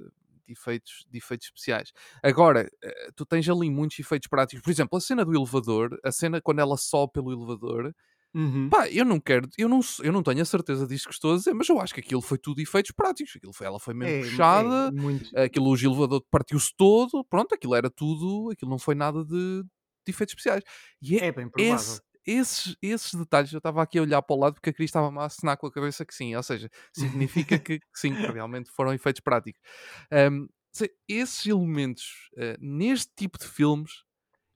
efeitos, 0.48 1.06
de 1.10 1.18
efeitos 1.18 1.46
especiais. 1.46 1.92
Agora, 2.22 2.68
eh, 2.82 3.08
tu 3.16 3.24
tens 3.24 3.48
ali 3.48 3.70
muitos 3.70 3.98
efeitos 3.98 4.28
práticos. 4.28 4.62
Por 4.62 4.70
exemplo, 4.70 4.98
a 4.98 5.00
cena 5.00 5.24
do 5.24 5.34
elevador, 5.34 5.98
a 6.04 6.12
cena 6.12 6.40
quando 6.40 6.58
ela 6.60 6.76
sobe 6.76 7.14
pelo 7.14 7.32
elevador, 7.32 7.94
Uhum. 8.34 8.68
pá, 8.70 8.88
eu 8.90 9.04
não 9.04 9.20
quero, 9.20 9.48
eu 9.58 9.68
não, 9.68 9.80
eu 10.02 10.12
não 10.12 10.22
tenho 10.22 10.42
a 10.42 10.44
certeza 10.44 10.86
disto 10.86 11.08
que 11.08 11.14
estou 11.14 11.34
a 11.34 11.36
dizer, 11.36 11.54
mas 11.54 11.68
eu 11.68 11.80
acho 11.80 11.94
que 11.94 12.00
aquilo 12.00 12.22
foi 12.22 12.38
tudo 12.38 12.60
efeitos 12.60 12.92
práticos. 12.92 13.34
Aquilo 13.36 13.52
foi, 13.52 13.66
ela 13.66 13.78
foi 13.80 13.94
mesmo 13.94 14.12
É, 14.12 14.18
puxada, 14.18 14.90
é 14.90 14.92
muito. 14.92 15.30
aquilo, 15.44 15.70
o 15.70 15.76
elevador 15.76 16.24
partiu-se 16.30 16.72
todo, 16.76 17.24
pronto, 17.24 17.54
aquilo 17.54 17.74
era 17.74 17.90
tudo, 17.90 18.50
aquilo 18.52 18.70
não 18.70 18.78
foi 18.78 18.94
nada 18.94 19.24
de, 19.24 19.62
de 19.62 19.68
efeitos 20.08 20.32
especiais. 20.32 20.62
E 21.02 21.16
é 21.18 21.20
É 21.20 21.32
bem 21.32 21.48
provável. 21.50 21.98
esse- 21.98 22.02
esses, 22.26 22.74
esses 22.82 23.14
detalhes, 23.14 23.52
eu 23.52 23.58
estava 23.58 23.82
aqui 23.82 23.98
a 23.98 24.02
olhar 24.02 24.22
para 24.22 24.34
o 24.34 24.38
lado 24.40 24.54
porque 24.54 24.70
a 24.70 24.72
Cris 24.72 24.88
estava-me 24.88 25.18
a 25.18 25.26
assinar 25.26 25.58
com 25.58 25.66
a 25.66 25.72
cabeça 25.72 26.06
que 26.06 26.14
sim, 26.14 26.34
ou 26.34 26.42
seja, 26.42 26.70
significa 26.92 27.58
que, 27.58 27.78
que 27.80 27.86
sim, 27.94 28.16
que 28.16 28.30
realmente 28.32 28.70
foram 28.70 28.94
efeitos 28.94 29.20
práticos. 29.20 29.60
Se- 30.72 30.92
esses 31.08 31.46
elementos 31.46 32.30
ah, 32.36 32.56
neste 32.60 33.12
tipo 33.16 33.38
de 33.38 33.46
filmes, 33.46 34.02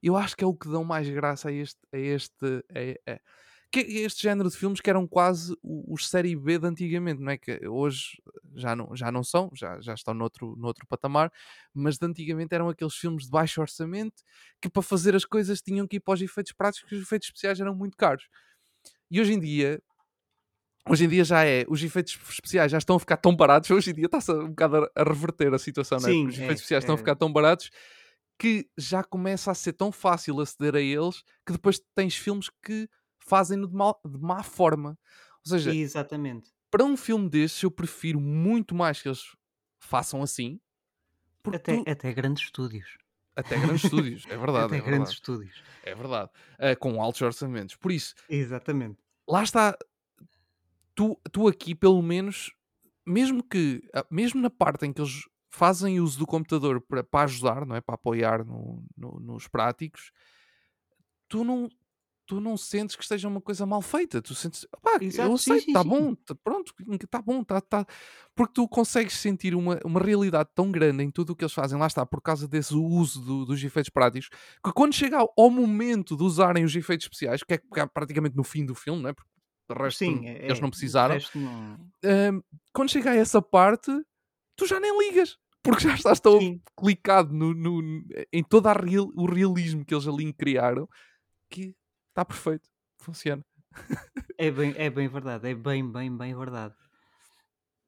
eu 0.02 0.16
acho 0.16 0.36
que 0.36 0.44
é 0.44 0.46
o 0.46 0.54
que 0.56 0.68
dão 0.70 0.84
mais 0.84 1.08
graça 1.10 1.48
a 1.50 1.52
este, 1.52 1.80
a 1.92 1.98
este, 1.98 2.64
a- 3.06 3.12
a- 3.14 3.20
que 3.70 3.80
é 3.80 4.00
este 4.00 4.22
género 4.22 4.48
de 4.48 4.56
filmes 4.56 4.80
que 4.80 4.88
eram 4.88 5.06
quase 5.06 5.54
os 5.62 6.08
série 6.08 6.34
B 6.34 6.58
de 6.58 6.66
antigamente, 6.66 7.20
não 7.20 7.30
é? 7.30 7.36
Que 7.36 7.66
hoje 7.68 8.20
já 8.54 8.74
não, 8.74 8.96
já 8.96 9.12
não 9.12 9.22
são, 9.22 9.50
já, 9.54 9.78
já 9.80 9.92
estão 9.92 10.14
noutro, 10.14 10.56
noutro 10.56 10.86
patamar, 10.86 11.30
mas 11.74 11.98
de 11.98 12.06
antigamente 12.06 12.54
eram 12.54 12.68
aqueles 12.68 12.94
filmes 12.94 13.24
de 13.24 13.30
baixo 13.30 13.60
orçamento 13.60 14.22
que 14.60 14.70
para 14.70 14.82
fazer 14.82 15.14
as 15.14 15.24
coisas 15.24 15.60
tinham 15.60 15.86
que 15.86 15.96
ir 15.96 16.00
para 16.00 16.14
os 16.14 16.22
efeitos 16.22 16.52
práticos, 16.52 16.80
porque 16.80 16.96
os 16.96 17.02
efeitos 17.02 17.28
especiais 17.28 17.60
eram 17.60 17.74
muito 17.74 17.96
caros. 17.96 18.26
E 19.10 19.20
hoje 19.20 19.34
em 19.34 19.40
dia, 19.40 19.82
hoje 20.88 21.04
em 21.04 21.08
dia 21.08 21.24
já 21.24 21.44
é, 21.44 21.66
os 21.68 21.82
efeitos 21.82 22.18
especiais 22.30 22.72
já 22.72 22.78
estão 22.78 22.96
a 22.96 23.00
ficar 23.00 23.18
tão 23.18 23.36
baratos, 23.36 23.68
hoje 23.70 23.90
em 23.90 23.94
dia 23.94 24.06
está-se 24.06 24.32
um 24.32 24.48
bocado 24.48 24.90
a, 24.96 25.02
reverter 25.02 25.52
a 25.52 25.58
situação, 25.58 25.98
não 25.98 26.08
é? 26.08 26.12
Sim, 26.12 26.26
os 26.26 26.38
é, 26.38 26.44
efeitos 26.44 26.62
especiais 26.62 26.84
estão 26.84 26.94
a 26.94 26.96
é. 26.96 26.98
ficar 26.98 27.16
tão 27.16 27.30
baratos 27.30 27.70
que 28.38 28.66
já 28.78 29.02
começa 29.02 29.50
a 29.50 29.54
ser 29.54 29.72
tão 29.72 29.90
fácil 29.90 30.40
aceder 30.40 30.76
a 30.76 30.80
eles 30.80 31.22
que 31.44 31.52
depois 31.52 31.80
tens 31.94 32.14
filmes 32.14 32.48
que 32.62 32.88
fazem-no 33.28 33.66
de, 33.68 33.74
mal- 33.74 34.00
de 34.04 34.18
má 34.18 34.42
forma. 34.42 34.90
Ou 35.44 35.50
seja, 35.50 35.74
Exatamente. 35.74 36.50
para 36.70 36.84
um 36.84 36.96
filme 36.96 37.28
destes 37.28 37.62
eu 37.62 37.70
prefiro 37.70 38.20
muito 38.20 38.74
mais 38.74 39.00
que 39.00 39.08
eles 39.08 39.22
façam 39.80 40.22
assim, 40.22 40.60
Até, 41.46 41.76
tu- 41.82 41.90
até 41.90 42.12
grandes 42.12 42.44
estúdios. 42.44 42.96
até 43.36 43.58
grandes 43.58 43.84
estúdios, 43.84 44.24
é 44.28 44.36
verdade, 44.36 44.66
até 44.66 44.76
é 44.76 44.80
grandes 44.80 44.90
verdade, 44.90 45.10
estúdios. 45.14 45.62
é 45.84 45.94
verdade, 45.94 46.30
Ah, 46.58 46.76
com 46.76 47.00
altos 47.00 47.22
orçamentos. 47.22 47.76
Por 47.76 47.92
isso, 47.92 48.14
Exatamente. 48.28 48.98
lá 49.28 49.42
está, 49.42 49.76
tu, 50.94 51.18
tu 51.32 51.48
aqui 51.48 51.74
pelo 51.74 52.02
menos, 52.02 52.52
mesmo 53.06 53.42
que, 53.42 53.82
ah, 53.94 54.06
mesmo 54.10 54.40
na 54.40 54.50
parte 54.50 54.84
em 54.86 54.92
que 54.92 55.00
eles 55.00 55.22
fazem 55.50 56.00
uso 56.00 56.18
do 56.18 56.26
computador 56.26 56.80
para, 56.80 57.02
para 57.02 57.24
ajudar, 57.24 57.64
não 57.64 57.74
é? 57.76 57.80
Para 57.80 57.94
apoiar 57.94 58.44
no- 58.44 58.84
no- 58.96 59.18
nos 59.20 59.48
práticos, 59.48 60.12
tu 61.28 61.44
não, 61.44 61.68
tu 62.28 62.40
não 62.40 62.56
sentes 62.58 62.94
que 62.94 63.02
esteja 63.02 63.26
uma 63.26 63.40
coisa 63.40 63.64
mal 63.64 63.80
feita. 63.80 64.20
Tu 64.20 64.34
sentes, 64.34 64.66
"Opá, 64.76 64.98
Exato, 65.00 65.30
eu 65.32 65.38
sim, 65.38 65.50
sei, 65.52 65.60
sim, 65.60 65.66
está 65.68 65.82
bom, 65.82 66.14
tá, 66.14 66.34
pronto, 66.34 66.74
está 67.02 67.22
bom, 67.22 67.42
tá, 67.42 67.58
tá. 67.60 67.86
Porque 68.36 68.52
tu 68.52 68.68
consegues 68.68 69.14
sentir 69.14 69.54
uma, 69.54 69.80
uma 69.82 69.98
realidade 69.98 70.50
tão 70.54 70.70
grande 70.70 71.02
em 71.02 71.10
tudo 71.10 71.30
o 71.32 71.36
que 71.36 71.42
eles 71.42 71.54
fazem, 71.54 71.78
lá 71.78 71.86
está, 71.86 72.04
por 72.04 72.20
causa 72.20 72.46
desse 72.46 72.74
uso 72.74 73.20
do- 73.22 73.46
dos 73.46 73.64
efeitos 73.64 73.88
práticos, 73.88 74.28
que 74.62 74.72
quando 74.72 74.92
chega 74.94 75.16
ao, 75.18 75.32
ao 75.36 75.50
momento 75.50 76.16
de 76.16 76.22
usarem 76.22 76.64
os 76.64 76.76
efeitos 76.76 77.06
especiais, 77.06 77.42
que 77.42 77.54
é 77.54 77.58
que 77.58 77.80
é 77.80 77.86
praticamente 77.86 78.36
no 78.36 78.44
fim 78.44 78.64
do 78.66 78.74
filme, 78.74 79.02
não 79.02 79.08
é? 79.08 79.12
Porque 79.14 79.30
de 79.70 79.74
resto 79.82 79.98
Sim, 79.98 80.26
é, 80.26 80.44
eles 80.44 80.58
é, 80.58 80.60
não 80.60 80.68
de 80.68 80.76
precisaram. 80.76 81.18
não- 81.34 81.88
Hum, 82.04 82.42
quando 82.72 82.90
chega 82.90 83.10
a 83.10 83.16
essa 83.16 83.40
parte, 83.42 83.90
tu 84.54 84.66
já 84.66 84.78
nem 84.78 84.96
ligas. 84.98 85.36
Porque 85.62 85.82
já 85.82 85.94
estás 85.94 86.20
tão 86.20 86.38
Sim. 86.38 86.60
clicado 86.76 87.34
no, 87.34 87.52
no- 87.52 88.04
em 88.32 88.44
todo 88.44 88.66
a 88.68 88.72
real- 88.72 89.10
o 89.16 89.26
realismo 89.26 89.84
que 89.84 89.92
eles 89.94 90.06
ali 90.06 90.32
criaram 90.32 90.88
que 91.50 91.74
está 92.18 92.24
perfeito. 92.24 92.68
Funciona. 92.98 93.44
É 94.36 94.50
bem, 94.50 94.74
é 94.76 94.90
bem 94.90 95.06
verdade. 95.08 95.48
É 95.48 95.54
bem, 95.54 95.88
bem, 95.90 96.14
bem 96.16 96.34
verdade. 96.36 96.74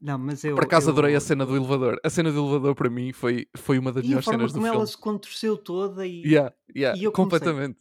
Não, 0.00 0.16
mas 0.18 0.44
eu. 0.44 0.54
Por 0.54 0.64
acaso 0.64 0.88
eu- 0.88 0.92
adorei 0.92 1.14
a 1.14 1.20
cena 1.20 1.44
do 1.44 1.56
elevador. 1.56 1.98
A 2.04 2.08
cena 2.08 2.30
do 2.32 2.38
elevador 2.38 2.74
para 2.74 2.88
mim 2.88 3.12
foi, 3.12 3.46
foi 3.56 3.78
uma 3.78 3.92
das 3.92 4.04
E 4.04 4.06
melhores 4.08 4.24
cenas 4.26 4.52
do 4.52 4.54
como 4.54 4.64
filme. 4.66 4.76
ela 4.78 4.86
se 4.86 4.96
contorceu 4.96 5.56
toda 5.58 6.06
e. 6.06 6.22
Yeah, 6.24 6.54
yeah, 6.74 6.98
e 6.98 7.04
eu 7.04 7.12
comecei- 7.12 7.38
completamente. 7.40 7.78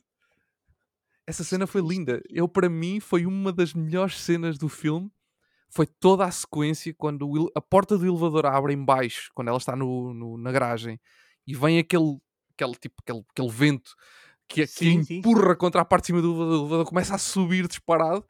Essa 1.26 1.44
cena 1.44 1.68
foi 1.68 1.82
linda. 1.82 2.22
Eu, 2.30 2.48
para 2.48 2.68
mim, 2.68 3.00
foi 3.00 3.26
uma 3.26 3.54
das 3.54 3.74
melhores 3.74 4.20
cenas 4.20 4.58
do 4.58 4.68
filme. 4.68 5.12
Foi 5.70 5.86
toda 5.86 6.26
a 6.26 6.32
sequência 6.32 6.92
quando 6.98 7.52
a 7.56 7.62
porta 7.62 7.96
do 7.96 8.06
elevador 8.08 8.48
abre 8.48 8.74
em 8.74 8.84
baixo, 8.84 9.30
quando 9.36 9.50
ela 9.50 9.58
está 9.60 9.76
no, 9.76 10.12
no- 10.16 10.38
na 10.38 10.52
garagem, 10.52 11.00
e 11.46 11.54
vem 11.56 11.78
aquele, 11.78 12.18
aquele, 12.56 12.74
tipo, 12.74 12.96
aquele, 13.04 13.24
aquele 13.30 13.50
vento 13.50 13.92
que, 14.50 14.68
que 14.68 14.68
Sim, 14.68 15.04
sim. 15.04 15.18
empurra 15.20 15.56
contra 15.56 15.82
a 15.82 15.86
parte 15.86 16.04
de 16.06 16.08
cima 16.08 16.22
do 16.22 16.30
elevador, 16.32 16.54
o 16.56 16.62
elevador 16.64 16.86
começa 16.86 17.16
a 17.16 17.20
subir 17.20 17.68
disparado. 17.68 18.26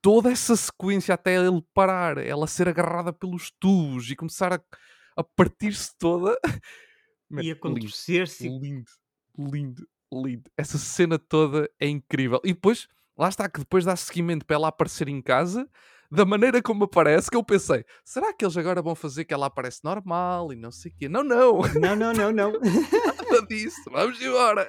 Toda 0.00 0.32
essa 0.32 0.56
sequência 0.56 1.14
até 1.14 1.36
ele 1.36 1.62
parar, 1.74 2.18
ela 2.18 2.46
ser 2.48 2.68
agarrada 2.68 3.12
pelos 3.12 3.52
tubos 3.60 4.10
e 4.10 4.16
começar 4.16 4.52
a, 4.52 4.60
a 5.16 5.24
partir-se 5.24 5.92
toda. 5.98 6.36
Man, 7.30 7.42
E 7.42 7.50
a 7.50 7.54
lindo. 7.54 7.60
contorcer-se. 7.60 8.48
Lindo, 8.48 8.90
lindo, 9.38 9.88
lindo. 10.12 10.50
Essa 10.56 10.76
cena 10.78 11.18
toda 11.18 11.70
é 11.80 11.88
incrível. 11.88 12.40
E 12.44 12.52
depois, 12.52 12.88
lá 13.16 13.28
está, 13.28 13.48
que 13.48 13.60
depois 13.60 13.84
dá 13.84 13.94
seguimento 13.96 14.44
para 14.44 14.56
ela 14.56 14.68
aparecer 14.68 15.08
em 15.08 15.22
casa, 15.22 15.68
da 16.12 16.26
maneira 16.26 16.60
como 16.60 16.84
aparece, 16.84 17.30
que 17.30 17.36
eu 17.36 17.42
pensei, 17.42 17.84
será 18.04 18.34
que 18.34 18.44
eles 18.44 18.56
agora 18.56 18.82
vão 18.82 18.94
fazer 18.94 19.24
que 19.24 19.32
ela 19.32 19.46
aparece 19.46 19.82
normal 19.82 20.52
e 20.52 20.56
não 20.56 20.70
sei 20.70 20.92
o 20.92 20.94
quê? 20.94 21.08
Não, 21.08 21.24
não, 21.24 21.62
Não, 21.80 21.96
não, 21.96 22.12
não, 22.12 22.30
não. 22.30 22.52
nada 23.32 23.46
disso, 23.46 23.82
vamos 23.90 24.20
embora. 24.20 24.68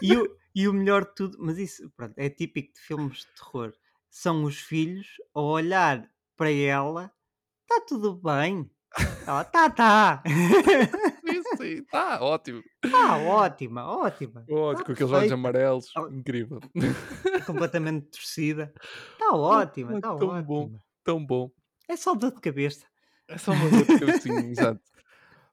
E 0.00 0.16
o, 0.16 0.28
e 0.54 0.68
o 0.68 0.72
melhor 0.72 1.04
de 1.04 1.14
tudo, 1.16 1.36
mas 1.40 1.58
isso 1.58 1.90
pronto, 1.96 2.14
é 2.16 2.30
típico 2.30 2.72
de 2.72 2.80
filmes 2.80 3.18
de 3.18 3.26
terror. 3.34 3.72
São 4.08 4.44
os 4.44 4.58
filhos 4.58 5.08
a 5.34 5.40
olhar 5.40 6.08
para 6.36 6.52
ela, 6.52 7.12
está 7.62 7.84
tudo 7.84 8.14
bem. 8.14 8.70
Ela, 9.26 9.44
tá, 9.44 9.68
tá. 9.68 10.22
Sim, 11.66 11.84
tá 11.84 12.20
ótimo. 12.22 12.62
Tá 12.80 13.16
ótima, 13.18 13.84
ótima. 13.86 14.44
Ótimo, 14.48 14.76
Tá 14.78 14.84
com 14.84 14.92
aqueles 14.92 15.12
olhos 15.12 15.32
amarelos, 15.32 15.90
Ah. 15.96 16.08
incrível. 16.10 16.60
completamente 17.46 18.06
torcida. 18.10 18.72
Está 19.12 19.32
ótima, 19.34 19.92
é 19.92 19.96
está 19.96 20.14
tão 20.16 20.28
ótima. 20.28 20.42
bom. 20.42 20.80
Tão 21.04 21.24
bom. 21.26 21.50
É 21.88 21.96
só 21.96 22.14
dor 22.14 22.32
de 22.34 22.40
cabeça. 22.40 22.86
É 23.28 23.38
só 23.38 23.52
uma 23.52 23.68
dor 23.70 23.84
de 23.86 23.98
cabecinha, 23.98 24.46
exato. 24.50 24.80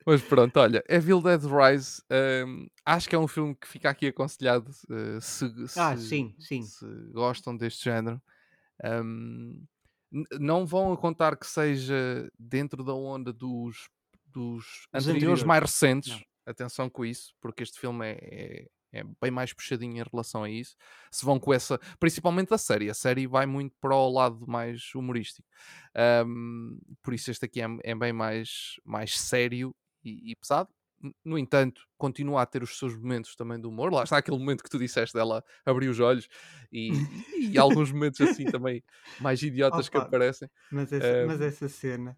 Mas 0.05 0.21
pronto, 0.21 0.57
olha, 0.59 0.83
Evil 0.89 1.21
Dead 1.21 1.41
Rise, 1.43 2.01
hum, 2.45 2.67
acho 2.85 3.07
que 3.09 3.15
é 3.15 3.19
um 3.19 3.27
filme 3.27 3.55
que 3.55 3.67
fica 3.67 3.89
aqui 3.89 4.07
aconselhado 4.07 4.69
eh, 4.91 5.19
se, 5.21 5.45
Ah, 5.77 5.95
se- 5.95 6.07
sim, 6.09 6.35
sim. 6.39 6.61
se 6.61 6.85
gostam 7.13 7.55
deste 7.55 7.85
género. 7.85 8.21
N- 8.83 10.25
não 10.39 10.65
vão 10.65 10.91
a 10.93 10.97
contar 10.97 11.37
que 11.37 11.47
seja 11.47 12.29
dentro 12.37 12.83
da 12.83 12.93
onda 12.93 13.31
dos, 13.33 13.87
dos 14.33 14.87
anteriores, 14.93 15.43
mais 15.43 15.61
recentes. 15.61 16.11
Não. 16.11 16.21
Atenção 16.45 16.89
com 16.89 17.05
isso, 17.05 17.33
porque 17.39 17.63
este 17.63 17.79
filme 17.79 18.05
é, 18.05 18.17
é, 18.21 18.67
é 18.99 19.03
bem 19.21 19.31
mais 19.31 19.53
puxadinho 19.53 19.97
em 19.97 20.03
relação 20.11 20.43
a 20.43 20.49
isso. 20.49 20.75
Se 21.09 21.23
vão 21.23 21.39
com 21.39 21.53
essa, 21.53 21.79
principalmente 21.99 22.53
a 22.53 22.57
série, 22.57 22.89
a 22.89 22.93
série 22.93 23.25
vai 23.25 23.45
muito 23.45 23.73
para 23.79 23.95
o 23.95 24.11
lado 24.11 24.45
mais 24.45 24.93
humorístico. 24.93 25.47
Hum, 26.25 26.77
por 27.01 27.13
isso, 27.13 27.31
este 27.31 27.45
aqui 27.45 27.61
é, 27.61 27.67
é 27.83 27.95
bem 27.95 28.11
mais, 28.11 28.75
mais 28.83 29.17
sério 29.17 29.73
e, 30.03 30.31
e 30.31 30.35
pesado. 30.35 30.69
No 31.23 31.37
entanto, 31.37 31.81
continua 31.97 32.41
a 32.41 32.45
ter 32.45 32.63
os 32.63 32.77
seus 32.77 32.95
momentos 32.95 33.35
também 33.35 33.59
de 33.59 33.67
humor. 33.67 33.91
Lá 33.91 34.03
está 34.03 34.17
aquele 34.17 34.37
momento 34.37 34.63
que 34.63 34.69
tu 34.69 34.79
disseste 34.79 35.13
dela 35.13 35.43
abrir 35.65 35.89
os 35.89 35.99
olhos 35.99 36.29
e, 36.71 36.91
e 37.39 37.57
alguns 37.57 37.91
momentos 37.91 38.21
assim 38.21 38.45
também 38.51 38.83
mais 39.19 39.41
idiotas 39.41 39.89
que 39.89 39.97
aparecem. 39.97 40.49
Mas 40.71 40.93
essa, 40.93 41.25
mas 41.25 41.41
essa 41.41 41.67
cena, 41.67 42.17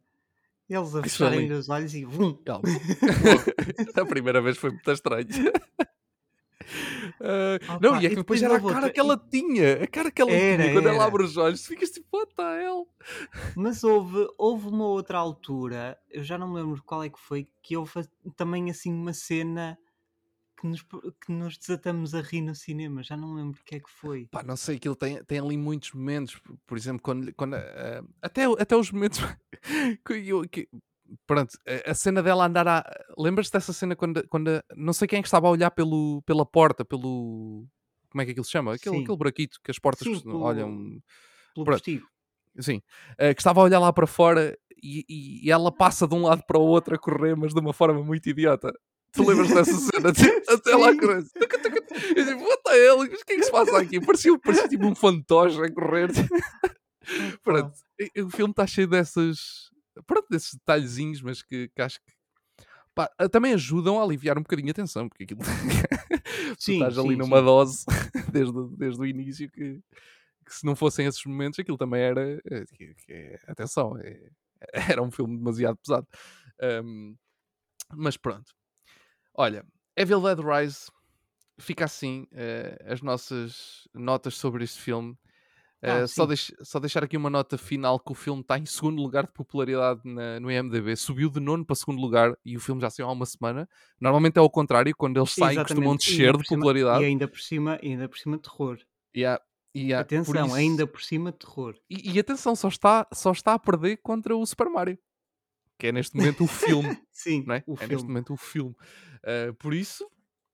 eles 0.70 0.96
a 0.96 1.04
fecharem 1.04 1.52
os 1.52 1.70
olhos 1.70 1.94
e 1.94 2.06
vum. 2.06 2.34
Calma. 2.46 2.64
a 3.96 4.06
primeira 4.06 4.42
vez 4.42 4.58
foi 4.58 4.72
muito 4.72 4.92
estranho. 4.92 5.28
Ah, 7.22 7.80
não, 7.82 8.02
e 8.02 8.06
é 8.06 8.10
que 8.10 8.16
depois 8.16 8.42
depois 8.42 8.44
era 8.44 8.56
a 8.56 8.60
cara 8.60 8.76
outra, 8.76 8.90
que 8.92 9.00
ela 9.00 9.18
tinha. 9.18 9.84
A 9.84 9.88
cara 9.88 10.12
que 10.12 10.22
ela 10.22 10.32
Era, 10.32 10.64
tinha 10.64 10.74
quando 10.74 10.88
ela 10.88 10.98
era. 10.98 11.06
abre 11.06 11.24
os 11.24 11.38
olhos. 11.38 11.62
Tu 11.62 11.68
ficas 11.70 11.90
tipo, 11.92 12.08
what 12.18 12.34
the 12.36 12.64
hell? 12.64 12.88
Mas 13.56 13.84
houve, 13.84 14.28
houve 14.38 14.68
uma 14.68 14.86
outra 14.86 15.18
altura, 15.18 15.98
eu 16.10 16.24
já 16.24 16.38
não 16.38 16.50
me 16.50 16.56
lembro 16.56 16.82
qual 16.84 17.04
é 17.04 17.10
que 17.10 17.20
foi, 17.20 17.48
que 17.62 17.78
houve 17.78 17.92
também 18.36 18.70
assim 18.70 18.92
uma 18.92 19.14
cena 19.14 19.78
que 20.66 20.70
nos, 20.70 20.82
que 21.26 21.32
nos 21.32 21.58
desatamos 21.58 22.14
a 22.16 22.22
rir 22.22 22.42
no 22.42 22.56
cinema, 22.56 23.04
já 23.04 23.16
não 23.16 23.36
lembro 23.36 23.60
o 23.60 23.64
que 23.64 23.76
é 23.76 23.80
que 23.80 23.90
foi. 23.90 24.28
Pá, 24.32 24.42
não 24.44 24.56
sei, 24.58 24.78
aquilo 24.78 24.96
tem, 24.96 25.24
tem 25.26 25.40
ali 25.40 25.58
muitos 25.58 25.92
momentos, 25.94 26.40
por- 26.66 26.78
exemplo, 26.78 27.02
quando, 27.02 27.34
quando 27.36 27.56
eh, 27.56 28.02
até, 28.22 28.46
até 28.46 28.76
os 28.76 28.92
momentos 28.92 29.20
que, 30.06 30.14
eu- 30.28 30.48
que- 30.50 30.68
pronto, 31.28 31.58
a, 31.88 31.92
a 31.92 31.94
cena 31.94 32.22
dela 32.24 32.46
andar 32.46 32.68
a 32.68 32.84
lembras-te 33.18 33.54
dessa 33.54 33.72
cena 33.74 33.96
quando, 33.96 34.28
quando 34.28 34.62
não 34.76 34.94
sei 34.94 35.08
quem 35.08 35.20
é 35.20 35.22
que 35.22 35.28
estava 35.28 35.48
a 35.48 35.52
olhar 35.52 35.72
pelo, 35.72 36.22
pela 36.24 36.46
porta, 36.46 36.84
pelo 36.84 37.66
como 38.10 38.22
é 38.22 38.26
que 38.26 38.32
aquilo 38.32 38.46
se 38.46 38.52
chama? 38.52 38.74
Aquele, 38.74 38.96
Sim. 38.98 39.04
aquele 39.04 39.18
buraquito 39.18 39.60
que 39.64 39.70
as 39.72 39.78
portas 39.80 40.08
Sim, 40.08 40.20
pelo- 40.22 40.42
olham, 40.42 41.02
Pelo 41.54 41.66
postigo. 41.66 42.08
Sim, 42.60 42.82
eh, 43.18 43.34
que 43.34 43.42
estava 43.42 43.60
a 43.60 43.64
olhar 43.64 43.80
lá 43.80 43.92
para 43.92 44.08
fora 44.08 44.58
e, 44.82 45.04
e- 45.10 45.46
e 45.48 45.52
ela 45.52 45.72
passa 45.72 46.08
de 46.08 46.16
um 46.16 46.22
lado 46.22 46.42
para 46.48 46.58
o 46.58 46.64
outro 46.64 46.96
a 46.96 46.98
correr, 46.98 47.36
mas 47.36 47.54
de 47.54 47.60
uma 47.60 47.74
forma 47.74 48.02
muito 48.02 48.30
idiota. 48.30 48.72
Tu 49.16 49.24
lembras 49.28 49.50
dessa 49.50 49.74
cena? 49.74 50.10
Até 50.48 50.76
lá 50.76 50.92
tuca. 50.94 51.24
Eu 52.16 52.26
digo, 52.26 52.42
what 52.44 52.62
the 52.64 52.76
hell? 52.78 53.00
O 53.00 53.08
que 53.10 53.34
é 53.34 53.36
que 53.38 53.44
se 53.44 53.52
passa 53.52 53.80
aqui? 53.80 54.00
Parecia, 54.02 54.38
parecia 54.40 54.68
tipo 54.68 54.86
um 54.86 54.96
fantoche 54.96 55.62
a 55.62 55.72
correr. 55.72 56.10
Pronto, 57.44 57.74
o 58.18 58.30
filme 58.30 58.52
está 58.52 58.66
cheio 58.68 58.88
dessas. 58.88 59.70
Pronto, 60.06 60.26
desses 60.30 60.54
detalhezinhos, 60.56 61.22
mas 61.22 61.42
que, 61.42 61.70
que 61.70 61.82
acho 61.82 62.00
que. 62.02 62.12
pá, 62.94 63.08
também 63.32 63.54
ajudam 63.54 64.00
a 64.00 64.04
aliviar 64.04 64.38
um 64.38 64.42
bocadinho 64.42 64.72
a 64.72 64.74
tensão, 64.74 65.08
porque 65.08 65.24
aquilo. 65.24 65.42
Sim, 66.60 66.74
estás 66.74 66.98
ali 66.98 67.10
sim, 67.10 67.16
numa 67.16 67.40
sim. 67.40 67.46
dose 67.46 67.86
desde, 68.32 68.58
o- 68.58 68.68
desde 68.76 69.00
o 69.02 69.06
início 69.06 69.50
que, 69.52 69.80
que 70.46 70.54
se 70.54 70.66
não 70.66 70.76
fossem 70.76 71.06
esses 71.06 71.24
momentos, 71.26 71.60
aquilo 71.60 71.78
também 71.78 72.02
era. 72.02 72.42
eh, 72.50 72.66
que- 72.74 72.96
que 72.96 73.12
é- 73.14 73.40
atenção, 73.48 73.98
é- 74.00 74.30
era 74.74 75.02
um 75.02 75.12
filme 75.12 75.38
demasiado 75.38 75.78
pesado. 75.78 76.08
Ahm, 76.62 77.16
mas 77.96 78.18
pronto. 78.18 78.52
Olha, 79.38 79.66
Evil 79.96 80.22
Dead 80.22 80.40
Rise 80.40 80.88
fica 81.60 81.86
assim 81.86 82.28
eh, 82.32 82.78
as 82.88 83.02
nossas 83.02 83.88
notas 83.94 84.36
sobre 84.36 84.64
este 84.64 84.80
filme. 84.82 85.18
Ah, 85.84 86.00
Eh, 86.00 86.08
só, 86.08 86.26
deix- 86.26 86.52
só 86.64 86.80
deixar 86.80 87.04
aqui 87.04 87.16
uma 87.16 87.30
nota 87.30 87.58
final 87.58 88.00
que 88.00 88.12
o 88.12 88.16
filme 88.16 88.42
está 88.42 88.58
em 88.58 88.66
segundo 88.66 89.02
lugar 89.02 89.26
de 89.28 89.32
popularidade 89.34 90.02
na- 90.04 90.40
no 90.40 90.50
IMDB. 90.52 90.96
Subiu 90.96 91.30
de 91.30 91.40
nono 91.40 91.64
para 91.66 91.76
segundo 91.76 92.02
lugar 92.02 92.36
e 92.44 92.58
o 92.58 92.60
filme 92.60 92.82
já 92.82 92.90
saiu 92.90 93.08
há 93.08 93.12
uma 93.12 93.26
semana. 93.26 93.70
Normalmente 94.00 94.38
é 94.38 94.40
ao 94.40 94.50
contrário, 94.50 94.96
quando 94.96 95.18
eles 95.20 95.32
saem 95.32 95.58
costumam 95.60 95.94
Exatamente. 95.94 96.10
Descer 96.10 96.38
de 96.38 96.48
cima- 96.48 96.60
popularidade. 96.60 97.04
E 97.04 97.06
ainda 97.08 97.28
por 97.28 97.40
cima, 97.40 97.80
ainda 97.84 98.10
por 98.10 98.18
cima 98.18 98.38
terror. 98.40 98.78
Por 98.78 99.94
Atenção, 100.00 100.46
isso- 100.48 100.56
ainda 100.56 100.88
por 100.88 101.02
cima 101.02 101.32
terror. 101.34 101.76
E, 101.90 102.14
e 102.14 102.20
atenção, 102.20 102.56
só 102.56 102.70
está, 102.70 103.06
só 103.14 103.32
está 103.34 103.54
a 103.54 103.60
perder 103.60 103.98
contra 103.98 104.36
o 104.36 104.46
Super 104.46 104.70
Mario, 104.70 104.98
que 105.78 105.88
é 105.88 105.92
neste 105.92 106.16
momento 106.16 106.44
o 106.44 106.48
filme. 106.48 106.98
Sim, 107.12 107.46
é? 107.52 107.64
o 107.68 107.76
é 107.80 107.88
neste 107.88 107.88
filme. 107.88 108.08
momento 108.08 108.34
o 108.34 108.38
filme. 108.38 108.76
Uh, 109.24 109.54
por 109.56 109.74
isso, 109.74 110.10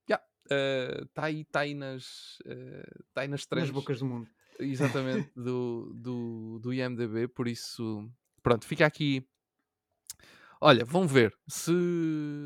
está 0.06 1.26
aí, 1.26 1.46
tá 1.46 1.62
aí 1.62 1.74
nas 1.74 2.38
uh, 2.46 3.04
tá 3.14 3.22
aí 3.22 3.28
nas 3.28 3.42
Nas 3.42 3.46
trends, 3.46 3.70
bocas 3.72 4.00
do 4.00 4.06
mundo. 4.06 4.30
exatamente, 4.60 5.32
do, 5.36 5.92
do, 5.96 6.60
do 6.60 6.74
IMDB, 6.74 7.28
por 7.30 7.48
isso, 7.48 8.10
pronto, 8.44 8.66
fica 8.66 8.86
aqui. 8.86 9.26
Olha, 10.60 10.86
vão 10.86 11.08
ver. 11.08 11.34
Se, 11.48 11.72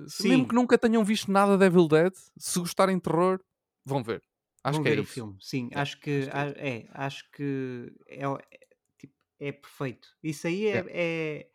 se 0.07 0.27
mesmo 0.29 0.47
que 0.47 0.55
nunca 0.55 0.77
tenham 0.77 1.03
visto 1.03 1.29
nada 1.31 1.57
de 1.57 1.65
Evil 1.65 1.87
Dead, 1.87 2.13
se 2.37 2.59
gostarem 2.59 2.95
de 2.95 3.01
terror, 3.01 3.39
vão 3.85 4.01
ver. 4.03 4.21
Acho 4.63 4.77
Vão 4.77 4.83
que 4.83 4.89
ver 4.89 4.97
é 4.97 5.01
o 5.01 5.03
isso. 5.03 5.13
filme. 5.13 5.37
Sim, 5.41 5.69
É, 5.71 5.79
acho 5.79 5.99
que 5.99 6.09
é 6.31 6.69
é, 6.69 6.87
acho 6.93 7.29
que 7.31 7.93
é, 8.07 8.23
é, 8.23 8.59
tipo, 8.97 9.13
é 9.39 9.51
perfeito. 9.51 10.07
Isso 10.23 10.47
aí 10.47 10.65
é, 10.67 10.85
é, 10.89 11.49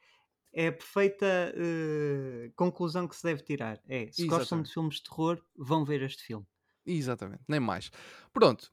é 0.52 0.68
a 0.68 0.72
perfeita 0.72 1.26
eh, 1.26 2.50
conclusão 2.56 3.06
que 3.06 3.16
se 3.16 3.22
deve 3.22 3.42
tirar. 3.42 3.80
É, 3.88 4.08
se 4.10 4.26
gostam 4.26 4.40
Exatamente. 4.40 4.66
de 4.66 4.74
filmes 4.74 4.94
de 4.96 5.02
terror, 5.04 5.42
vão 5.56 5.84
ver 5.84 6.02
este 6.02 6.22
filme. 6.24 6.46
Exatamente, 6.84 7.42
nem 7.48 7.60
mais. 7.60 7.90
Pronto. 8.32 8.72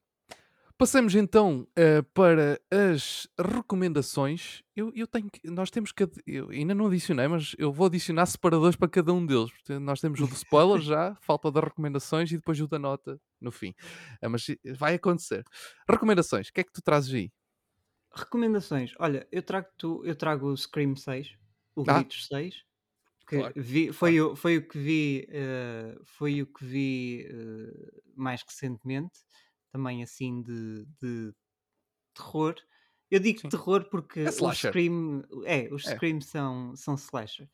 Passamos 0.78 1.16
então 1.16 1.68
eh, 1.76 2.04
para 2.14 2.62
as 2.70 3.28
recomendações. 3.40 4.62
Eu, 4.76 4.92
eu 4.94 5.08
tenho 5.08 5.28
que, 5.28 5.50
nós 5.50 5.72
temos 5.72 5.92
que. 5.92 6.08
Eu 6.28 6.50
ainda 6.52 6.76
não 6.76 6.86
adicionei, 6.86 7.28
mas 7.28 7.56
eu 7.58 7.72
vou 7.74 7.88
adicionar 7.88 8.28
separadores 8.28 8.76
para 8.76 8.88
cada 8.88 9.12
um 9.12 9.26
deles. 9.26 9.50
Portanto, 9.50 9.82
nós 9.82 10.00
temos 10.00 10.20
o 10.20 10.28
de 10.28 10.36
spoiler 10.36 10.80
já, 10.80 11.16
falta 11.22 11.52
das 11.52 11.64
recomendações 11.64 12.32
e 12.32 12.36
depois 12.36 12.62
o 12.62 12.68
da 12.68 12.78
nota 12.78 13.20
no 13.42 13.52
fim. 13.52 13.74
Eh, 14.22 14.28
mas 14.28 14.46
vai 14.78 14.94
acontecer. 14.94 15.44
Recomendações, 15.90 16.50
o 16.50 16.54
que 16.54 16.62
é 16.62 16.64
que 16.64 16.72
tu 16.72 16.82
trazes 16.84 17.12
aí? 17.12 17.32
Recomendações. 18.14 18.94
Olha, 19.00 19.28
eu 19.32 19.42
trago, 19.42 19.68
eu 20.04 20.16
trago 20.16 20.48
o 20.48 20.58
Scream 20.58 20.96
6, 20.96 21.36
o 21.78 21.86
Ah. 21.88 22.04
Gritos 22.04 22.28
6. 22.28 22.64
Que 23.30 23.38
Claro, 23.38 23.56
vi, 23.58 23.92
foi, 23.92 24.22
o, 24.22 24.36
foi 24.38 24.58
o 24.58 24.68
que 24.68 24.78
vi, 24.80 25.28
eh, 25.30 25.98
foi 26.06 26.42
o 26.42 26.48
que 26.48 26.64
vi 26.66 27.26
eh, 27.30 28.02
mais 28.16 28.42
recentemente, 28.42 29.20
também 29.72 30.02
assim 30.02 30.42
de, 30.42 30.86
de 31.02 31.34
terror. 32.16 32.56
Eu 33.12 33.20
digo 33.20 33.42
Sim. 33.42 33.50
terror 33.50 33.90
porque 33.90 34.30
É 34.30 34.32
os. 34.40 34.58
Scream, 34.60 35.24
é, 35.46 35.74
os 35.74 35.86
É. 35.86 35.92
Scream 35.92 36.22
são, 36.22 36.76
são 36.76 36.96
slasher. 36.96 37.50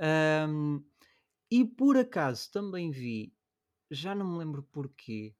Ahm, 0.00 0.80
e 1.50 1.64
por 1.64 1.96
acaso 1.98 2.50
também 2.52 2.90
vi, 2.90 3.34
já 3.90 4.14
não 4.14 4.26
me 4.32 4.38
lembro 4.38 4.62
porquê, 4.64 5.36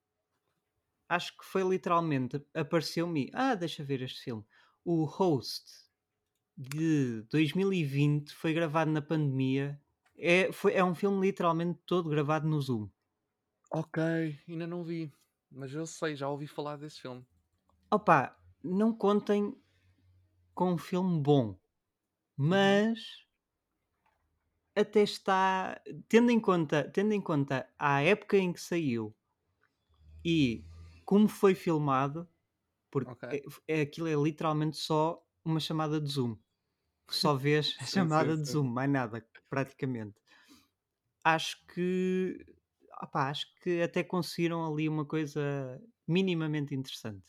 acho 1.08 1.36
que 1.36 1.44
foi 1.44 1.62
literalmente, 1.62 2.42
apareceu-me, 2.54 3.30
ah, 3.34 3.54
deixa 3.54 3.84
ver 3.84 4.02
este 4.02 4.22
filme, 4.22 4.44
o 4.84 5.04
Host 5.04 5.87
de 6.58 7.22
2020 7.30 8.34
foi 8.34 8.52
gravado 8.52 8.90
na 8.90 9.00
pandemia. 9.02 9.80
É, 10.16 10.52
foi, 10.52 10.74
é 10.74 10.84
um 10.84 10.94
filme 10.94 11.20
literalmente 11.26 11.80
todo 11.86 12.10
gravado 12.10 12.48
no 12.48 12.60
Zoom. 12.60 12.90
Ok, 13.70 13.98
ainda 14.46 14.66
não 14.66 14.84
vi. 14.84 15.10
Mas 15.50 15.72
eu 15.72 15.86
sei, 15.86 16.14
já 16.14 16.28
ouvi 16.28 16.46
falar 16.46 16.76
desse 16.76 17.00
filme. 17.00 17.26
Opa, 17.90 18.34
não 18.64 18.94
contem 18.94 19.54
com 20.54 20.72
um 20.74 20.78
filme 20.78 21.22
bom, 21.22 21.58
mas 22.36 23.26
até 24.74 25.02
está 25.02 25.80
tendo 26.08 26.30
em 26.30 26.40
conta, 26.40 26.88
tendo 26.90 27.12
em 27.12 27.20
conta 27.20 27.68
a 27.78 28.00
época 28.02 28.36
em 28.38 28.52
que 28.52 28.60
saiu 28.60 29.14
e 30.24 30.64
como 31.04 31.28
foi 31.28 31.54
filmado, 31.54 32.28
porque 32.90 33.12
Ok. 33.12 33.24
é, 33.32 33.42
é- 33.80 33.82
aquilo 33.82 34.08
é 34.08 34.14
literalmente 34.14 34.76
só 34.78 35.24
uma 35.44 35.60
chamada 35.60 36.00
de 36.00 36.08
Zoom. 36.10 36.38
Só 37.08 37.34
vês 37.34 37.76
a 37.80 37.84
chamada 37.84 38.36
sim, 38.36 38.42
de. 38.42 38.48
Zoom, 38.50 38.68
mais 38.68 38.90
nada, 38.90 39.26
praticamente. 39.48 40.16
Acho 41.24 41.56
que 41.66 42.44
opá, 43.02 43.28
acho 43.28 43.46
que 43.62 43.82
até 43.82 44.02
conseguiram 44.02 44.70
ali 44.70 44.88
uma 44.88 45.04
coisa 45.04 45.80
minimamente 46.06 46.74
interessante. 46.74 47.26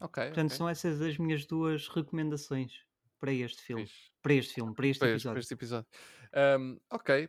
Ok, 0.00 0.24
Portanto, 0.24 0.46
ok. 0.46 0.56
são 0.56 0.68
essas 0.68 1.00
as 1.00 1.18
minhas 1.18 1.46
duas 1.46 1.88
recomendações 1.88 2.84
para 3.20 3.32
este 3.32 3.62
filme. 3.62 3.86
Fixe. 3.86 4.10
Para 4.22 4.34
este 4.34 4.54
filme, 4.54 4.74
para 4.74 4.86
este 4.86 4.98
para 4.98 5.08
este, 5.08 5.14
episódio. 5.14 5.34
para 5.34 5.40
este 5.40 5.54
episódio. 5.54 5.88
Ahm, 6.32 6.78
ok. 6.90 7.28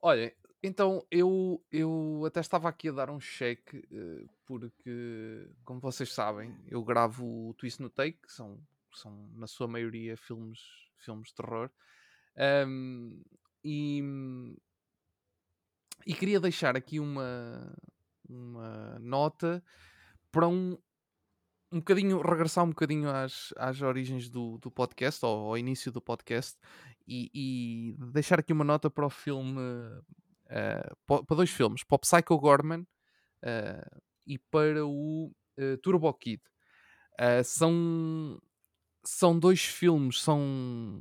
Olha, 0.00 0.34
então 0.62 1.06
eu, 1.10 1.64
eu 1.70 2.24
até 2.26 2.40
estava 2.40 2.68
aqui 2.68 2.88
a 2.88 2.92
dar 2.92 3.10
um 3.10 3.20
cheque, 3.20 3.86
eh, 3.90 4.26
porque, 4.44 5.48
como 5.64 5.80
vocês 5.80 6.12
sabem, 6.12 6.56
eu 6.68 6.82
gravo 6.82 7.48
o 7.48 7.54
Twist 7.54 7.80
no 7.80 7.90
Take, 7.90 8.18
que 8.22 8.32
são, 8.32 8.60
são 8.92 9.28
na 9.34 9.46
sua 9.46 9.66
maioria 9.66 10.16
filmes, 10.16 10.60
filmes 10.98 11.28
de 11.28 11.34
terror. 11.34 11.70
Ahm, 12.36 13.22
e, 13.64 14.02
e 16.06 16.14
queria 16.14 16.38
deixar 16.40 16.76
aqui 16.76 17.00
uma, 17.00 17.74
uma 18.28 18.98
nota 19.00 19.62
para 20.30 20.46
um, 20.46 20.78
um 21.72 21.78
bocadinho, 21.78 22.20
regressar 22.20 22.64
um 22.64 22.68
bocadinho 22.70 23.10
às, 23.10 23.52
às 23.56 23.80
origens 23.82 24.28
do, 24.28 24.58
do 24.58 24.70
podcast, 24.70 25.24
ou 25.24 25.48
ao 25.48 25.58
início 25.58 25.90
do 25.90 26.00
podcast, 26.00 26.58
e, 27.08 27.30
e 27.34 27.96
deixar 28.12 28.38
aqui 28.38 28.52
uma 28.52 28.64
nota 28.64 28.90
para 28.90 29.06
o 29.06 29.10
filme, 29.10 29.60
pa- 31.06 31.22
para 31.24 31.36
dois 31.36 31.50
filmes, 31.50 31.82
para 31.82 31.96
o 31.96 31.98
Psycho 31.98 32.38
Gorman 32.38 32.86
eh, 33.42 34.00
e 34.26 34.38
para 34.38 34.84
o 34.86 35.32
eh, 35.56 35.76
Turbo 35.78 36.12
Kid. 36.14 36.42
São, 37.44 38.38
são 39.06 39.38
dois 39.38 39.62
filmes, 39.64 40.20
são 40.20 41.00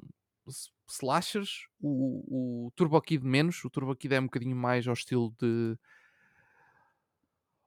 slashers, 0.90 1.68
o, 1.82 2.68
o 2.68 2.72
Turbo 2.76 3.02
Kid 3.02 3.26
menos, 3.26 3.64
o 3.66 3.70
Turbo 3.70 3.96
Kid 3.96 4.14
é 4.14 4.20
um 4.20 4.26
bocadinho 4.26 4.56
mais 4.56 4.88
ao 4.88 4.94
estilo 4.94 5.34
de 5.40 5.78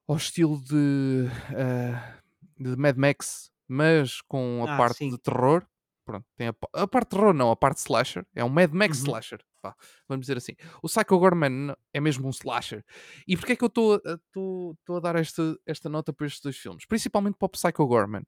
ao 0.06 0.16
estilo 0.16 0.60
de, 0.62 1.26
eh, 1.54 2.14
de 2.58 2.76
Mad 2.76 2.96
Max, 2.96 3.50
mas 3.66 4.20
com 4.22 4.64
a 4.66 4.74
Ah, 4.74 4.76
parte 4.78 4.98
sim. 4.98 5.10
de 5.10 5.18
terror. 5.18 5.66
Pronto, 6.04 6.24
tem 6.36 6.48
a, 6.48 6.54
a 6.72 6.86
parte 6.88 7.10
de 7.10 7.16
terror, 7.16 7.34
não, 7.34 7.50
a 7.50 7.56
parte 7.56 7.78
slasher. 7.78 8.26
É 8.34 8.42
um 8.42 8.48
Mad 8.48 8.72
Max 8.72 8.98
Uhum. 9.00 9.04
slasher. 9.08 9.40
vá, 9.62 9.74
vamos 10.08 10.24
dizer 10.24 10.38
assim. 10.38 10.52
O 10.82 10.86
Psycho 10.88 11.18
Gorman 11.18 11.74
é 11.92 12.00
mesmo 12.00 12.26
um 12.26 12.30
slasher. 12.30 12.82
E 13.26 13.36
porquê 13.36 13.52
é 13.52 13.56
que 13.56 13.64
eu 13.64 13.66
estou 13.66 14.00
a- 14.06 14.96
a 14.96 15.00
dar 15.00 15.16
esta, 15.16 15.58
esta 15.66 15.88
nota 15.88 16.12
para 16.12 16.26
estes 16.26 16.40
dois 16.40 16.56
filmes? 16.56 16.86
Principalmente 16.86 17.36
para 17.36 17.46
o 17.46 17.50
Psycho 17.50 17.84
Gorman. 17.86 18.22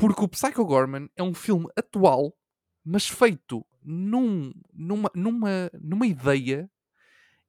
Porque 0.00 0.24
o 0.24 0.28
Psycho 0.28 0.64
Gorman 0.64 1.08
é 1.14 1.22
um 1.22 1.34
filme 1.34 1.66
atual, 1.76 2.34
mas 2.84 3.06
feito 3.06 3.64
num, 3.82 4.52
numa, 4.72 5.10
numa, 5.14 5.70
numa 5.80 6.06
ideia 6.06 6.70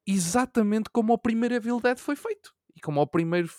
exatamente 0.05 0.89
como 0.89 1.13
o 1.13 1.17
primeiro 1.17 1.55
Evil 1.55 1.79
Dead 1.79 1.97
foi 1.97 2.15
feito. 2.15 2.53
como 2.83 2.99
o 3.01 3.07
primeiro 3.07 3.49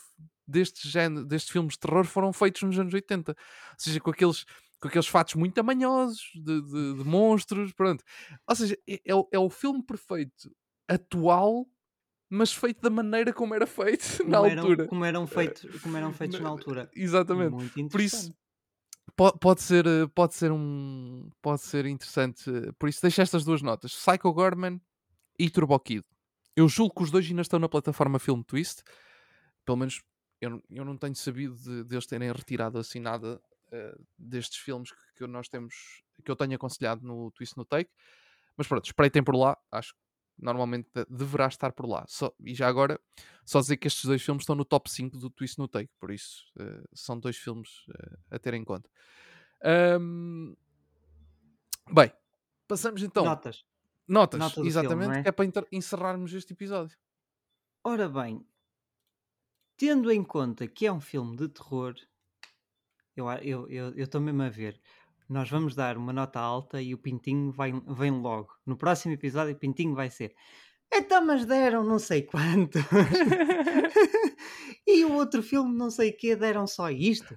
destes, 0.47 0.91
género, 0.91 1.25
destes 1.25 1.51
filmes 1.53 1.75
de 1.75 1.81
terror 1.81 2.05
foram 2.05 2.33
feitos 2.33 2.63
nos 2.63 2.79
anos 2.79 2.93
80. 2.93 3.33
Ou 3.33 3.37
seja, 3.79 4.01
com 4.01 4.11
aqueles, 4.11 4.45
com 4.81 4.89
aqueles 4.89 5.07
fatos 5.07 5.35
muito 5.37 5.55
tamanhosos 5.55 6.21
de, 6.35 6.61
de- 6.63 6.95
de 6.99 7.05
monstros, 7.05 7.73
pronto. 7.73 8.03
Ou 8.47 8.57
seja, 8.57 8.77
é, 8.89 9.01
é 9.05 9.15
o- 9.15 9.29
é 9.33 9.51
filme 9.51 9.83
perfeito 9.83 10.55
atual, 10.89 11.67
mas 12.29 12.53
feito 12.53 12.81
da 12.83 12.91
maneira 12.91 13.33
como 13.33 13.55
era 13.55 13.67
feito 13.67 14.03
na 14.27 14.39
Como 14.39 14.51
eram, 14.51 14.63
altura. 14.65 14.87
como 14.89 15.05
eram 15.05 15.27
feitos, 15.27 15.81
como 15.81 15.97
eram 15.97 16.13
feitos 16.13 16.39
Na- 16.41 16.45
na 16.45 16.51
altura. 16.51 16.91
Exatamente. 16.95 17.53
Muito 17.55 17.89
Por 17.91 18.01
isso, 18.01 18.35
pode 19.17 19.63
ser, 19.63 19.87
eh, 19.87 20.07
pode 20.15 20.35
ser 20.35 20.51
um, 20.53 21.31
pode 21.43 21.61
ser 21.63 21.87
interessante. 21.87 22.49
eh, 22.51 22.73
Por 22.79 22.89
isso, 22.89 23.03
deixa 23.03 23.23
estas 23.23 23.45
duas 23.45 23.63
notas: 23.63 23.95
Psycho 23.95 24.33
Gorman 24.33 24.81
e 25.39 25.51
Turbo 25.51 25.79
Kid. 25.81 26.05
Eu 26.57 26.69
julgo 26.69 26.95
que 26.97 27.03
os 27.05 27.11
dois 27.11 27.27
ainda 27.27 27.43
estão 27.43 27.59
na 27.59 27.69
plataforma 27.69 28.19
Film 28.19 28.43
Twist. 28.43 28.83
Pelo 29.65 29.79
menos 29.79 30.03
eu, 30.41 30.51
não- 30.51 30.63
eu 30.71 30.85
não 30.85 30.97
tenho 30.99 31.15
sabido 31.17 31.55
de, 31.57 31.85
de 31.85 31.95
eles 31.95 32.07
terem 32.07 32.33
retirado 32.33 32.79
assim 32.79 33.01
nada 33.01 33.41
eh, 33.73 33.97
destes 34.19 34.59
filmes 34.59 34.91
que, 34.93 34.99
que 35.19 35.27
nós 35.27 35.49
temos, 35.49 36.03
que 36.25 36.31
eu 36.31 36.37
tenho 36.37 36.55
aconselhado 36.57 37.07
no 37.07 37.31
Twist 37.33 37.57
no 37.57 37.65
Take. 37.65 37.91
Mas 38.57 38.67
pronto, 38.69 38.85
espreitem 38.87 39.23
por 39.25 39.37
lá. 39.37 39.57
Acho 39.73 39.95
que 39.95 40.01
normalmente 40.39 40.89
de- 40.95 41.05
deverá 41.09 41.47
estar 41.47 41.73
por 41.73 41.87
lá. 41.89 42.05
Só, 42.09 42.33
e 42.45 42.55
já 42.55 42.69
agora, 42.69 43.01
só 43.45 43.61
dizer 43.61 43.77
que 43.77 43.87
estes 43.87 44.05
dois 44.05 44.23
filmes 44.23 44.43
estão 44.43 44.55
no 44.57 44.65
top 44.65 44.91
5 44.91 45.17
do 45.19 45.31
Twist 45.31 45.59
no 45.59 45.69
Take. 45.69 45.91
Por 45.99 46.11
isso, 46.11 46.45
eh, 46.59 46.83
são 46.95 47.19
dois 47.19 47.37
filmes 47.37 47.85
eh, 47.99 48.17
a 48.33 48.39
ter 48.39 48.55
em 48.55 48.65
conta. 48.65 48.89
Ahm, 49.65 50.55
Bem, 51.93 52.13
passamos 52.69 53.03
então. 53.03 53.25
Notas. 53.25 53.65
Notas, 54.09 54.39
nota 54.41 54.55
filme, 54.55 54.69
exatamente, 54.69 55.09
não 55.09 55.15
é? 55.15 55.23
que 55.23 55.29
é 55.29 55.33
para 55.33 55.67
encerrarmos 55.73 56.33
este 56.35 56.53
episódio. 56.53 56.97
Ora 57.85 58.09
bem, 58.09 58.47
tendo 59.77 60.11
em 60.11 60.23
conta 60.23 60.67
que 60.67 60.87
é 60.87 60.93
um 60.93 61.01
filme 61.01 61.37
de 61.37 61.49
terror, 61.49 61.95
eu 63.17 63.29
eu, 63.31 63.69
eu, 63.69 63.91
eu 63.95 64.05
estou 64.05 64.21
mesmo 64.21 64.43
a 64.43 64.49
ver. 64.49 64.81
Nós 65.33 65.49
vamos 65.49 65.75
dar 65.75 65.97
uma 65.97 66.13
nota 66.13 66.39
alta 66.39 66.83
e 66.83 66.93
o 66.93 66.99
Pintinho 66.99 67.51
vai, 67.51 67.73
vem 67.73 68.11
logo. 68.11 68.55
No 68.67 68.77
próximo 68.77 69.15
episódio, 69.15 69.55
o 69.55 69.59
Pintinho 69.59 69.95
vai 69.95 70.11
ser. 70.11 70.37
Então, 70.93 71.25
mas 71.25 71.47
deram 71.47 71.83
não 71.83 71.99
sei 71.99 72.21
quanto. 72.21 72.79
e 74.87 75.07
o 75.07 75.15
outro 75.15 75.43
filme, 75.43 75.75
não 75.75 75.91
sei 75.91 76.11
o 76.11 76.17
quê, 76.19 76.37
deram 76.37 76.67
só 76.67 76.91
isto. 76.91 77.35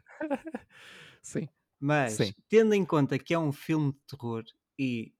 Sim, 1.21 1.47
Mas, 1.79 2.13
Sim. 2.13 2.33
tendo 2.49 2.73
em 2.73 2.85
conta 2.85 3.17
que 3.17 3.33
é 3.33 3.39
um 3.39 3.53
filme 3.53 3.93
de 3.93 3.99
terror 4.07 4.43
e 4.77 5.13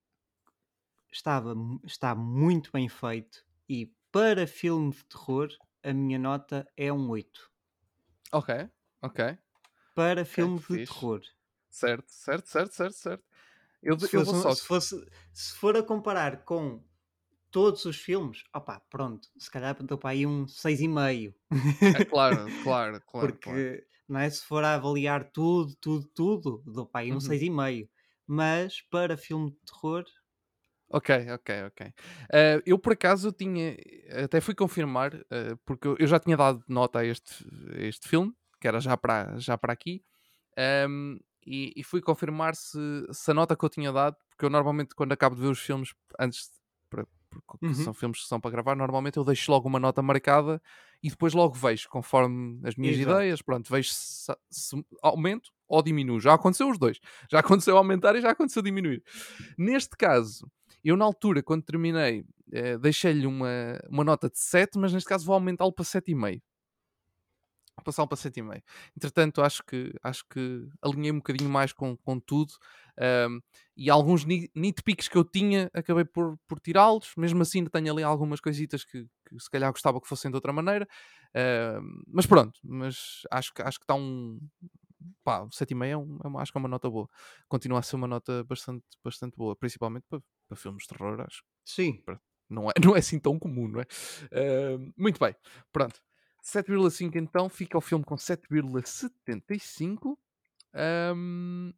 estava, 1.10 1.56
está 1.86 2.14
muito 2.14 2.74
bem 2.74 2.90
feito, 2.90 3.46
e 3.70 3.94
para 4.12 4.46
filme 4.46 4.92
de 4.92 5.06
terror, 5.06 5.48
a 5.82 5.94
minha 5.94 6.20
nota 6.20 6.70
é 6.76 6.92
um 6.92 7.10
8. 7.10 7.50
ok, 8.34 8.70
ok. 9.02 9.38
Para 9.96 10.26
filme 10.26 10.60
de 10.60 10.66
fixe. 10.66 10.94
terror. 10.94 11.22
Certo, 11.80 12.10
certo, 12.12 12.48
certo, 12.48 12.74
certo, 12.74 12.94
certo. 12.96 13.26
Eu, 13.82 13.98
Se, 13.98 14.16
eu 14.16 14.24
fosse 14.24 14.34
vou 14.34 14.36
um- 14.36 14.50
só. 14.50 14.50
se 14.50 14.62
fosse- 14.66 15.06
se 15.34 15.54
for 15.56 15.76
a 15.78 15.84
comparar 15.84 16.44
com 16.44 16.84
todos 17.52 17.86
os 17.86 17.98
filmes, 17.98 18.44
opá, 18.56 18.80
pronto, 18.82 19.30
se 19.38 19.52
calhar 19.52 19.78
estou 19.80 19.98
para 19.98 20.12
aí 20.12 20.26
um 20.28 20.48
6,5. 20.48 21.36
É 21.92 22.00
claro, 22.02 22.54
claro, 22.60 23.02
claro. 23.08 23.36
Porque, 23.36 23.40
claro. 23.40 23.66
não 24.08 24.20
é? 24.20 24.30
Se 24.30 24.44
for 24.46 24.64
a 24.64 24.76
avaliar 24.76 25.32
tudo, 25.32 25.76
tudo, 25.82 26.08
tudo, 26.14 26.64
dou 26.66 26.86
para 26.86 27.02
aí 27.02 27.14
um 27.14 27.20
Uhum. 27.20 27.20
6,5. 27.20 27.90
Mas 28.28 28.82
para 28.82 29.18
filme 29.18 29.52
de 29.52 29.58
terror, 29.66 30.06
Ok, 30.90 31.10
ok, 31.34 31.50
ok. 31.68 31.94
Eh, 32.32 32.62
eu 32.66 32.78
por 32.78 32.94
acaso 32.94 33.32
tinha, 33.32 33.76
até 34.24 34.40
fui 34.40 34.54
confirmar, 34.54 35.16
eh, 35.32 35.56
porque 35.66 35.88
eu- 35.88 35.98
já 36.08 36.20
tinha 36.20 36.38
dado 36.38 36.64
nota 36.68 37.00
a 37.00 37.06
este, 37.06 37.44
a 37.76 37.82
este 37.86 38.08
filme, 38.08 38.32
que 38.62 38.68
era 38.68 38.80
já 38.80 38.96
para, 38.96 39.38
já 39.40 39.58
para 39.58 39.74
aqui, 39.74 40.04
ehm, 40.58 41.18
e, 41.46 41.74
e 41.76 41.84
fui 41.84 42.02
confirmar 42.02 42.56
se, 42.56 42.78
se 43.12 43.32
a 43.32 43.34
nota 43.34 43.56
que 43.56 43.64
eu 43.66 43.70
tinha 43.70 43.92
dado, 43.92 44.16
porque 44.30 44.46
eu 44.46 44.50
normalmente 44.50 44.96
quando 44.96 45.12
acabo 45.12 45.36
de 45.36 45.42
ver 45.42 45.48
os 45.50 45.60
filmes 45.60 45.94
antes, 46.20 46.50
de- 46.50 46.56
porque 47.30 47.66
Uhum. 47.66 47.74
são 47.74 47.94
filmes 47.94 48.22
que 48.22 48.28
são 48.28 48.40
para 48.40 48.52
gravar, 48.52 48.76
normalmente 48.76 49.18
eu 49.18 49.24
deixo 49.24 49.52
logo 49.52 49.68
uma 49.68 49.80
nota 49.80 50.02
marcada 50.02 50.62
e 51.04 51.10
depois 51.10 51.34
logo 51.34 51.54
vejo, 51.54 51.90
conforme 51.90 52.60
as 52.66 52.76
minhas 52.76 52.96
Exato. 52.98 53.12
ideias, 53.12 53.42
pronto, 53.42 53.70
vejo 53.70 53.90
se, 53.92 54.32
se 54.50 54.86
aumento 55.02 55.52
ou 55.68 55.82
diminuo. 55.84 56.20
Já 56.20 56.34
aconteceu 56.34 56.70
os 56.70 56.78
dois. 56.78 57.00
Já 57.30 57.40
aconteceu 57.40 57.78
aumentar 57.78 58.16
e 58.16 58.22
já 58.22 58.32
aconteceu 58.32 58.62
diminuir. 58.62 59.04
Neste 59.58 59.98
caso, 59.98 60.50
eu, 60.84 60.96
na 60.96 61.06
altura, 61.06 61.42
quando 61.44 61.64
terminei, 61.64 62.24
eh, 62.52 62.78
deixei-lhe 62.78 63.26
uma, 63.28 63.80
uma 63.90 64.04
nota 64.04 64.30
de 64.30 64.38
7, 64.40 64.78
mas 64.78 64.94
neste 64.94 65.10
caso 65.10 65.26
vou 65.26 65.34
aumentá-lo 65.34 65.74
para 65.74 65.84
7,5. 65.86 66.44
Passá-lo 67.84 68.08
para 68.08 68.18
7,5. 68.18 68.66
Entretanto, 68.98 69.42
acho 69.44 69.64
que, 69.64 69.94
acho 70.02 70.24
que 70.30 70.68
alinhei 70.82 71.12
um 71.12 71.18
bocadinho 71.18 71.50
mais 71.50 71.72
com, 71.74 71.96
com 71.98 72.20
tudo. 72.20 72.54
ahm, 73.00 73.40
e 73.78 73.90
alguns 73.90 74.26
ni- 74.26 74.50
nitpicks 74.56 75.08
que 75.08 75.18
eu 75.18 75.24
tinha, 75.24 75.70
acabei 75.74 76.06
por, 76.06 76.38
por 76.48 76.60
tirá-los. 76.60 77.14
Mesmo 77.18 77.42
assim, 77.44 77.60
ainda 77.60 77.70
tenho 77.70 77.92
ali 77.94 78.02
algumas 78.04 78.40
coisitas 78.40 78.84
que, 78.84 79.06
que 79.28 79.40
se 79.40 79.50
calhar 79.50 79.72
gostava 79.72 80.02
que 80.02 80.08
fossem 80.08 80.32
de 80.32 80.36
outra 80.38 80.52
maneira. 80.54 80.88
ahm, 81.36 82.02
mas 82.08 82.26
pronto, 82.26 82.60
mas 82.64 83.22
acho 83.32 83.54
que, 83.54 83.62
acho 83.62 83.78
que 83.80 83.84
está 83.84 83.94
um. 83.96 84.40
Pá, 85.24 85.48
7,5 85.52 85.92
é, 85.94 85.98
um, 85.98 86.20
é 86.24 86.28
uma, 86.28 86.42
acho 86.42 86.52
que 86.52 86.58
é 86.58 86.60
uma 86.60 86.70
nota 86.70 86.90
boa. 86.90 87.08
Continua 87.48 87.80
a 87.80 87.82
ser 87.84 87.96
uma 87.96 88.08
nota 88.08 88.44
bastante, 88.44 88.86
bastante 89.04 89.36
boa, 89.38 89.56
principalmente 89.56 90.06
para, 90.10 90.22
para 90.48 90.58
filmes 90.58 90.84
de 90.84 90.90
terror. 90.90 91.20
Acho 91.22 91.42
que 91.42 91.48
sim, 91.66 92.04
não 92.50 92.70
é, 92.70 92.74
não 92.84 92.96
é 92.96 93.00
assim 93.00 93.20
tão 93.20 93.38
comum, 93.40 93.68
não 93.68 93.82
é? 93.82 93.86
Ahm, 94.34 94.92
muito 94.98 95.20
bem, 95.20 95.36
pronto. 95.72 96.00
7,5 96.46 97.16
então, 97.16 97.50
fica 97.50 97.78
o 97.78 97.82
filme 97.82 98.06
com 98.06 98.16
7,75. 98.16 100.16
ahm, 100.74 101.72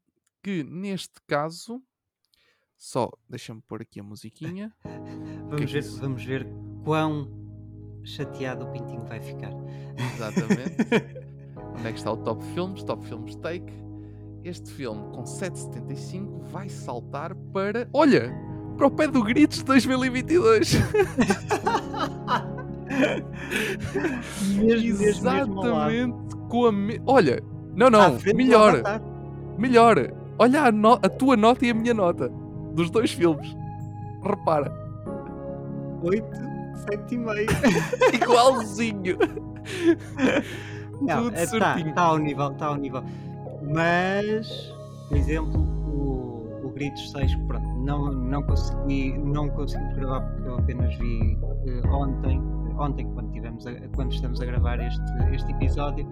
que 0.44 0.64
neste 0.64 1.22
caso, 1.26 1.82
só 2.78 3.10
deixa-me 3.30 3.62
pôr 3.62 3.82
aqui 3.82 4.02
a 4.02 4.04
musiquinha. 4.04 4.74
vamos, 5.50 5.58
que 5.58 5.64
é 5.64 5.66
ver, 5.66 5.80
isso? 5.80 6.02
vamos 6.02 6.24
ver 6.24 6.46
quão 6.84 7.32
chateado 8.04 8.66
o 8.66 8.72
Pintinho 8.72 9.06
vai 9.06 9.22
ficar. 9.22 9.52
Exatamente. 10.14 10.76
Onde 11.78 11.88
é 11.88 11.92
que 11.92 11.98
está 11.98 12.12
o 12.12 12.18
Top 12.18 12.44
Filmes? 12.54 12.84
Top 12.84 13.06
Filmes 13.06 13.36
Take. 13.38 13.72
Este 14.44 14.70
filme 14.72 15.02
com 15.16 15.24
7,75 15.24 16.42
vai 16.44 16.70
saltar 16.70 17.34
para. 17.54 17.90
Olha! 17.94 18.32
Para 18.78 18.88
o 18.88 18.92
pé 18.92 19.08
do 19.08 19.24
Gritos 19.24 19.64
2022! 19.64 20.74
mesmo, 24.56 24.66
mesmo, 24.66 24.98
mesmo. 25.00 25.04
Exatamente 25.04 26.36
com 26.50 26.66
a. 26.66 26.72
Me... 26.72 27.02
Olha! 27.06 27.42
Não, 27.76 27.90
não, 27.90 28.18
melhor! 28.36 28.82
Melhor! 29.58 30.14
Olha 30.40 30.64
a, 30.64 30.72
no- 30.72 31.00
a 31.02 31.10
tua 31.10 31.36
nota 31.38 31.66
e 31.66 31.70
a 31.72 31.74
minha 31.74 31.94
nota 31.94 32.30
dos 32.74 32.90
dois 32.90 33.12
filmes. 33.12 33.56
Repara, 34.24 34.72
8, 36.04 36.26
7,5. 36.90 38.14
igualzinho! 38.22 39.18
Não, 41.02 41.24
Tudo 41.24 41.36
está 41.38 41.74
certinho. 41.74 41.94
tá 41.94 42.02
ao 42.04 42.18
nível, 42.18 42.52
está 42.52 42.66
ao 42.68 42.76
nível. 42.76 43.04
Mas, 43.74 44.48
por 45.08 45.18
exemplo, 45.18 45.60
o, 45.62 46.66
o 46.66 46.70
Gritos 46.70 47.12
6, 47.12 47.36
pronto, 47.48 47.68
não, 47.86 48.12
não, 48.12 48.44
consegui, 48.44 49.18
não 49.18 49.50
conseguimos 49.50 49.96
gravar 49.96 50.22
porque 50.22 50.48
eu 50.50 50.58
apenas 50.58 50.96
vi 50.98 51.38
eh, 51.66 51.88
ontem, 51.90 52.42
ontem 52.78 53.06
quando, 53.14 53.32
tivemos 53.32 53.66
a- 53.68 53.74
quando 53.96 54.12
estamos 54.14 54.42
a 54.42 54.46
gravar 54.46 54.80
este, 54.80 55.02
este 55.34 55.52
episódio, 55.52 56.08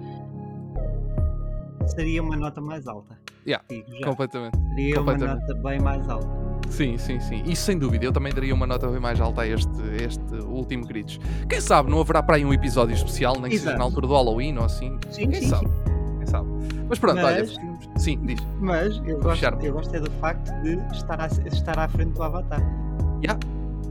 seria 1.88 2.22
uma 2.24 2.36
nota 2.36 2.62
mais 2.62 2.88
alta. 2.88 3.18
Yeah. 3.48 3.64
Completamente. 4.04 4.58
Seria 4.58 5.00
uma 5.02 5.14
completamente. 5.14 5.48
nota 5.48 5.54
bem 5.70 5.80
mais 5.80 6.10
alta. 6.10 6.46
Sim, 6.70 6.98
sim, 6.98 7.20
sim. 7.20 7.44
Isso 7.46 7.62
sem 7.64 7.78
dúvida. 7.78 8.06
Eu 8.06 8.12
também 8.12 8.34
daria 8.34 8.54
uma 8.54 8.66
nota 8.66 8.88
bem 8.88 9.00
mais 9.00 9.22
alta 9.22 9.42
a 9.42 9.48
este, 9.48 9.70
a 9.82 10.04
este 10.04 10.34
último 10.48 10.86
Gritos. 10.88 11.20
Quem 11.48 11.62
sabe 11.62 11.92
não 11.92 12.00
haverá 12.02 12.24
para 12.24 12.38
aí 12.38 12.46
um 12.46 12.52
episódio 12.52 12.96
especial, 12.96 13.34
nem 13.40 13.52
que 13.52 13.58
seja 13.58 13.70
Exato. 13.70 13.78
na 13.78 13.84
altura 13.86 14.08
do 14.08 14.14
Halloween 14.14 14.58
ou 14.58 14.64
assim. 14.66 14.98
Sim, 15.12 15.30
Quem 15.30 15.42
sim, 15.44 15.50
sabe? 15.50 15.68
sim. 15.68 15.74
Quem 16.18 16.26
sabe? 16.26 16.48
Mas 16.90 16.98
pronto, 16.98 17.20
olha. 17.20 17.40
Mas- 17.42 17.56
filmes- 17.56 17.76
Sim, 17.98 18.20
diz. 18.26 18.40
Mas 18.60 18.98
eu 19.06 19.20
gosto, 19.22 19.46
eu 19.64 19.74
gosto 19.74 19.96
é 19.96 20.00
do 20.00 20.12
facto 20.14 20.52
de 20.64 20.72
estar 20.98 21.22
à, 21.22 21.28
estar 21.28 21.78
à 21.80 21.88
frente 21.88 22.12
do 22.14 22.24
Avatar. 22.24 22.62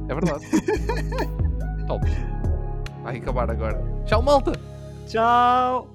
É 0.08 0.14
verdade. 0.14 0.44
Top. 1.86 2.04
Vai 3.04 3.18
acabar 3.18 3.50
agora. 3.50 3.78
Tchau, 4.06 4.22
malta! 4.22 4.52
Tchau! 5.06 5.93